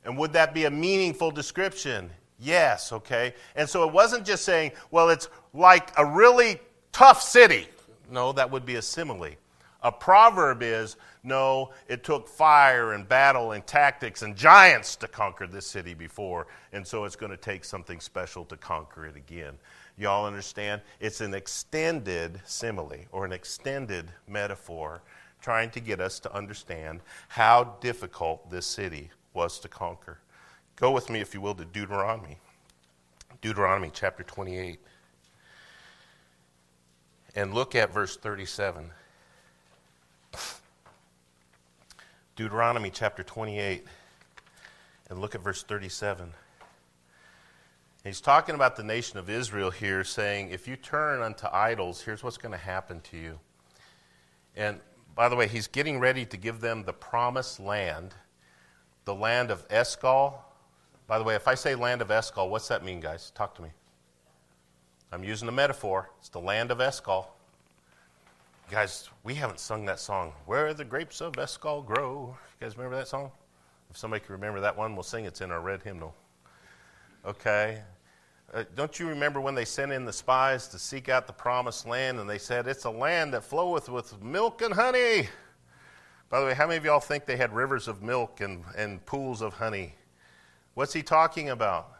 And 0.04 0.18
would 0.18 0.32
that 0.32 0.54
be 0.54 0.64
a 0.64 0.70
meaningful 0.70 1.30
description? 1.30 2.10
Yes, 2.38 2.92
okay. 2.92 3.34
And 3.56 3.68
so 3.68 3.86
it 3.86 3.92
wasn't 3.92 4.24
just 4.24 4.44
saying, 4.44 4.72
well, 4.90 5.10
it's 5.10 5.28
like 5.52 5.90
a 5.98 6.04
really 6.04 6.58
tough 6.92 7.22
city. 7.22 7.68
No, 8.10 8.32
that 8.32 8.50
would 8.50 8.64
be 8.64 8.76
a 8.76 8.82
simile. 8.82 9.36
A 9.82 9.92
proverb 9.92 10.62
is, 10.62 10.96
no, 11.22 11.72
it 11.88 12.04
took 12.04 12.26
fire 12.26 12.94
and 12.94 13.06
battle 13.06 13.52
and 13.52 13.66
tactics 13.66 14.22
and 14.22 14.34
giants 14.34 14.96
to 14.96 15.08
conquer 15.08 15.46
this 15.46 15.66
city 15.66 15.92
before, 15.92 16.46
and 16.72 16.86
so 16.86 17.04
it's 17.04 17.16
going 17.16 17.30
to 17.30 17.36
take 17.36 17.66
something 17.66 18.00
special 18.00 18.46
to 18.46 18.56
conquer 18.56 19.04
it 19.04 19.14
again. 19.14 19.58
Y'all 19.96 20.26
understand? 20.26 20.82
It's 21.00 21.20
an 21.20 21.34
extended 21.34 22.40
simile 22.44 23.06
or 23.12 23.24
an 23.24 23.32
extended 23.32 24.10
metaphor 24.26 25.02
trying 25.40 25.70
to 25.70 25.80
get 25.80 26.00
us 26.00 26.18
to 26.20 26.34
understand 26.34 27.00
how 27.28 27.76
difficult 27.80 28.50
this 28.50 28.66
city 28.66 29.10
was 29.34 29.58
to 29.60 29.68
conquer. 29.68 30.18
Go 30.76 30.90
with 30.90 31.10
me, 31.10 31.20
if 31.20 31.34
you 31.34 31.40
will, 31.40 31.54
to 31.54 31.64
Deuteronomy. 31.64 32.38
Deuteronomy 33.40 33.90
chapter 33.92 34.22
28. 34.22 34.80
And 37.36 37.54
look 37.54 37.74
at 37.74 37.92
verse 37.92 38.16
37. 38.16 38.90
Deuteronomy 42.36 42.90
chapter 42.90 43.22
28. 43.22 43.84
And 45.10 45.20
look 45.20 45.34
at 45.34 45.42
verse 45.42 45.62
37. 45.62 46.32
He's 48.04 48.20
talking 48.20 48.54
about 48.54 48.76
the 48.76 48.82
nation 48.82 49.18
of 49.18 49.30
Israel 49.30 49.70
here, 49.70 50.04
saying, 50.04 50.50
if 50.50 50.68
you 50.68 50.76
turn 50.76 51.22
unto 51.22 51.46
idols, 51.50 52.02
here's 52.02 52.22
what's 52.22 52.36
going 52.36 52.52
to 52.52 52.58
happen 52.58 53.00
to 53.10 53.16
you. 53.16 53.40
And 54.54 54.78
by 55.14 55.30
the 55.30 55.36
way, 55.36 55.48
he's 55.48 55.68
getting 55.68 55.98
ready 55.98 56.26
to 56.26 56.36
give 56.36 56.60
them 56.60 56.84
the 56.84 56.92
promised 56.92 57.58
land, 57.60 58.14
the 59.06 59.14
land 59.14 59.50
of 59.50 59.64
Eshcol. 59.70 60.44
By 61.06 61.16
the 61.16 61.24
way, 61.24 61.34
if 61.34 61.48
I 61.48 61.54
say 61.54 61.74
land 61.74 62.02
of 62.02 62.10
Eshcol, 62.10 62.50
what's 62.50 62.68
that 62.68 62.84
mean, 62.84 63.00
guys? 63.00 63.32
Talk 63.34 63.54
to 63.54 63.62
me. 63.62 63.70
I'm 65.10 65.24
using 65.24 65.48
a 65.48 65.52
metaphor. 65.52 66.10
It's 66.18 66.28
the 66.28 66.40
land 66.40 66.70
of 66.70 66.82
Eshcol. 66.82 67.34
Guys, 68.70 69.08
we 69.22 69.34
haven't 69.34 69.60
sung 69.60 69.86
that 69.86 69.98
song, 69.98 70.34
Where 70.44 70.74
the 70.74 70.84
Grapes 70.84 71.22
of 71.22 71.38
Eshcol 71.38 71.80
Grow. 71.80 72.36
You 72.60 72.66
guys 72.66 72.76
remember 72.76 72.96
that 72.96 73.08
song? 73.08 73.30
If 73.90 73.96
somebody 73.96 74.22
can 74.22 74.32
remember 74.32 74.60
that 74.60 74.76
one, 74.76 74.94
we'll 74.94 75.04
sing 75.04 75.24
it. 75.24 75.28
It's 75.28 75.40
in 75.40 75.50
our 75.50 75.60
red 75.60 75.82
hymnal. 75.82 76.14
Okay. 77.24 77.80
Uh, 78.54 78.62
don't 78.76 79.00
you 79.00 79.08
remember 79.08 79.40
when 79.40 79.56
they 79.56 79.64
sent 79.64 79.90
in 79.90 80.04
the 80.04 80.12
spies 80.12 80.68
to 80.68 80.78
seek 80.78 81.08
out 81.08 81.26
the 81.26 81.32
promised 81.32 81.88
land 81.88 82.20
and 82.20 82.30
they 82.30 82.38
said, 82.38 82.68
It's 82.68 82.84
a 82.84 82.90
land 82.90 83.34
that 83.34 83.42
floweth 83.42 83.88
with 83.88 84.22
milk 84.22 84.62
and 84.62 84.72
honey? 84.72 85.28
By 86.30 86.38
the 86.38 86.46
way, 86.46 86.54
how 86.54 86.68
many 86.68 86.76
of 86.76 86.84
y'all 86.84 87.00
think 87.00 87.26
they 87.26 87.36
had 87.36 87.52
rivers 87.52 87.88
of 87.88 88.00
milk 88.00 88.40
and, 88.40 88.62
and 88.76 89.04
pools 89.06 89.42
of 89.42 89.54
honey? 89.54 89.96
What's 90.74 90.92
he 90.92 91.02
talking 91.02 91.50
about? 91.50 91.90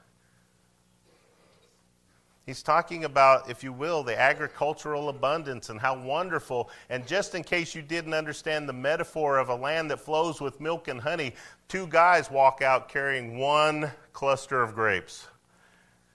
He's 2.47 2.63
talking 2.63 3.05
about, 3.05 3.51
if 3.51 3.65
you 3.65 3.73
will, 3.73 4.05
the 4.05 4.19
agricultural 4.21 5.09
abundance 5.09 5.71
and 5.71 5.81
how 5.81 6.01
wonderful. 6.01 6.71
And 6.89 7.05
just 7.05 7.35
in 7.35 7.43
case 7.43 7.75
you 7.75 7.83
didn't 7.83 8.15
understand 8.15 8.69
the 8.69 8.75
metaphor 8.75 9.39
of 9.39 9.49
a 9.49 9.55
land 9.57 9.91
that 9.91 9.99
flows 9.99 10.41
with 10.41 10.61
milk 10.61 10.87
and 10.87 11.01
honey, 11.01 11.35
two 11.67 11.89
guys 11.89 12.31
walk 12.31 12.63
out 12.63 12.89
carrying 12.89 13.39
one 13.39 13.91
cluster 14.13 14.63
of 14.63 14.75
grapes. 14.75 15.27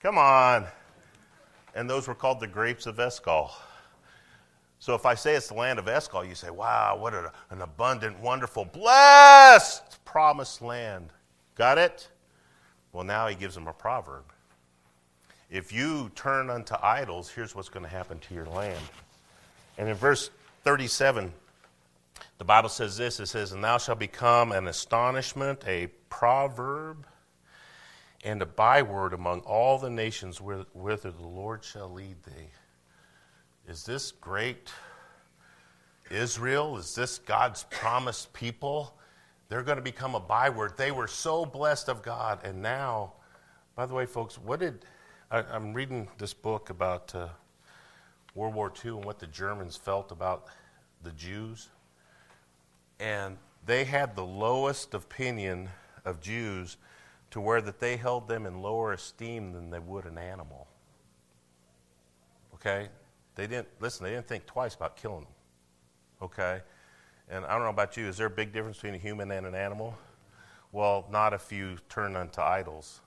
Come 0.02 0.18
on. 0.18 0.66
And 1.76 1.90
those 1.90 2.08
were 2.08 2.16
called 2.16 2.40
the 2.40 2.48
grapes 2.48 2.86
of 2.86 3.00
Eshcol. 3.00 3.52
So 4.80 4.96
if 4.96 5.06
I 5.06 5.16
say 5.16 5.36
it's 5.36 5.50
the 5.50 5.56
land 5.56 5.78
of 5.78 5.88
Eshcol, 5.88 6.24
you 6.24 6.36
say, 6.36 6.50
wow, 6.50 6.98
what 6.98 7.14
an 7.14 7.62
abundant, 7.62 8.20
wonderful, 8.20 8.64
blessed, 8.64 10.04
promised 10.06 10.62
land. 10.62 11.10
Got 11.56 11.78
it? 11.78 12.10
Well, 12.94 13.04
now 13.04 13.28
he 13.28 13.36
gives 13.36 13.56
them 13.56 13.68
a 13.68 13.74
proverb. 13.74 14.24
If 15.50 15.74
you 15.74 16.12
turn 16.16 16.50
unto 16.50 16.76
idols, 16.82 17.30
here's 17.30 17.54
what's 17.54 17.70
going 17.70 17.84
to 17.84 17.90
happen 17.90 18.20
to 18.20 18.34
your 18.34 18.46
land. 18.46 18.80
And 19.78 19.90
in 19.90 19.96
verse 19.96 20.30
37, 20.64 21.34
the 22.38 22.46
Bible 22.46 22.70
says 22.70 22.96
this 22.96 23.20
it 23.20 23.26
says, 23.26 23.52
And 23.52 23.64
thou 23.64 23.78
shalt 23.78 24.00
become 24.00 24.54
an 24.54 24.68
astonishment, 24.68 25.64
a 25.68 25.88
proverb, 26.10 27.06
and 28.24 28.42
a 28.42 28.46
byword 28.46 29.14
among 29.14 29.42
all 29.42 29.78
the 29.78 29.90
nations 29.90 30.42
whither 30.42 31.12
the 31.12 31.28
Lord 31.28 31.64
shall 31.64 31.90
lead 31.92 32.22
thee. 32.24 32.50
Is 33.68 33.86
this 33.86 34.12
great 34.12 34.72
Israel? 36.10 36.78
Is 36.78 36.96
this 36.96 37.20
God's 37.20 37.64
promised 37.70 38.34
people? 38.34 38.98
They're 39.48 39.64
going 39.64 39.78
to 39.78 39.84
become 39.84 40.16
a 40.16 40.20
byword. 40.20 40.78
They 40.78 40.92
were 40.92 41.08
so 41.08 41.46
blessed 41.46 41.88
of 41.88 42.02
God. 42.02 42.40
And 42.44 42.62
now, 42.62 43.14
by 43.76 43.86
the 43.86 43.94
way, 43.94 44.06
folks, 44.06 44.38
what 44.38 44.60
did 44.60 44.86
I, 45.32 45.44
am 45.56 45.74
reading 45.74 46.08
this 46.18 46.34
book 46.34 46.72
about 46.72 47.14
uh, 47.14 47.28
World 48.34 48.56
War 48.56 48.74
II 48.84 48.92
and 48.92 49.06
what 49.06 49.20
the 49.20 49.28
Germans 49.28 49.78
felt 49.78 50.12
about 50.12 50.48
the 51.04 51.12
Jews. 51.12 51.70
And 53.00 53.38
they 53.66 53.84
had 53.84 54.16
the 54.16 54.26
lowest 54.26 54.96
opinion 54.96 55.70
of 56.04 56.20
Jews 56.20 56.78
to 57.32 57.42
where 57.42 57.62
that 57.62 57.80
they 57.80 57.98
held 57.98 58.28
them 58.28 58.46
in 58.46 58.62
lower 58.62 58.94
esteem 58.94 59.54
than 59.54 59.70
they 59.70 59.80
would 59.80 60.06
an 60.06 60.18
animal. 60.18 60.68
Okay? 62.56 62.90
They 63.36 63.48
didn't, 63.48 63.68
listen, 63.80 64.04
they 64.04 64.12
didn't 64.12 64.28
think 64.28 64.46
twice 64.46 64.76
about 64.76 64.98
killing 64.98 65.22
them. 65.22 65.34
Okay? 66.22 66.62
And 67.30 67.46
I 67.46 67.54
don't 67.54 67.64
know 67.64 67.70
about 67.70 67.96
you, 67.96 68.08
is 68.08 68.18
there 68.18 68.28
a 68.28 68.32
big 68.32 68.52
difference 68.52 68.78
between 68.78 68.96
a 68.96 68.98
human 68.98 69.32
and 69.32 69.46
an 69.46 69.56
animal? 69.56 69.98
Well, 70.72 71.08
not 71.12 71.34
if 71.34 71.52
you 71.52 71.78
turn 71.88 72.16
unto 72.16 72.42
idols 72.42 73.02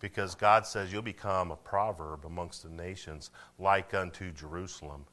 because 0.00 0.34
God 0.34 0.66
says 0.66 0.92
you'll 0.92 1.02
become 1.02 1.50
a 1.50 1.56
proverb 1.56 2.24
amongst 2.24 2.62
the 2.62 2.68
nations 2.68 3.30
like 3.58 3.94
unto 3.94 4.30
Jerusalem. 4.32 5.04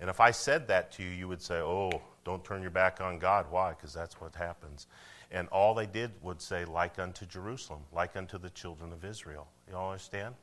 And 0.00 0.10
if 0.10 0.20
I 0.20 0.30
said 0.30 0.68
that 0.68 0.90
to 0.92 1.02
you, 1.02 1.10
you 1.10 1.28
would 1.28 1.42
say, 1.42 1.56
Oh, 1.56 1.90
don't 2.24 2.44
turn 2.44 2.62
your 2.62 2.70
back 2.70 3.00
on 3.00 3.18
God. 3.18 3.46
Why? 3.50 3.70
Because 3.70 3.92
that's 3.92 4.20
what 4.20 4.34
happens. 4.34 4.86
And 5.32 5.48
all 5.48 5.74
they 5.74 5.86
did 5.86 6.12
would 6.22 6.40
say, 6.42 6.66
like 6.66 6.98
unto 6.98 7.24
Jerusalem, 7.24 7.80
like 7.90 8.16
unto 8.16 8.38
the 8.38 8.50
children 8.50 8.92
of 8.92 9.04
Israel. 9.04 9.48
You 9.68 9.76
all 9.76 9.90
understand? 9.90 10.34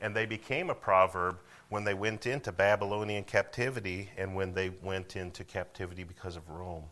And 0.00 0.16
they 0.16 0.24
became 0.24 0.70
a 0.70 0.74
proverb 0.74 1.38
when 1.68 1.84
they 1.84 1.92
went 1.92 2.26
into 2.26 2.50
Babylonian 2.50 3.24
captivity 3.24 4.08
and 4.16 4.34
when 4.34 4.54
they 4.54 4.70
went 4.82 5.14
into 5.14 5.44
captivity 5.44 6.04
because 6.04 6.36
of 6.36 6.48
Rome. 6.48 6.84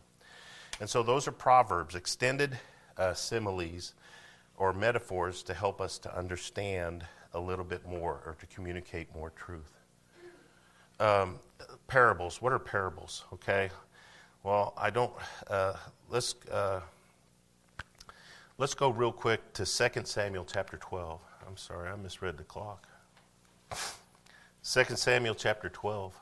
And 0.79 0.87
so 0.87 1.01
those 1.01 1.27
are 1.27 1.31
proverbs, 1.31 1.95
extended 1.95 2.57
uh, 2.97 3.15
similes 3.15 3.93
or 4.55 4.71
metaphors 4.71 5.41
to 5.43 5.53
help 5.55 5.81
us 5.81 5.97
to 5.99 6.15
understand 6.15 7.03
a 7.33 7.39
little 7.39 7.65
bit 7.65 7.87
more 7.87 8.21
or 8.25 8.35
to 8.39 8.45
communicate 8.45 9.13
more 9.15 9.31
truth. 9.31 9.73
Um, 10.99 11.39
parables. 11.87 12.41
What 12.41 12.53
are 12.53 12.59
parables? 12.59 13.23
Okay. 13.33 13.69
Well, 14.43 14.73
I 14.77 14.89
don't. 14.89 15.11
Uh, 15.47 15.73
let's 16.09 16.35
uh, 16.51 16.81
let's 18.59 18.73
go 18.73 18.89
real 18.89 19.13
quick 19.13 19.53
to 19.53 19.65
2 19.65 20.01
Samuel 20.03 20.45
chapter 20.45 20.75
12. 20.75 21.21
I'm 21.47 21.55
sorry, 21.55 21.89
I 21.89 21.95
misread 21.95 22.37
the 22.37 22.43
clock. 22.43 22.87
2 23.71 24.83
Samuel 24.95 25.33
chapter 25.33 25.69
12. 25.69 26.13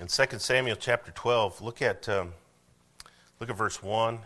In 0.00 0.08
2 0.08 0.24
Samuel 0.38 0.76
chapter 0.76 1.12
12, 1.12 1.62
look 1.62 1.80
at, 1.80 2.08
um, 2.08 2.32
look 3.38 3.48
at 3.48 3.56
verse 3.56 3.80
1. 3.80 4.18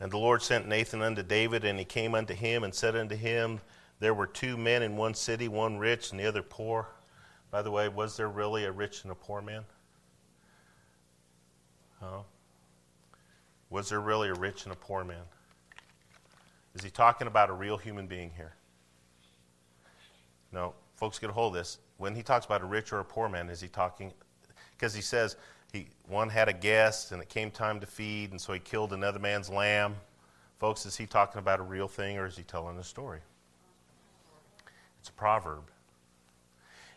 And 0.00 0.12
the 0.12 0.18
Lord 0.18 0.42
sent 0.42 0.68
Nathan 0.68 1.00
unto 1.00 1.22
David, 1.22 1.64
and 1.64 1.78
he 1.78 1.86
came 1.86 2.14
unto 2.14 2.34
him 2.34 2.62
and 2.64 2.74
said 2.74 2.94
unto 2.94 3.16
him, 3.16 3.60
There 4.00 4.14
were 4.14 4.26
two 4.26 4.56
men 4.56 4.82
in 4.82 4.96
one 4.96 5.14
city, 5.14 5.48
one 5.48 5.78
rich 5.78 6.10
and 6.10 6.20
the 6.20 6.26
other 6.26 6.42
poor. 6.42 6.88
By 7.50 7.62
the 7.62 7.70
way, 7.70 7.88
was 7.88 8.16
there 8.16 8.28
really 8.28 8.64
a 8.64 8.72
rich 8.72 9.02
and 9.02 9.10
a 9.10 9.14
poor 9.14 9.40
man? 9.40 9.64
Huh? 12.00 12.20
Was 13.70 13.88
there 13.88 14.00
really 14.00 14.28
a 14.28 14.34
rich 14.34 14.64
and 14.64 14.72
a 14.72 14.76
poor 14.76 15.04
man? 15.04 15.22
Is 16.74 16.84
he 16.84 16.90
talking 16.90 17.26
about 17.26 17.50
a 17.50 17.52
real 17.52 17.76
human 17.76 18.06
being 18.06 18.30
here? 18.36 18.54
No. 20.52 20.74
Folks, 20.94 21.18
get 21.18 21.30
a 21.30 21.32
hold 21.32 21.54
of 21.54 21.60
this. 21.60 21.78
When 21.96 22.14
he 22.14 22.22
talks 22.22 22.46
about 22.46 22.62
a 22.62 22.66
rich 22.66 22.92
or 22.92 23.00
a 23.00 23.04
poor 23.04 23.28
man, 23.28 23.48
is 23.48 23.60
he 23.60 23.68
talking 23.68 24.12
because 24.72 24.94
he 24.94 25.02
says 25.02 25.36
he 25.72 25.88
one 26.06 26.28
had 26.28 26.48
a 26.48 26.52
guest 26.52 27.12
and 27.12 27.20
it 27.20 27.28
came 27.28 27.50
time 27.50 27.80
to 27.80 27.86
feed, 27.86 28.30
and 28.30 28.40
so 28.40 28.52
he 28.52 28.60
killed 28.60 28.92
another 28.92 29.18
man's 29.18 29.50
lamb. 29.50 29.96
Folks, 30.58 30.86
is 30.86 30.96
he 30.96 31.06
talking 31.06 31.38
about 31.38 31.60
a 31.60 31.62
real 31.62 31.88
thing 31.88 32.18
or 32.18 32.26
is 32.26 32.36
he 32.36 32.42
telling 32.42 32.78
a 32.78 32.84
story? 32.84 33.20
It's 35.00 35.08
a 35.08 35.12
proverb. 35.12 35.70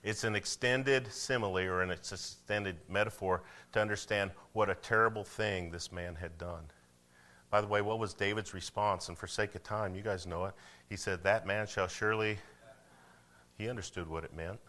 It's 0.03 0.23
an 0.23 0.35
extended 0.35 1.11
simile 1.11 1.59
or 1.59 1.81
an 1.81 1.91
extended 1.91 2.77
metaphor 2.89 3.43
to 3.73 3.79
understand 3.79 4.31
what 4.53 4.69
a 4.69 4.75
terrible 4.75 5.23
thing 5.23 5.69
this 5.69 5.91
man 5.91 6.15
had 6.15 6.37
done. 6.37 6.63
By 7.51 7.61
the 7.61 7.67
way, 7.67 7.81
what 7.81 7.99
was 7.99 8.13
David's 8.13 8.53
response? 8.53 9.09
And 9.09 9.17
for 9.17 9.27
sake 9.27 9.53
of 9.55 9.63
time, 9.63 9.93
you 9.93 10.01
guys 10.01 10.25
know 10.25 10.45
it. 10.45 10.53
He 10.89 10.95
said, 10.95 11.23
That 11.23 11.45
man 11.45 11.67
shall 11.67 11.87
surely. 11.87 12.37
He 13.57 13.69
understood 13.69 14.07
what 14.07 14.23
it 14.23 14.35
meant. 14.35 14.59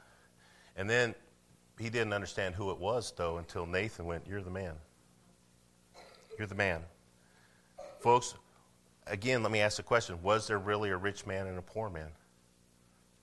And 0.77 0.91
then 0.91 1.15
he 1.79 1.89
didn't 1.89 2.13
understand 2.13 2.55
who 2.55 2.71
it 2.71 2.79
was, 2.79 3.13
though, 3.17 3.39
until 3.39 3.67
Nathan 3.67 4.05
went, 4.05 4.27
You're 4.27 4.43
the 4.43 4.51
man. 4.51 4.75
You're 6.37 6.49
the 6.49 6.55
man. 6.55 6.83
Folks, 8.01 8.35
again, 9.07 9.43
let 9.43 9.53
me 9.53 9.61
ask 9.61 9.77
the 9.77 9.83
question 9.83 10.21
Was 10.23 10.49
there 10.49 10.59
really 10.59 10.91
a 10.91 10.97
rich 10.97 11.25
man 11.25 11.47
and 11.47 11.59
a 11.59 11.63
poor 11.63 11.89
man? 11.89 12.09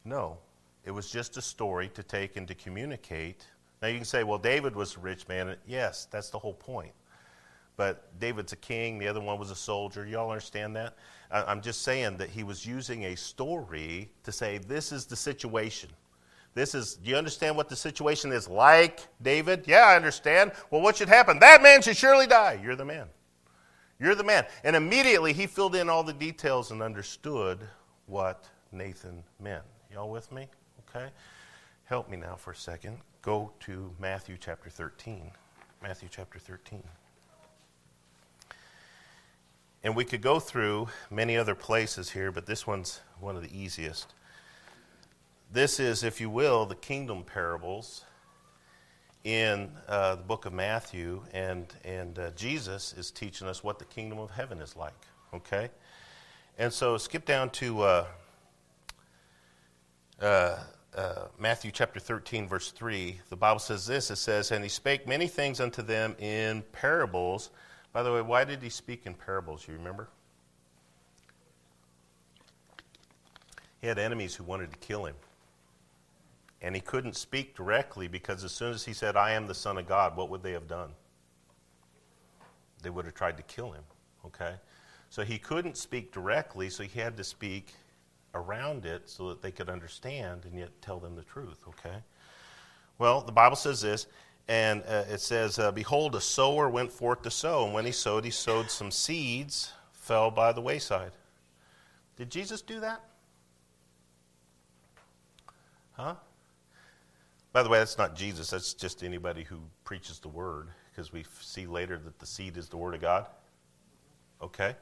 No. 0.05 0.37
It 0.85 0.91
was 0.91 1.11
just 1.11 1.37
a 1.37 1.41
story 1.41 1.89
to 1.89 2.03
take 2.03 2.37
and 2.37 2.47
to 2.47 2.55
communicate. 2.55 3.45
Now, 3.81 3.89
you 3.89 3.97
can 3.97 4.05
say, 4.05 4.23
Well, 4.23 4.37
David 4.37 4.75
was 4.75 4.95
a 4.95 4.99
rich 4.99 5.27
man. 5.27 5.55
Yes, 5.67 6.07
that's 6.09 6.29
the 6.29 6.39
whole 6.39 6.53
point. 6.53 6.93
But 7.77 8.19
David's 8.19 8.51
a 8.51 8.57
king, 8.57 8.97
the 8.99 9.07
other 9.07 9.21
one 9.21 9.39
was 9.39 9.51
a 9.51 9.55
soldier. 9.55 10.05
You 10.05 10.19
all 10.19 10.31
understand 10.31 10.75
that? 10.75 10.95
I'm 11.31 11.61
just 11.61 11.83
saying 11.83 12.17
that 12.17 12.29
he 12.29 12.43
was 12.43 12.65
using 12.65 13.05
a 13.05 13.15
story 13.15 14.09
to 14.23 14.31
say, 14.31 14.57
This 14.57 14.91
is 14.91 15.05
the 15.05 15.15
situation. 15.15 15.89
This 16.55 16.73
is, 16.75 16.95
do 16.95 17.09
you 17.09 17.15
understand 17.15 17.55
what 17.55 17.69
the 17.69 17.75
situation 17.75 18.31
is 18.31 18.49
like, 18.49 19.07
David? 19.21 19.65
Yeah, 19.67 19.85
I 19.85 19.95
understand. 19.95 20.51
Well, 20.71 20.81
what 20.81 20.97
should 20.97 21.07
happen? 21.07 21.39
That 21.39 21.61
man 21.61 21.81
should 21.81 21.95
surely 21.95 22.27
die. 22.27 22.59
You're 22.61 22.75
the 22.75 22.85
man. 22.85 23.07
You're 23.99 24.15
the 24.15 24.23
man. 24.23 24.45
And 24.63 24.75
immediately 24.75 25.31
he 25.31 25.45
filled 25.45 25.75
in 25.75 25.89
all 25.89 26.03
the 26.03 26.13
details 26.13 26.71
and 26.71 26.81
understood 26.81 27.59
what 28.07 28.45
Nathan 28.71 29.23
meant. 29.39 29.63
Y'all 29.91 30.09
with 30.09 30.31
me? 30.31 30.47
Okay? 30.87 31.07
Help 31.85 32.09
me 32.09 32.17
now 32.17 32.35
for 32.35 32.51
a 32.51 32.55
second. 32.55 32.99
Go 33.23 33.51
to 33.61 33.91
Matthew 33.99 34.37
chapter 34.39 34.69
13. 34.69 35.31
Matthew 35.81 36.09
chapter 36.11 36.37
13. 36.37 36.83
And 39.83 39.95
we 39.95 40.05
could 40.05 40.21
go 40.21 40.39
through 40.39 40.89
many 41.09 41.35
other 41.35 41.55
places 41.55 42.11
here, 42.11 42.31
but 42.31 42.45
this 42.45 42.67
one's 42.67 43.01
one 43.19 43.35
of 43.35 43.41
the 43.41 43.57
easiest. 43.57 44.13
This 45.51 45.79
is, 45.79 46.03
if 46.03 46.21
you 46.21 46.29
will, 46.29 46.67
the 46.67 46.75
kingdom 46.75 47.23
parables 47.23 48.03
in 49.23 49.71
uh, 49.87 50.15
the 50.15 50.21
book 50.21 50.45
of 50.45 50.53
Matthew, 50.53 51.23
and, 51.33 51.65
and 51.83 52.19
uh, 52.19 52.29
Jesus 52.35 52.93
is 52.95 53.09
teaching 53.09 53.47
us 53.47 53.63
what 53.63 53.79
the 53.79 53.85
kingdom 53.85 54.19
of 54.19 54.29
heaven 54.29 54.59
is 54.59 54.75
like. 54.75 54.93
Okay? 55.33 55.71
And 56.59 56.71
so 56.71 56.95
skip 56.97 57.25
down 57.25 57.49
to 57.51 57.81
uh, 57.81 58.05
uh, 60.21 60.57
uh, 60.95 61.13
Matthew 61.37 61.71
chapter 61.71 61.99
13, 61.99 62.47
verse 62.47 62.71
3. 62.71 63.19
The 63.29 63.35
Bible 63.35 63.59
says 63.59 63.85
this 63.85 64.11
it 64.11 64.17
says, 64.17 64.51
And 64.51 64.63
he 64.63 64.69
spake 64.69 65.07
many 65.07 65.27
things 65.27 65.59
unto 65.59 65.81
them 65.81 66.15
in 66.19 66.63
parables. 66.71 67.51
By 67.93 68.03
the 68.03 68.11
way, 68.11 68.21
why 68.21 68.43
did 68.43 68.61
he 68.61 68.69
speak 68.69 69.05
in 69.05 69.13
parables? 69.13 69.67
You 69.67 69.75
remember? 69.75 70.09
He 73.81 73.87
had 73.87 73.97
enemies 73.97 74.35
who 74.35 74.43
wanted 74.43 74.71
to 74.71 74.77
kill 74.79 75.05
him. 75.05 75.15
And 76.61 76.75
he 76.75 76.81
couldn't 76.81 77.15
speak 77.15 77.55
directly 77.55 78.09
because 78.09 78.43
as 78.43 78.51
soon 78.51 78.73
as 78.73 78.83
he 78.83 78.91
said, 78.91 79.15
I 79.15 79.31
am 79.31 79.47
the 79.47 79.53
Son 79.53 79.77
of 79.77 79.87
God, 79.87 80.17
what 80.17 80.29
would 80.29 80.43
they 80.43 80.51
have 80.51 80.67
done? 80.67 80.89
They 82.81 82.89
would 82.89 83.05
have 83.05 83.13
tried 83.13 83.37
to 83.37 83.43
kill 83.43 83.71
him. 83.71 83.83
Okay? 84.25 84.55
So 85.09 85.23
he 85.23 85.37
couldn't 85.37 85.77
speak 85.77 86.11
directly, 86.11 86.69
so 86.69 86.83
he 86.83 86.99
had 86.99 87.15
to 87.15 87.23
speak 87.23 87.73
around 88.33 88.85
it 88.85 89.09
so 89.09 89.29
that 89.29 89.41
they 89.41 89.51
could 89.51 89.69
understand 89.69 90.45
and 90.45 90.57
yet 90.57 90.69
tell 90.81 90.99
them 90.99 91.15
the 91.15 91.23
truth. 91.23 91.63
Okay? 91.67 91.97
Well, 92.97 93.21
the 93.21 93.31
Bible 93.31 93.55
says 93.55 93.81
this, 93.81 94.07
and 94.47 94.83
uh, 94.87 95.05
it 95.09 95.21
says, 95.21 95.59
uh, 95.59 95.71
Behold, 95.71 96.15
a 96.15 96.21
sower 96.21 96.69
went 96.69 96.91
forth 96.91 97.21
to 97.21 97.31
sow, 97.31 97.65
and 97.65 97.73
when 97.73 97.85
he 97.85 97.91
sowed, 97.91 98.25
he 98.25 98.31
sowed 98.31 98.69
some 98.69 98.91
seeds, 98.91 99.71
fell 99.91 100.31
by 100.31 100.51
the 100.51 100.61
wayside. 100.61 101.11
Did 102.17 102.29
Jesus 102.29 102.61
do 102.61 102.79
that? 102.79 103.01
Huh? 105.93 106.15
By 107.53 107.63
the 107.63 107.69
way, 107.69 107.79
that's 107.79 107.97
not 107.97 108.15
Jesus. 108.15 108.49
That's 108.49 108.73
just 108.73 109.03
anybody 109.03 109.43
who 109.43 109.59
preaches 109.83 110.19
the 110.19 110.27
word, 110.27 110.69
because 110.91 111.13
we 111.13 111.25
see 111.39 111.67
later 111.67 111.97
that 111.97 112.19
the 112.19 112.25
seed 112.25 112.57
is 112.57 112.69
the 112.69 112.77
word 112.77 112.95
of 112.95 113.01
God. 113.01 113.27
Okay? 114.41 114.75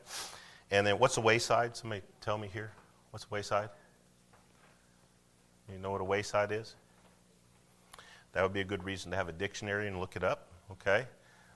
And 0.72 0.86
then 0.86 0.98
what's 1.00 1.18
a 1.18 1.22
wayside? 1.22 1.76
Somebody 1.76 2.02
tell 2.22 2.38
me 2.38 2.50
here. 2.52 2.72
What's 3.18 3.26
a 3.26 3.34
wayside? 3.34 3.70
You 5.72 5.80
know 5.80 5.90
what 5.90 6.02
a 6.02 6.04
wayside 6.04 6.52
is? 6.52 6.76
That 8.34 8.44
would 8.44 8.54
be 8.54 8.62
a 8.62 8.64
good 8.64 8.84
reason 8.84 9.10
to 9.10 9.18
have 9.18 9.28
a 9.28 9.32
dictionary 9.32 9.88
and 9.88 10.00
look 10.00 10.16
it 10.16 10.24
up. 10.24 10.50
Okay? 10.74 11.08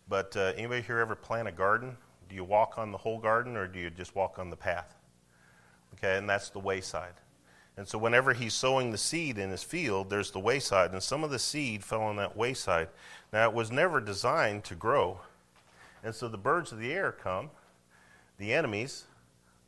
But 0.09 0.36
uh, 0.36 0.53
anybody 0.57 0.82
here 0.82 0.97
ever 0.97 1.14
plant 1.14 1.47
a 1.47 1.51
garden? 1.51 1.95
Do 2.30 2.36
you 2.36 2.43
walk 2.43 2.80
on 2.80 2.91
the 2.91 2.97
whole 2.97 3.20
garden 3.20 3.55
or 3.55 3.68
do 3.68 3.78
you 3.78 3.91
just 3.91 4.16
walk 4.16 4.39
on 4.39 4.49
the 4.49 4.55
path? 4.55 4.95
Okay, 5.93 6.18
and 6.18 6.28
that's 6.28 6.49
the 6.49 6.57
wayside. 6.57 7.14
And 7.78 7.88
so, 7.88 7.99
whenever 7.99 8.34
he's 8.34 8.55
sowing 8.55 8.91
the 8.91 8.97
seed 8.97 9.38
in 9.38 9.51
his 9.51 9.62
field, 9.62 10.09
there's 10.09 10.32
the 10.32 10.39
wayside, 10.39 10.93
and 10.93 11.03
some 11.03 11.24
of 11.24 11.30
the 11.30 11.38
seed 11.38 11.84
fell 11.84 12.01
on 12.01 12.16
that 12.16 12.36
wayside. 12.36 12.88
Now, 13.32 13.47
it 13.47 13.53
was 13.53 13.72
never 13.72 14.01
designed 14.01 14.64
to 14.64 14.74
grow. 14.74 15.20
And 16.03 16.16
so, 16.16 16.28
the 16.28 16.39
birds 16.39 16.72
of 16.72 16.80
the 16.80 16.91
air 16.91 17.12
come, 17.12 17.51
the 18.39 18.51
enemies, 18.51 19.05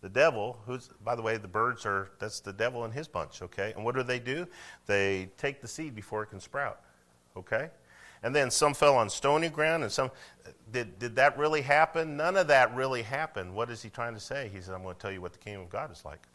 the 0.04 0.10
devil, 0.10 0.58
who's, 0.66 0.90
by 1.02 1.16
the 1.16 1.22
way, 1.22 1.38
the 1.38 1.48
birds 1.48 1.86
are, 1.86 2.10
that's 2.20 2.42
the 2.42 2.52
devil 2.52 2.84
and 2.84 2.94
his 2.94 3.08
bunch, 3.08 3.42
okay? 3.42 3.72
And 3.74 3.86
what 3.86 3.96
do 3.96 4.04
they 4.04 4.20
do? 4.20 4.46
They 4.86 5.30
take 5.38 5.62
the 5.62 5.68
seed 5.68 5.96
before 5.96 6.24
it 6.24 6.28
can 6.28 6.42
sprout, 6.42 6.82
okay? 7.38 7.70
And 8.22 8.36
then 8.36 8.52
some 8.52 8.74
fell 8.74 8.98
on 8.98 9.10
stony 9.10 9.48
ground, 9.48 9.82
and 9.82 9.90
some, 9.90 10.12
did, 10.74 11.00
did 11.00 11.16
that 11.16 11.38
really 11.38 11.62
happen? 11.62 12.18
None 12.18 12.36
of 12.36 12.48
that 12.48 12.76
really 12.76 13.02
happened. 13.02 13.56
What 13.56 13.70
is 13.70 13.82
he 13.82 13.90
trying 13.90 14.14
to 14.14 14.20
say? 14.20 14.52
He 14.54 14.60
said, 14.60 14.74
I'm 14.74 14.84
going 14.84 14.94
to 14.94 15.02
tell 15.02 15.12
you 15.12 15.22
what 15.22 15.32
the 15.32 15.40
kingdom 15.40 15.64
of 15.64 15.70
God 15.70 15.90
is 15.90 16.04
like. 16.04 16.28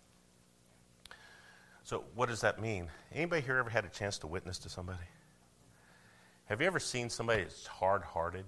So, 1.85 2.05
what 2.14 2.31
does 2.31 2.41
that 2.41 2.59
mean? 2.59 2.89
Anybody 3.12 3.43
here 3.43 3.59
ever 3.59 3.71
had 3.71 3.85
a 3.85 3.91
chance 3.91 4.16
to 4.19 4.27
witness 4.27 4.57
to 4.61 4.71
somebody? 4.71 4.99
Have 6.47 6.62
you 6.62 6.66
ever 6.66 6.81
seen 6.81 7.11
somebody 7.11 7.43
that's 7.43 7.66
hard 7.66 8.03
hearted? 8.03 8.47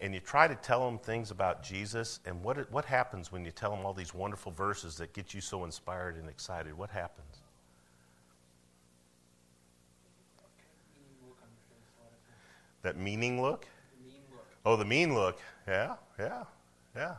And 0.00 0.14
you 0.14 0.20
try 0.20 0.48
to 0.48 0.54
tell 0.54 0.84
them 0.86 0.98
things 0.98 1.30
about 1.30 1.62
Jesus, 1.62 2.20
and 2.24 2.42
what, 2.42 2.70
what 2.72 2.86
happens 2.86 3.30
when 3.30 3.44
you 3.44 3.50
tell 3.50 3.70
them 3.70 3.84
all 3.84 3.92
these 3.92 4.14
wonderful 4.14 4.50
verses 4.50 4.96
that 4.96 5.12
get 5.12 5.34
you 5.34 5.42
so 5.42 5.64
inspired 5.64 6.16
and 6.16 6.28
excited? 6.28 6.76
What 6.76 6.90
happens? 6.90 7.40
That 12.82 12.96
meaning 12.96 13.42
look? 13.42 13.66
Oh, 14.64 14.76
the 14.76 14.84
mean 14.84 15.14
look. 15.14 15.38
Yeah, 15.68 15.96
yeah, 16.18 16.44
yeah. 16.96 17.14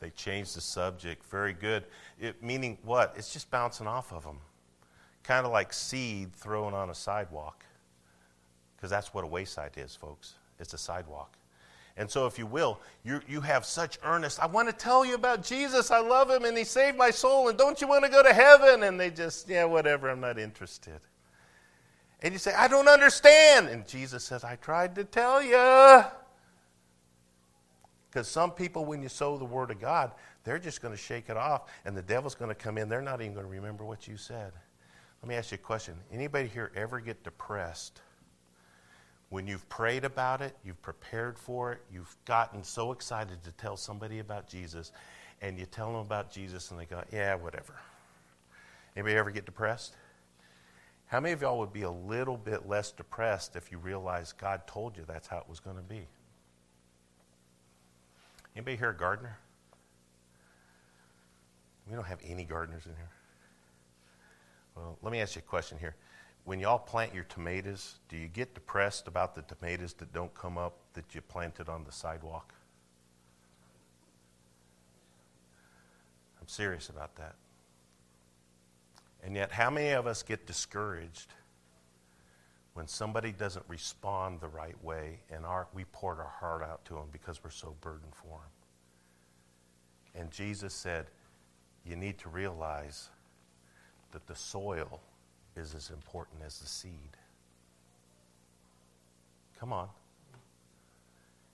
They 0.00 0.10
changed 0.10 0.56
the 0.56 0.60
subject. 0.60 1.24
Very 1.26 1.52
good. 1.52 1.84
It, 2.20 2.42
meaning 2.42 2.78
what? 2.82 3.14
It's 3.16 3.32
just 3.32 3.50
bouncing 3.50 3.86
off 3.86 4.12
of 4.12 4.24
them. 4.24 4.38
Kind 5.24 5.44
of 5.44 5.52
like 5.52 5.72
seed 5.72 6.34
thrown 6.34 6.74
on 6.74 6.90
a 6.90 6.94
sidewalk. 6.94 7.64
Because 8.76 8.90
that's 8.90 9.12
what 9.12 9.24
a 9.24 9.26
wayside 9.26 9.72
is, 9.76 9.96
folks. 9.96 10.34
It's 10.58 10.74
a 10.74 10.78
sidewalk. 10.78 11.36
And 11.96 12.08
so, 12.08 12.26
if 12.26 12.38
you 12.38 12.46
will, 12.46 12.80
you, 13.04 13.20
you 13.26 13.40
have 13.40 13.64
such 13.64 13.98
earnest, 14.04 14.40
I 14.40 14.46
want 14.46 14.68
to 14.68 14.74
tell 14.74 15.04
you 15.04 15.16
about 15.16 15.42
Jesus. 15.42 15.90
I 15.90 15.98
love 15.98 16.30
him 16.30 16.44
and 16.44 16.56
he 16.56 16.62
saved 16.62 16.96
my 16.96 17.10
soul. 17.10 17.48
And 17.48 17.58
don't 17.58 17.80
you 17.80 17.88
want 17.88 18.04
to 18.04 18.10
go 18.10 18.22
to 18.22 18.32
heaven? 18.32 18.84
And 18.84 19.00
they 19.00 19.10
just, 19.10 19.48
yeah, 19.48 19.64
whatever, 19.64 20.08
I'm 20.08 20.20
not 20.20 20.38
interested. 20.38 21.00
And 22.20 22.32
you 22.32 22.38
say, 22.38 22.54
I 22.54 22.68
don't 22.68 22.88
understand. 22.88 23.68
And 23.68 23.86
Jesus 23.86 24.24
says, 24.24 24.44
I 24.44 24.56
tried 24.56 24.94
to 24.94 25.04
tell 25.04 25.42
you. 25.42 26.04
Because 28.10 28.28
some 28.28 28.52
people, 28.52 28.84
when 28.84 29.02
you 29.02 29.08
sow 29.08 29.36
the 29.36 29.44
word 29.44 29.70
of 29.70 29.80
God, 29.80 30.12
they're 30.44 30.58
just 30.58 30.80
going 30.80 30.94
to 30.94 30.98
shake 30.98 31.28
it 31.28 31.36
off, 31.36 31.70
and 31.84 31.96
the 31.96 32.02
devil's 32.02 32.34
going 32.34 32.48
to 32.48 32.54
come 32.54 32.78
in. 32.78 32.88
They're 32.88 33.02
not 33.02 33.20
even 33.20 33.34
going 33.34 33.44
to 33.44 33.52
remember 33.52 33.84
what 33.84 34.08
you 34.08 34.16
said. 34.16 34.52
Let 35.22 35.28
me 35.28 35.34
ask 35.34 35.50
you 35.50 35.56
a 35.56 35.58
question. 35.58 35.94
Anybody 36.10 36.48
here 36.48 36.72
ever 36.74 37.00
get 37.00 37.22
depressed 37.22 38.00
when 39.30 39.46
you've 39.46 39.68
prayed 39.68 40.04
about 40.04 40.40
it, 40.40 40.56
you've 40.64 40.80
prepared 40.82 41.38
for 41.38 41.72
it, 41.72 41.80
you've 41.92 42.16
gotten 42.24 42.62
so 42.62 42.92
excited 42.92 43.42
to 43.44 43.52
tell 43.52 43.76
somebody 43.76 44.20
about 44.20 44.48
Jesus, 44.48 44.92
and 45.42 45.58
you 45.58 45.66
tell 45.66 45.88
them 45.88 46.00
about 46.00 46.30
Jesus, 46.30 46.70
and 46.70 46.80
they 46.80 46.86
go, 46.86 47.02
"Yeah, 47.10 47.34
whatever." 47.34 47.74
Anybody 48.96 49.16
ever 49.16 49.30
get 49.30 49.44
depressed? 49.44 49.96
How 51.06 51.20
many 51.20 51.32
of 51.32 51.40
y'all 51.40 51.58
would 51.58 51.72
be 51.72 51.82
a 51.82 51.90
little 51.90 52.36
bit 52.36 52.66
less 52.66 52.90
depressed 52.90 53.56
if 53.56 53.70
you 53.70 53.78
realized 53.78 54.36
God 54.36 54.66
told 54.66 54.96
you 54.96 55.04
that's 55.06 55.28
how 55.28 55.38
it 55.38 55.48
was 55.48 55.60
going 55.60 55.76
to 55.76 55.82
be? 55.82 56.06
Anybody 58.54 58.76
here 58.76 58.90
a 58.90 58.96
gardener? 58.96 59.38
We 61.86 61.94
don't 61.94 62.04
have 62.04 62.20
any 62.22 62.44
gardeners 62.44 62.84
in 62.86 62.94
here. 62.96 63.10
Well, 64.74 64.98
let 65.00 65.12
me 65.12 65.20
ask 65.20 65.36
you 65.36 65.40
a 65.40 65.48
question 65.48 65.78
here. 65.78 65.96
When 66.48 66.60
y'all 66.60 66.78
plant 66.78 67.14
your 67.14 67.24
tomatoes, 67.24 67.96
do 68.08 68.16
you 68.16 68.26
get 68.26 68.54
depressed 68.54 69.06
about 69.06 69.34
the 69.34 69.42
tomatoes 69.42 69.92
that 69.98 70.14
don't 70.14 70.32
come 70.32 70.56
up 70.56 70.78
that 70.94 71.14
you 71.14 71.20
planted 71.20 71.68
on 71.68 71.84
the 71.84 71.92
sidewalk? 71.92 72.54
I'm 76.40 76.48
serious 76.48 76.88
about 76.88 77.14
that. 77.16 77.34
And 79.22 79.36
yet, 79.36 79.52
how 79.52 79.68
many 79.68 79.90
of 79.90 80.06
us 80.06 80.22
get 80.22 80.46
discouraged 80.46 81.34
when 82.72 82.88
somebody 82.88 83.30
doesn't 83.30 83.66
respond 83.68 84.40
the 84.40 84.48
right 84.48 84.82
way 84.82 85.20
and 85.30 85.44
our, 85.44 85.68
we 85.74 85.84
poured 85.92 86.18
our 86.18 86.32
heart 86.40 86.62
out 86.62 86.82
to 86.86 86.94
them 86.94 87.08
because 87.12 87.44
we're 87.44 87.50
so 87.50 87.76
burdened 87.82 88.14
for 88.14 88.40
them? 90.14 90.22
And 90.22 90.30
Jesus 90.30 90.72
said, 90.72 91.08
You 91.84 91.94
need 91.94 92.16
to 92.20 92.30
realize 92.30 93.10
that 94.12 94.26
the 94.26 94.34
soil 94.34 95.02
is 95.56 95.74
as 95.74 95.90
important 95.90 96.42
as 96.44 96.58
the 96.58 96.66
seed. 96.66 97.16
Come 99.58 99.72
on. 99.72 99.88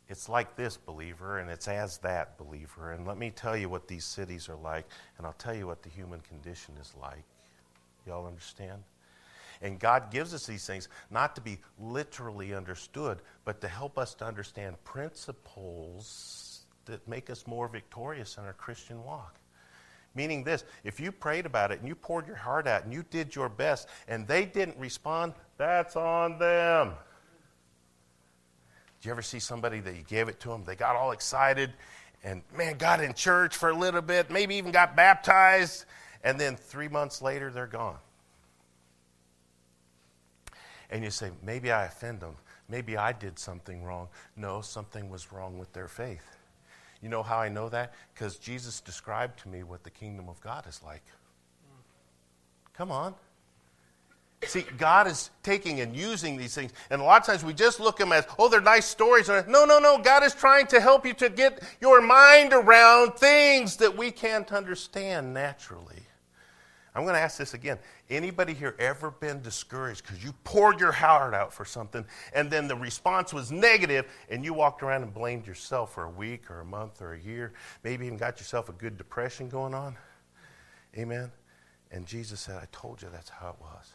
It's 0.09 0.29
like 0.29 0.55
this, 0.57 0.77
believer, 0.77 1.39
and 1.39 1.49
it's 1.49 1.67
as 1.67 1.99
that, 1.99 2.37
believer. 2.37 2.93
And 2.93 3.07
let 3.07 3.17
me 3.17 3.31
tell 3.31 3.57
you 3.57 3.71
what 3.71 3.89
these 3.89 4.05
cities 4.05 4.49
are 4.51 4.57
like, 4.57 4.87
and 5.17 5.27
I'll 5.27 5.33
tell 5.35 5.55
you 5.55 5.67
what 5.67 5.83
the 5.83 5.89
human 5.89 6.21
condition 6.21 6.75
is 6.81 6.93
like. 7.01 7.25
Y'all 8.07 8.27
understand? 8.27 8.83
And 9.63 9.79
God 9.81 10.11
gives 10.11 10.35
us 10.35 10.47
these 10.47 10.67
things 10.67 10.89
not 11.11 11.35
to 11.37 11.41
be 11.41 11.59
literally 11.79 12.55
understood, 12.55 13.21
but 13.47 13.63
to 13.63 13.69
help 13.69 13.99
us 13.99 14.15
to 14.17 14.27
understand 14.27 14.83
principles 14.85 16.67
that 16.85 17.07
make 17.09 17.31
us 17.31 17.47
more 17.47 17.67
victorious 17.67 18.37
in 18.37 18.45
our 18.45 18.53
Christian 18.53 19.03
walk. 19.03 19.39
Meaning 20.15 20.45
this, 20.45 20.65
if 20.85 21.01
you 21.01 21.11
prayed 21.11 21.47
about 21.47 21.73
it 21.73 21.81
and 21.81 21.89
you 21.89 21.95
poured 21.95 22.27
your 22.27 22.37
heart 22.37 22.67
out 22.67 22.85
and 22.85 22.93
you 22.93 23.05
did 23.11 23.35
your 23.35 23.49
best 23.49 23.89
and 24.07 24.27
they 24.27 24.45
didn't 24.45 24.79
respond, 24.79 25.35
that's 25.57 25.97
on 25.97 26.39
them. 26.39 26.93
Did 29.01 29.07
you 29.07 29.11
ever 29.11 29.23
see 29.23 29.41
somebody 29.41 29.81
that 29.81 29.97
you 29.97 30.03
gave 30.03 30.29
it 30.29 30.39
to 30.41 30.49
them? 30.49 30.65
They 30.65 30.77
got 30.77 30.97
all 30.97 31.11
excited 31.11 31.73
and, 32.23 32.43
man, 32.57 32.79
got 32.79 33.03
in 33.03 33.13
church 33.13 33.57
for 33.57 33.69
a 33.69 33.77
little 33.77 34.01
bit, 34.01 34.31
maybe 34.31 34.55
even 34.55 34.73
got 34.73 34.97
baptized, 34.97 35.85
and 36.23 36.41
then 36.41 36.57
three 36.57 36.89
months 36.89 37.21
later, 37.21 37.51
they're 37.51 37.67
gone. 37.67 37.99
And 40.91 41.05
you 41.05 41.11
say, 41.11 41.31
maybe 41.43 41.71
I 41.71 41.85
offend 41.85 42.21
them. 42.21 42.37
Maybe 42.69 42.97
I 42.97 43.13
did 43.13 43.39
something 43.39 43.85
wrong. 43.85 44.09
No, 44.37 44.63
something 44.63 45.11
was 45.11 45.33
wrong 45.33 45.59
with 45.59 45.73
their 45.75 45.89
faith. 45.89 46.37
You 47.05 47.11
know 47.11 47.23
how 47.23 47.37
I 47.37 47.51
know 47.51 47.69
that? 47.69 47.93
Because 48.15 48.39
Jesus 48.39 48.81
described 48.81 49.41
to 49.41 49.51
me 49.51 49.63
what 49.63 49.85
the 49.85 49.91
kingdom 49.91 50.31
of 50.31 50.41
God 50.41 50.67
is 50.67 50.81
like. 50.83 51.03
Come 52.73 52.91
on. 52.91 53.15
See, 54.45 54.65
God 54.79 55.07
is 55.07 55.29
taking 55.43 55.81
and 55.81 55.95
using 55.95 56.39
these 56.39 56.55
things. 56.55 56.73
And 56.89 57.03
a 57.03 57.05
lot 57.05 57.21
of 57.21 57.27
times 57.27 57.45
we 57.45 57.53
just 57.53 57.79
look 57.79 58.01
at 58.01 58.05
them 58.05 58.13
as, 58.15 58.27
oh, 58.39 58.49
they're 58.49 58.63
nice 58.63 58.87
stories. 58.87 59.29
No, 59.29 59.67
no, 59.67 59.79
no. 59.79 59.99
God 59.99 60.23
is 60.23 60.35
trying 60.35 60.67
to 60.69 60.81
help 60.81 61.05
you 61.05 61.13
to 61.13 61.29
get 61.29 61.63
your 61.79 62.01
mind 62.01 62.55
around 62.55 63.17
things 63.17 63.77
that 63.77 63.95
we 63.95 64.11
can't 64.11 64.51
understand 64.51 65.35
naturally. 65.35 66.04
I'm 66.95 67.03
going 67.03 67.15
to 67.15 67.21
ask 67.21 67.39
this 67.39 67.55
again. 67.55 67.79
Anybody 68.09 68.55
here 68.55 68.77
ever 68.79 69.11
been 69.11 69.43
discouraged 69.43 70.03
because 70.03 70.23
you 70.23 70.33
poured 70.45 70.79
your 70.79 70.93
heart 70.93 71.35
out 71.35 71.53
for 71.53 71.65
something 71.65 72.05
and 72.33 72.49
then 72.49 72.69
the 72.69 72.77
response 72.77 73.35
was 73.35 73.51
negative 73.51 74.07
and 74.31 74.45
you 74.45 74.55
walked 74.55 74.83
around 74.83 75.03
and 75.03 75.13
blamed 75.13 75.45
yourself 75.45 75.95
for 75.95 76.05
a 76.05 76.11
week 76.11 76.51
or 76.51 76.61
a 76.61 76.65
month 76.65 77.03
or 77.03 77.15
a 77.15 77.19
year? 77.19 77.53
Maybe 77.83 78.07
even 78.07 78.17
got 78.17 78.39
yourself 78.39 78.69
a 78.69 78.73
good 78.73 78.97
depression 78.97 79.49
going 79.49 79.75
on? 79.75 79.97
Amen? 80.97 81.33
And 81.91 82.07
Jesus 82.07 82.41
said, 82.41 82.57
I 82.57 82.67
told 82.71 83.03
you 83.03 83.09
that's 83.11 83.29
how 83.29 83.51
it 83.51 83.57
was. 83.61 83.93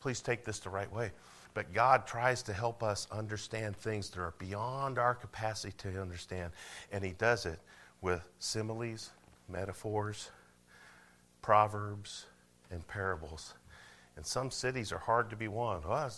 Please 0.00 0.20
take 0.20 0.44
this 0.44 0.60
the 0.60 0.70
right 0.70 0.92
way. 0.92 1.10
But 1.54 1.72
God 1.72 2.06
tries 2.06 2.42
to 2.44 2.52
help 2.52 2.82
us 2.82 3.08
understand 3.10 3.76
things 3.76 4.10
that 4.10 4.20
are 4.20 4.34
beyond 4.38 4.98
our 4.98 5.14
capacity 5.14 5.74
to 5.78 6.00
understand. 6.00 6.52
And 6.92 7.04
He 7.04 7.12
does 7.12 7.46
it 7.46 7.58
with 8.00 8.28
similes, 8.38 9.10
metaphors, 9.48 10.30
proverbs, 11.44 12.24
and 12.70 12.88
parables. 12.88 13.52
And 14.16 14.24
some 14.24 14.50
cities 14.50 14.92
are 14.92 14.98
hard 14.98 15.28
to 15.28 15.36
be 15.36 15.46
won. 15.46 15.82
Well, 15.86 16.10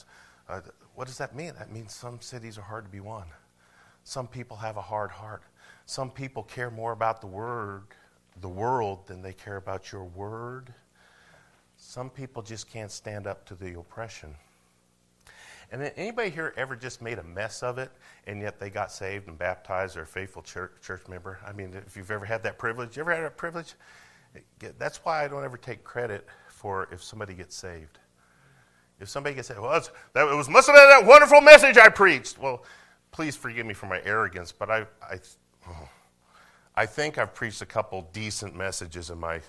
uh, 0.48 0.60
what 0.94 1.08
does 1.08 1.18
that 1.18 1.34
mean? 1.34 1.52
That 1.58 1.72
means 1.72 1.92
some 1.92 2.20
cities 2.20 2.56
are 2.58 2.62
hard 2.62 2.84
to 2.84 2.90
be 2.92 3.00
won. 3.00 3.24
Some 4.04 4.28
people 4.28 4.56
have 4.58 4.76
a 4.76 4.82
hard 4.82 5.10
heart. 5.10 5.42
Some 5.84 6.12
people 6.12 6.44
care 6.44 6.70
more 6.70 6.92
about 6.92 7.20
the 7.20 7.26
word, 7.26 7.82
the 8.40 8.48
world, 8.48 9.08
than 9.08 9.20
they 9.20 9.32
care 9.32 9.56
about 9.56 9.90
your 9.90 10.04
word. 10.04 10.72
Some 11.76 12.08
people 12.08 12.40
just 12.40 12.70
can't 12.70 12.92
stand 12.92 13.26
up 13.26 13.44
to 13.46 13.56
the 13.56 13.76
oppression. 13.76 14.32
And 15.72 15.82
then 15.82 15.90
anybody 15.96 16.30
here 16.30 16.54
ever 16.56 16.76
just 16.76 17.02
made 17.02 17.18
a 17.18 17.24
mess 17.24 17.64
of 17.64 17.78
it, 17.78 17.90
and 18.28 18.40
yet 18.40 18.60
they 18.60 18.70
got 18.70 18.92
saved 18.92 19.26
and 19.26 19.36
baptized 19.36 19.96
or 19.96 20.02
a 20.02 20.06
faithful 20.06 20.42
church, 20.42 20.70
church 20.82 21.02
member? 21.08 21.40
I 21.44 21.52
mean, 21.52 21.74
if 21.84 21.96
you've 21.96 22.12
ever 22.12 22.24
had 22.26 22.44
that 22.44 22.58
privilege, 22.58 22.96
you 22.96 23.00
ever 23.00 23.12
had 23.12 23.24
that 23.24 23.36
privilege? 23.36 23.74
That's 24.78 24.98
why 24.98 25.24
I 25.24 25.28
don't 25.28 25.44
ever 25.44 25.56
take 25.56 25.84
credit 25.84 26.26
for 26.48 26.88
if 26.92 27.02
somebody 27.02 27.34
gets 27.34 27.56
saved. 27.56 27.98
If 28.98 29.08
somebody 29.08 29.34
gets 29.34 29.48
saved, 29.48 29.60
well, 29.60 29.80
that 30.14 30.28
it 30.28 30.34
was 30.34 30.48
must 30.48 30.68
have 30.68 30.76
been 30.76 30.88
that 30.88 31.06
wonderful 31.06 31.40
message 31.40 31.76
I 31.76 31.88
preached. 31.88 32.38
Well, 32.38 32.64
please 33.10 33.36
forgive 33.36 33.66
me 33.66 33.74
for 33.74 33.86
my 33.86 34.00
arrogance, 34.04 34.52
but 34.52 34.70
I, 34.70 34.86
I, 35.02 35.18
I 36.74 36.86
think 36.86 37.18
I've 37.18 37.34
preached 37.34 37.62
a 37.62 37.66
couple 37.66 38.08
decent 38.12 38.54
messages 38.54 39.10
in 39.10 39.18
my 39.18 39.40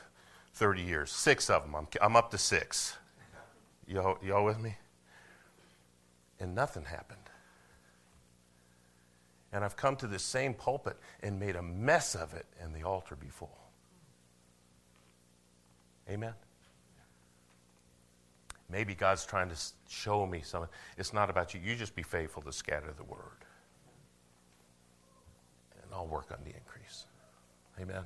30 0.53 0.81
years. 0.81 1.11
Six 1.11 1.49
of 1.49 1.63
them. 1.63 1.75
I'm, 1.75 1.87
I'm 2.01 2.15
up 2.15 2.31
to 2.31 2.37
six. 2.37 2.97
Y'all, 3.87 4.17
y'all 4.23 4.43
with 4.43 4.59
me? 4.59 4.75
And 6.39 6.53
nothing 6.53 6.83
happened. 6.83 7.19
And 9.53 9.63
I've 9.63 9.77
come 9.77 9.95
to 9.97 10.07
this 10.07 10.23
same 10.23 10.53
pulpit 10.53 10.97
and 11.23 11.39
made 11.39 11.55
a 11.55 11.61
mess 11.61 12.15
of 12.15 12.33
it, 12.33 12.45
and 12.61 12.75
the 12.75 12.83
altar 12.83 13.15
be 13.15 13.27
full. 13.27 13.57
Amen? 16.09 16.33
Maybe 18.69 18.95
God's 18.95 19.25
trying 19.25 19.49
to 19.49 19.55
show 19.89 20.25
me 20.25 20.41
something. 20.43 20.69
It's 20.97 21.13
not 21.13 21.29
about 21.29 21.53
you. 21.53 21.61
You 21.63 21.75
just 21.75 21.95
be 21.95 22.03
faithful 22.03 22.41
to 22.43 22.51
scatter 22.51 22.93
the 22.95 23.03
word. 23.03 23.45
And 25.81 25.91
I'll 25.93 26.07
work 26.07 26.27
on 26.31 26.39
the 26.43 26.53
increase. 26.55 27.05
Amen? 27.79 28.03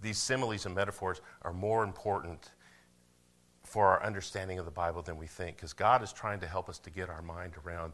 These 0.00 0.18
similes 0.18 0.64
and 0.64 0.74
metaphors 0.74 1.20
are 1.42 1.52
more 1.52 1.84
important 1.84 2.52
for 3.64 3.86
our 3.86 4.02
understanding 4.02 4.58
of 4.58 4.64
the 4.64 4.70
Bible 4.70 5.02
than 5.02 5.18
we 5.18 5.26
think 5.26 5.56
because 5.56 5.74
God 5.74 6.02
is 6.02 6.12
trying 6.12 6.40
to 6.40 6.46
help 6.46 6.70
us 6.70 6.78
to 6.78 6.90
get 6.90 7.10
our 7.10 7.20
mind 7.20 7.52
around 7.66 7.92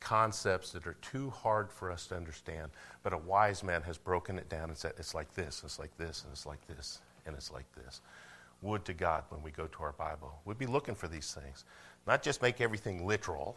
concepts 0.00 0.70
that 0.72 0.86
are 0.86 0.96
too 1.00 1.30
hard 1.30 1.70
for 1.70 1.90
us 1.90 2.06
to 2.08 2.16
understand. 2.16 2.70
But 3.02 3.14
a 3.14 3.18
wise 3.18 3.62
man 3.62 3.80
has 3.82 3.96
broken 3.96 4.38
it 4.38 4.50
down 4.50 4.68
and 4.68 4.76
said, 4.76 4.92
it's 4.98 5.14
like 5.14 5.32
this, 5.34 5.62
it's 5.64 5.78
like 5.78 5.96
this, 5.96 6.24
and 6.24 6.32
it's 6.32 6.44
like 6.44 6.66
this, 6.66 7.00
and 7.26 7.34
it's 7.34 7.50
like 7.52 7.66
this. 7.74 8.00
Would 8.62 8.84
to 8.86 8.94
God 8.94 9.24
when 9.28 9.42
we 9.42 9.50
go 9.50 9.66
to 9.66 9.82
our 9.82 9.92
Bible. 9.92 10.40
We'd 10.44 10.58
be 10.58 10.66
looking 10.66 10.94
for 10.94 11.08
these 11.08 11.32
things. 11.32 11.64
Not 12.06 12.22
just 12.22 12.42
make 12.42 12.60
everything 12.60 13.06
literal, 13.06 13.56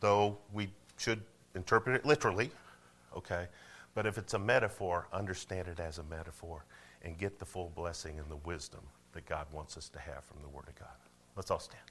though 0.00 0.38
we 0.52 0.68
should 0.96 1.20
interpret 1.54 1.96
it 1.96 2.06
literally, 2.06 2.50
okay? 3.16 3.46
But 3.94 4.06
if 4.06 4.18
it's 4.18 4.34
a 4.34 4.38
metaphor, 4.38 5.06
understand 5.12 5.68
it 5.68 5.78
as 5.78 5.98
a 5.98 6.04
metaphor 6.04 6.64
and 7.02 7.16
get 7.18 7.38
the 7.38 7.44
full 7.44 7.70
blessing 7.74 8.18
and 8.18 8.28
the 8.28 8.36
wisdom 8.36 8.80
that 9.12 9.26
God 9.26 9.46
wants 9.52 9.76
us 9.76 9.88
to 9.90 10.00
have 10.00 10.24
from 10.24 10.38
the 10.42 10.48
Word 10.48 10.66
of 10.68 10.74
God. 10.74 10.88
Let's 11.36 11.50
all 11.50 11.60
stand. 11.60 11.82